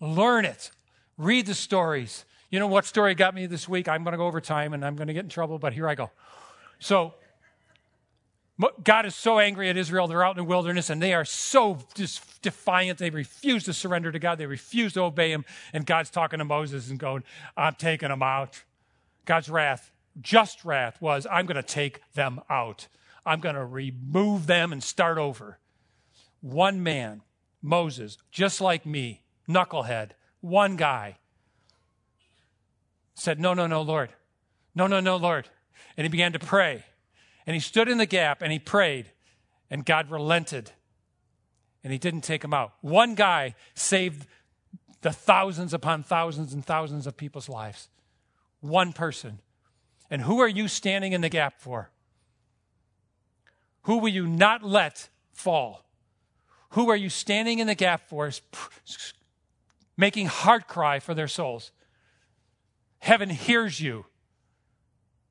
Learn 0.00 0.44
it. 0.44 0.70
Read 1.18 1.46
the 1.46 1.54
stories. 1.54 2.24
You 2.48 2.60
know 2.60 2.68
what 2.68 2.84
story 2.84 3.16
got 3.16 3.34
me 3.34 3.46
this 3.46 3.68
week? 3.68 3.88
I'm 3.88 4.04
going 4.04 4.12
to 4.12 4.18
go 4.18 4.26
over 4.28 4.40
time 4.40 4.72
and 4.72 4.84
I'm 4.84 4.94
going 4.94 5.08
to 5.08 5.12
get 5.12 5.24
in 5.24 5.28
trouble, 5.28 5.58
but 5.58 5.72
here 5.72 5.88
I 5.88 5.96
go. 5.96 6.12
So, 6.78 7.14
God 8.84 9.04
is 9.04 9.16
so 9.16 9.40
angry 9.40 9.68
at 9.68 9.76
Israel. 9.76 10.06
They're 10.06 10.24
out 10.24 10.38
in 10.38 10.44
the 10.44 10.48
wilderness 10.48 10.90
and 10.90 11.02
they 11.02 11.12
are 11.12 11.24
so 11.24 11.78
just 11.96 12.40
defiant. 12.40 13.00
They 13.00 13.10
refuse 13.10 13.64
to 13.64 13.72
surrender 13.72 14.12
to 14.12 14.20
God. 14.20 14.38
They 14.38 14.46
refuse 14.46 14.92
to 14.92 15.00
obey 15.00 15.32
Him. 15.32 15.44
And 15.72 15.84
God's 15.84 16.10
talking 16.10 16.38
to 16.38 16.44
Moses 16.44 16.88
and 16.88 17.00
going, 17.00 17.24
I'm 17.56 17.74
taking 17.74 18.10
them 18.10 18.22
out. 18.22 18.62
God's 19.24 19.48
wrath, 19.48 19.90
just 20.20 20.64
wrath, 20.64 21.02
was, 21.02 21.26
I'm 21.28 21.46
going 21.46 21.56
to 21.56 21.64
take 21.64 22.00
them 22.14 22.40
out. 22.48 22.86
I'm 23.26 23.40
going 23.40 23.56
to 23.56 23.64
remove 23.64 24.46
them 24.46 24.72
and 24.72 24.84
start 24.84 25.18
over. 25.18 25.58
One 26.42 26.84
man 26.84 27.22
Moses, 27.66 28.16
just 28.30 28.60
like 28.60 28.86
me, 28.86 29.22
knucklehead, 29.48 30.10
one 30.40 30.76
guy, 30.76 31.16
said, 33.14 33.40
No, 33.40 33.54
no, 33.54 33.66
no, 33.66 33.82
Lord. 33.82 34.10
No, 34.74 34.86
no, 34.86 35.00
no, 35.00 35.16
Lord. 35.16 35.48
And 35.96 36.04
he 36.04 36.08
began 36.08 36.32
to 36.32 36.38
pray. 36.38 36.84
And 37.46 37.54
he 37.54 37.60
stood 37.60 37.88
in 37.88 37.98
the 37.98 38.06
gap 38.06 38.40
and 38.40 38.52
he 38.52 38.58
prayed, 38.58 39.10
and 39.68 39.84
God 39.84 40.10
relented. 40.10 40.70
And 41.82 41.92
he 41.92 41.98
didn't 41.98 42.22
take 42.22 42.44
him 42.44 42.54
out. 42.54 42.74
One 42.82 43.14
guy 43.14 43.54
saved 43.74 44.26
the 45.02 45.12
thousands 45.12 45.74
upon 45.74 46.02
thousands 46.02 46.52
and 46.52 46.64
thousands 46.64 47.06
of 47.06 47.16
people's 47.16 47.48
lives. 47.48 47.88
One 48.60 48.92
person. 48.92 49.40
And 50.08 50.22
who 50.22 50.40
are 50.40 50.48
you 50.48 50.68
standing 50.68 51.12
in 51.12 51.20
the 51.20 51.28
gap 51.28 51.60
for? 51.60 51.90
Who 53.82 53.98
will 53.98 54.08
you 54.08 54.26
not 54.26 54.62
let 54.62 55.08
fall? 55.32 55.85
Who 56.70 56.90
are 56.90 56.96
you 56.96 57.08
standing 57.08 57.58
in 57.58 57.66
the 57.66 57.74
gap 57.74 58.08
for, 58.08 58.30
making 59.96 60.26
heart 60.26 60.66
cry 60.68 60.98
for 60.98 61.14
their 61.14 61.28
souls? 61.28 61.70
Heaven 62.98 63.30
hears 63.30 63.80
you. 63.80 64.06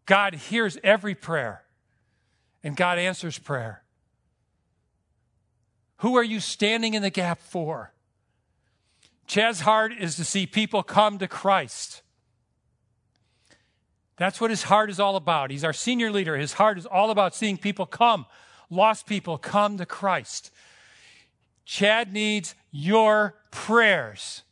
God 0.05 0.35
hears 0.35 0.77
every 0.83 1.15
prayer, 1.15 1.63
and 2.63 2.75
God 2.75 2.97
answers 2.97 3.37
prayer. 3.37 3.83
Who 5.97 6.15
are 6.15 6.23
you 6.23 6.39
standing 6.39 6.93
in 6.93 7.01
the 7.01 7.09
gap 7.09 7.41
for? 7.41 7.91
Chad's 9.27 9.61
heart 9.61 9.91
is 9.99 10.15
to 10.17 10.23
see 10.23 10.45
people 10.45 10.83
come 10.83 11.17
to 11.17 11.27
Christ. 11.27 12.03
That's 14.17 14.39
what 14.39 14.49
his 14.49 14.63
heart 14.63 14.89
is 14.89 14.99
all 14.99 15.15
about. 15.15 15.51
He's 15.51 15.63
our 15.63 15.73
senior 15.73 16.11
leader. 16.11 16.37
His 16.37 16.53
heart 16.53 16.77
is 16.77 16.85
all 16.85 17.11
about 17.11 17.35
seeing 17.35 17.57
people 17.57 17.85
come, 17.85 18.25
lost 18.69 19.07
people 19.07 19.37
come 19.37 19.77
to 19.77 19.85
Christ. 19.85 20.51
Chad 21.65 22.13
needs 22.13 22.55
your 22.71 23.35
prayers. 23.51 24.43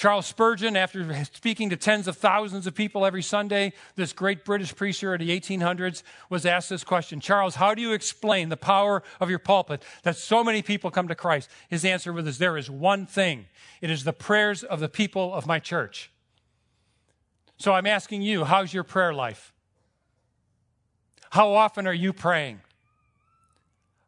Charles 0.00 0.24
Spurgeon, 0.24 0.78
after 0.78 1.24
speaking 1.26 1.68
to 1.68 1.76
tens 1.76 2.08
of 2.08 2.16
thousands 2.16 2.66
of 2.66 2.74
people 2.74 3.04
every 3.04 3.20
Sunday, 3.22 3.74
this 3.96 4.14
great 4.14 4.46
British 4.46 4.74
preacher 4.74 5.14
in 5.14 5.20
the 5.20 5.38
1800s 5.38 6.02
was 6.30 6.46
asked 6.46 6.70
this 6.70 6.84
question 6.84 7.20
Charles, 7.20 7.56
how 7.56 7.74
do 7.74 7.82
you 7.82 7.92
explain 7.92 8.48
the 8.48 8.56
power 8.56 9.02
of 9.20 9.28
your 9.28 9.38
pulpit 9.38 9.82
that 10.04 10.16
so 10.16 10.42
many 10.42 10.62
people 10.62 10.90
come 10.90 11.06
to 11.08 11.14
Christ? 11.14 11.50
His 11.68 11.84
answer 11.84 12.14
was 12.14 12.38
there 12.38 12.56
is 12.56 12.70
one 12.70 13.04
thing 13.04 13.44
it 13.82 13.90
is 13.90 14.04
the 14.04 14.14
prayers 14.14 14.62
of 14.62 14.80
the 14.80 14.88
people 14.88 15.34
of 15.34 15.46
my 15.46 15.58
church. 15.58 16.10
So 17.58 17.74
I'm 17.74 17.86
asking 17.86 18.22
you, 18.22 18.44
how's 18.44 18.72
your 18.72 18.84
prayer 18.84 19.12
life? 19.12 19.52
How 21.28 21.52
often 21.52 21.86
are 21.86 21.92
you 21.92 22.14
praying? 22.14 22.60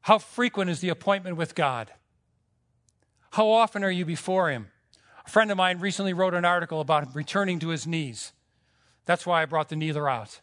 How 0.03 0.19
frequent 0.19 0.71
is 0.71 0.81
the 0.81 0.89
appointment 0.89 1.37
with 1.37 1.55
God? 1.55 1.93
How 3.33 3.49
often 3.49 3.83
are 3.83 3.91
you 3.91 4.05
before 4.05 4.51
Him? 4.51 4.69
A 5.27 5.31
friend 5.31 5.51
of 5.51 5.57
mine 5.57 5.79
recently 5.79 6.13
wrote 6.13 6.35
an 6.35 6.45
article 6.45 6.81
about 6.81 7.15
returning 7.15 7.59
to 7.61 7.69
his 7.69 7.87
knees. 7.87 8.33
That's 9.05 9.27
why 9.27 9.43
I 9.43 9.47
brought 9.47 9.69
the 9.69 9.77
kneeler 9.77 10.11
out. 10.11 10.41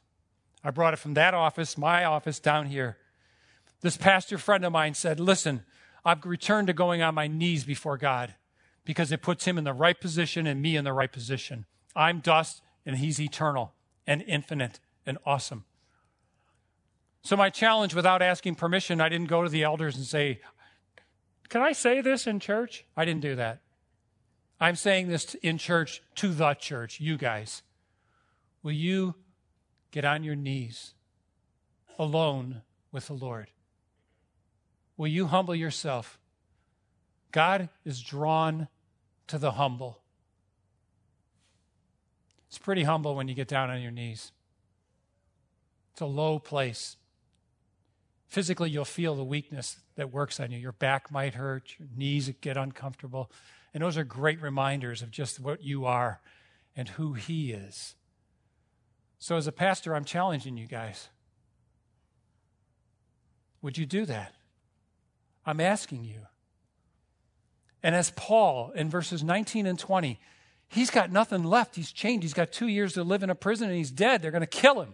I 0.64 0.72
brought 0.72 0.94
it 0.94 1.00
from 1.00 1.14
that 1.14 1.34
office, 1.34 1.78
my 1.78 2.06
office, 2.06 2.40
down 2.40 2.68
here. 2.68 2.98
This 3.82 3.98
pastor 3.98 4.38
friend 4.38 4.66
of 4.66 4.72
mine 4.72 4.94
said, 4.94 5.20
Listen, 5.20 5.64
I've 6.04 6.26
returned 6.26 6.68
to 6.68 6.74
going 6.74 7.02
on 7.02 7.16
my 7.16 7.28
knees 7.28 7.64
before 7.64 7.98
God 7.98 8.36
because 8.86 9.12
it 9.12 9.22
puts 9.22 9.46
him 9.46 9.58
in 9.58 9.64
the 9.64 9.74
right 9.74 10.00
position 10.00 10.48
and 10.48 10.62
me 10.62 10.76
in 10.76 10.84
the 10.84 10.94
right 10.94 11.12
position. 11.12 11.66
I'm 11.96 12.20
dust 12.20 12.62
and 12.86 12.98
he's 12.98 13.20
eternal 13.20 13.74
and 14.08 14.22
infinite 14.24 14.80
and 15.06 15.18
awesome. 15.26 15.66
So, 17.22 17.36
my 17.36 17.50
challenge 17.50 17.94
without 17.94 18.22
asking 18.22 18.56
permission, 18.56 19.02
I 19.02 19.10
didn't 19.10 19.28
go 19.28 19.44
to 19.44 19.50
the 19.50 19.64
elders 19.64 19.96
and 19.96 20.06
say, 20.06 20.40
Can 21.50 21.62
I 21.62 21.74
say 21.74 22.02
this 22.02 22.28
in 22.28 22.40
church? 22.40 22.86
I 22.96 23.06
didn't 23.06 23.22
do 23.22 23.36
that. 23.36 23.62
I'm 24.60 24.76
saying 24.76 25.08
this 25.08 25.36
in 25.36 25.58
church 25.58 26.02
to 26.16 26.34
the 26.34 26.54
church, 26.54 27.00
you 27.00 27.18
guys. 27.18 27.64
Will 28.62 28.74
you 28.74 29.16
get 29.92 30.06
on 30.06 30.24
your 30.24 30.36
knees 30.36 30.94
alone 31.98 32.62
with 32.92 33.08
the 33.08 33.14
Lord? 33.14 33.48
Will 34.98 35.08
you 35.08 35.28
humble 35.28 35.56
yourself? 35.56 36.20
God 37.32 37.70
is 37.86 38.02
drawn 38.02 38.68
to 39.28 39.38
the 39.38 39.52
humble. 39.52 40.02
It's 42.48 42.58
pretty 42.58 42.84
humble 42.84 43.16
when 43.16 43.28
you 43.28 43.36
get 43.36 43.48
down 43.48 43.70
on 43.70 43.82
your 43.82 43.92
knees. 43.92 44.32
It's 45.94 46.02
a 46.02 46.06
low 46.06 46.40
place. 46.40 46.98
Physically, 48.30 48.70
you'll 48.70 48.86
feel 48.86 49.16
the 49.16 49.24
weakness 49.24 49.78
that 49.96 50.14
works 50.14 50.40
on 50.40 50.52
you. 50.52 50.60
Your 50.60 50.72
back 50.72 51.12
might 51.12 51.34
hurt, 51.34 51.74
your 51.80 51.88
knees 51.98 52.32
get 52.42 52.58
uncomfortable. 52.58 53.32
And 53.74 53.84
those 53.84 53.98
are 53.98 54.04
great 54.04 54.40
reminders 54.40 55.02
of 55.02 55.10
just 55.10 55.40
what 55.40 55.64
you 55.64 55.86
are 55.86 56.22
and 56.76 56.88
who 56.90 57.14
He 57.14 57.52
is. 57.52 57.96
So, 59.18 59.36
as 59.36 59.48
a 59.48 59.52
pastor, 59.52 59.96
I'm 59.96 60.06
challenging 60.06 60.58
you 60.58 60.68
guys. 60.68 61.10
Would 63.64 63.78
you 63.78 63.86
do 63.86 64.06
that? 64.06 64.34
I'm 65.46 65.60
asking 65.60 66.06
you. 66.06 66.22
And 67.82 67.96
as 67.96 68.12
Paul 68.12 68.72
in 68.76 68.90
verses 68.90 69.24
19 69.24 69.66
and 69.66 69.80
20, 69.80 70.20
he's 70.68 70.90
got 70.90 71.12
nothing 71.12 71.44
left. 71.44 71.76
He's 71.76 71.92
chained. 71.92 72.24
He's 72.24 72.34
got 72.34 72.52
two 72.52 72.68
years 72.68 72.94
to 72.94 73.04
live 73.04 73.24
in 73.24 73.30
a 73.30 73.36
prison 73.36 73.70
and 73.70 73.78
he's 73.78 73.92
dead. 73.92 74.22
They're 74.22 74.32
going 74.32 74.42
to 74.42 74.48
kill 74.48 74.82
him. 74.82 74.94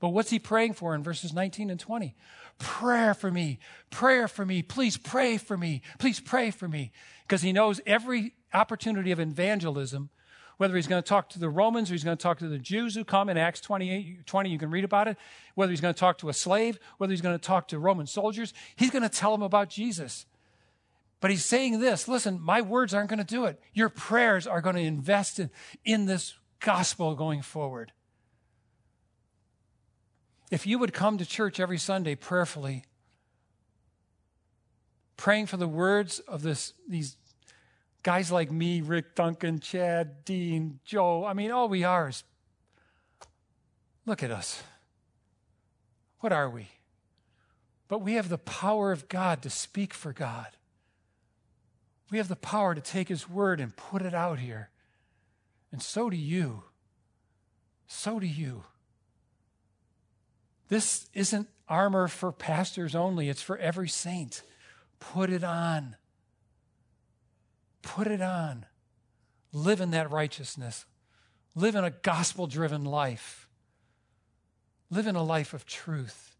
But 0.00 0.08
what's 0.08 0.30
he 0.30 0.38
praying 0.38 0.74
for 0.74 0.94
in 0.94 1.02
verses 1.02 1.32
19 1.32 1.70
and 1.70 1.78
20? 1.78 2.14
Prayer 2.58 3.14
for 3.14 3.30
me, 3.30 3.58
prayer 3.90 4.28
for 4.28 4.44
me, 4.44 4.62
please 4.62 4.96
pray 4.96 5.36
for 5.36 5.56
me, 5.56 5.82
please 5.98 6.20
pray 6.20 6.50
for 6.50 6.68
me. 6.68 6.92
Because 7.22 7.42
he 7.42 7.52
knows 7.52 7.80
every 7.86 8.34
opportunity 8.52 9.12
of 9.12 9.20
evangelism, 9.20 10.10
whether 10.58 10.76
he's 10.76 10.86
going 10.86 11.02
to 11.02 11.08
talk 11.08 11.28
to 11.30 11.38
the 11.38 11.48
Romans 11.48 11.90
or 11.90 11.94
he's 11.94 12.04
going 12.04 12.16
to 12.16 12.22
talk 12.22 12.38
to 12.38 12.48
the 12.48 12.58
Jews 12.58 12.94
who 12.94 13.04
come 13.04 13.28
in 13.28 13.36
Acts 13.36 13.60
28, 13.60 14.26
20, 14.26 14.50
you 14.50 14.58
can 14.58 14.70
read 14.70 14.84
about 14.84 15.08
it, 15.08 15.16
whether 15.54 15.70
he's 15.70 15.80
going 15.80 15.94
to 15.94 15.98
talk 15.98 16.18
to 16.18 16.28
a 16.28 16.34
slave, 16.34 16.78
whether 16.98 17.10
he's 17.10 17.22
going 17.22 17.38
to 17.38 17.44
talk 17.44 17.68
to 17.68 17.78
Roman 17.78 18.06
soldiers, 18.06 18.52
he's 18.76 18.90
going 18.90 19.02
to 19.02 19.08
tell 19.08 19.32
them 19.32 19.42
about 19.42 19.70
Jesus. 19.70 20.26
But 21.20 21.30
he's 21.30 21.44
saying 21.44 21.80
this 21.80 22.08
listen, 22.08 22.40
my 22.40 22.60
words 22.60 22.92
aren't 22.92 23.08
going 23.08 23.18
to 23.18 23.24
do 23.24 23.44
it. 23.46 23.60
Your 23.72 23.88
prayers 23.88 24.46
are 24.46 24.60
going 24.60 24.76
to 24.76 24.82
invest 24.82 25.38
in, 25.38 25.50
in 25.84 26.06
this 26.06 26.34
gospel 26.60 27.14
going 27.14 27.42
forward. 27.42 27.92
If 30.52 30.66
you 30.66 30.78
would 30.78 30.92
come 30.92 31.16
to 31.16 31.24
church 31.24 31.58
every 31.58 31.78
Sunday 31.78 32.14
prayerfully, 32.14 32.84
praying 35.16 35.46
for 35.46 35.56
the 35.56 35.66
words 35.66 36.18
of 36.18 36.42
this, 36.42 36.74
these 36.86 37.16
guys 38.02 38.30
like 38.30 38.52
me, 38.52 38.82
Rick 38.82 39.14
Duncan, 39.14 39.60
Chad, 39.60 40.26
Dean, 40.26 40.78
Joe, 40.84 41.24
I 41.24 41.32
mean, 41.32 41.50
all 41.50 41.70
we 41.70 41.84
are 41.84 42.10
is 42.10 42.22
look 44.04 44.22
at 44.22 44.30
us. 44.30 44.62
What 46.20 46.34
are 46.34 46.50
we? 46.50 46.68
But 47.88 48.02
we 48.02 48.12
have 48.14 48.28
the 48.28 48.36
power 48.36 48.92
of 48.92 49.08
God 49.08 49.40
to 49.42 49.48
speak 49.48 49.94
for 49.94 50.12
God. 50.12 50.48
We 52.10 52.18
have 52.18 52.28
the 52.28 52.36
power 52.36 52.74
to 52.74 52.82
take 52.82 53.08
His 53.08 53.26
word 53.26 53.58
and 53.58 53.74
put 53.74 54.02
it 54.02 54.12
out 54.12 54.38
here. 54.38 54.68
And 55.72 55.80
so 55.80 56.10
do 56.10 56.16
you. 56.18 56.64
So 57.86 58.20
do 58.20 58.26
you. 58.26 58.64
This 60.72 61.06
isn't 61.12 61.48
armor 61.68 62.08
for 62.08 62.32
pastors 62.32 62.94
only, 62.94 63.28
it's 63.28 63.42
for 63.42 63.58
every 63.58 63.90
saint. 63.90 64.42
Put 65.00 65.28
it 65.28 65.44
on. 65.44 65.96
Put 67.82 68.06
it 68.06 68.22
on. 68.22 68.64
Live 69.52 69.82
in 69.82 69.90
that 69.90 70.10
righteousness. 70.10 70.86
Live 71.54 71.74
in 71.74 71.84
a 71.84 71.90
gospel 71.90 72.46
driven 72.46 72.86
life. 72.86 73.50
Live 74.88 75.06
in 75.06 75.14
a 75.14 75.22
life 75.22 75.52
of 75.52 75.66
truth. 75.66 76.36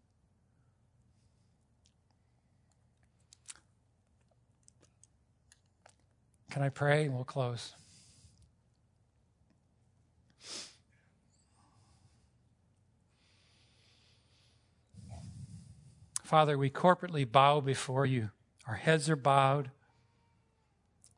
Can 6.49 6.63
I 6.63 6.69
pray? 6.69 7.07
We'll 7.07 7.23
close. 7.23 7.75
Father, 16.33 16.57
we 16.57 16.71
corporately 16.71 17.31
bow 17.31 17.61
before 17.61 18.07
you. 18.07 18.31
Our 18.67 18.73
heads 18.73 19.07
are 19.07 19.15
bowed. 19.15 19.69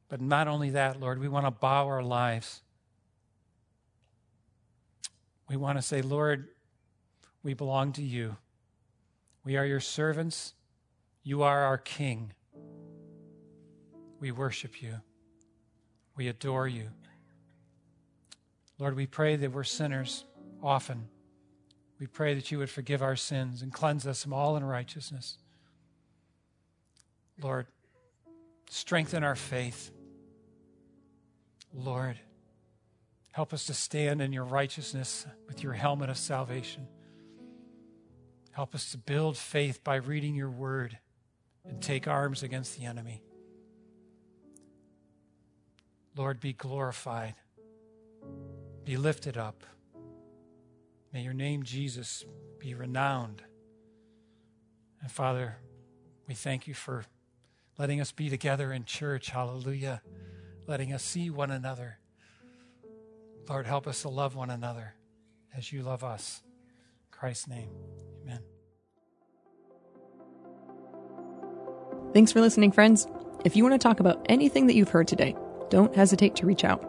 But 0.09 0.19
not 0.19 0.49
only 0.49 0.71
that, 0.71 0.99
Lord, 0.99 1.19
we 1.19 1.29
want 1.29 1.45
to 1.45 1.51
bow 1.51 1.87
our 1.87 2.03
lives. 2.03 2.63
We 5.47 5.55
want 5.55 5.77
to 5.77 5.81
say, 5.81 6.01
Lord, 6.01 6.49
we 7.43 7.53
belong 7.53 7.93
to 7.93 8.01
you. 8.01 8.35
We 9.45 9.55
are 9.55 9.65
your 9.65 9.79
servants. 9.79 10.53
You 11.23 11.43
are 11.43 11.63
our 11.63 11.77
King. 11.77 12.33
We 14.19 14.33
worship 14.33 14.81
you. 14.81 14.95
We 16.17 16.27
adore 16.27 16.67
you. 16.67 16.89
Lord, 18.79 18.97
we 18.97 19.07
pray 19.07 19.37
that 19.37 19.53
we're 19.53 19.63
sinners 19.63 20.25
often. 20.61 21.07
We 21.99 22.07
pray 22.07 22.33
that 22.33 22.51
you 22.51 22.57
would 22.57 22.69
forgive 22.69 23.01
our 23.01 23.15
sins 23.15 23.61
and 23.61 23.71
cleanse 23.71 24.05
us 24.05 24.23
from 24.23 24.33
all 24.33 24.55
unrighteousness. 24.55 25.37
Lord, 27.41 27.67
strengthen 28.69 29.23
our 29.23 29.35
faith. 29.35 29.91
Lord, 31.73 32.19
help 33.31 33.53
us 33.53 33.65
to 33.67 33.73
stand 33.73 34.21
in 34.21 34.33
your 34.33 34.43
righteousness 34.43 35.25
with 35.47 35.63
your 35.63 35.73
helmet 35.73 36.09
of 36.09 36.17
salvation. 36.17 36.87
Help 38.51 38.73
us 38.73 38.91
to 38.91 38.97
build 38.97 39.37
faith 39.37 39.83
by 39.83 39.95
reading 39.95 40.35
your 40.35 40.49
word 40.49 40.97
and 41.65 41.81
take 41.81 42.07
arms 42.07 42.43
against 42.43 42.77
the 42.77 42.85
enemy. 42.85 43.21
Lord, 46.15 46.39
be 46.39 46.53
glorified, 46.53 47.35
be 48.85 48.95
lifted 48.95 49.37
up. 49.37 49.63
May 51.15 51.21
your 51.21 51.33
name, 51.33 51.63
Jesus, 51.63 52.25
be 52.59 52.73
renowned. 52.73 53.41
And 54.99 55.09
Father, 55.09 55.55
we 56.27 56.33
thank 56.33 56.67
you 56.67 56.73
for 56.73 57.05
letting 57.77 58.01
us 58.01 58.11
be 58.11 58.29
together 58.29 58.73
in 58.73 58.83
church. 58.83 59.29
Hallelujah. 59.29 60.01
Letting 60.67 60.91
us 60.91 61.01
see 61.01 61.29
one 61.29 61.51
another. 61.51 61.99
Lord, 63.47 63.65
help 63.65 63.87
us 63.87 64.01
to 64.01 64.09
love 64.09 64.35
one 64.35 64.49
another 64.49 64.95
as 65.55 65.71
you 65.71 65.83
love 65.83 66.03
us. 66.03 66.41
In 66.43 67.17
Christ's 67.17 67.47
name, 67.47 67.69
amen. 68.21 68.41
Thanks 72.13 72.33
for 72.33 72.41
listening, 72.41 72.73
friends. 72.73 73.07
If 73.45 73.55
you 73.55 73.63
want 73.63 73.73
to 73.73 73.79
talk 73.79 74.01
about 74.01 74.25
anything 74.27 74.67
that 74.67 74.75
you've 74.75 74.89
heard 74.89 75.07
today, 75.07 75.33
don't 75.69 75.95
hesitate 75.95 76.35
to 76.35 76.45
reach 76.45 76.65
out. 76.65 76.85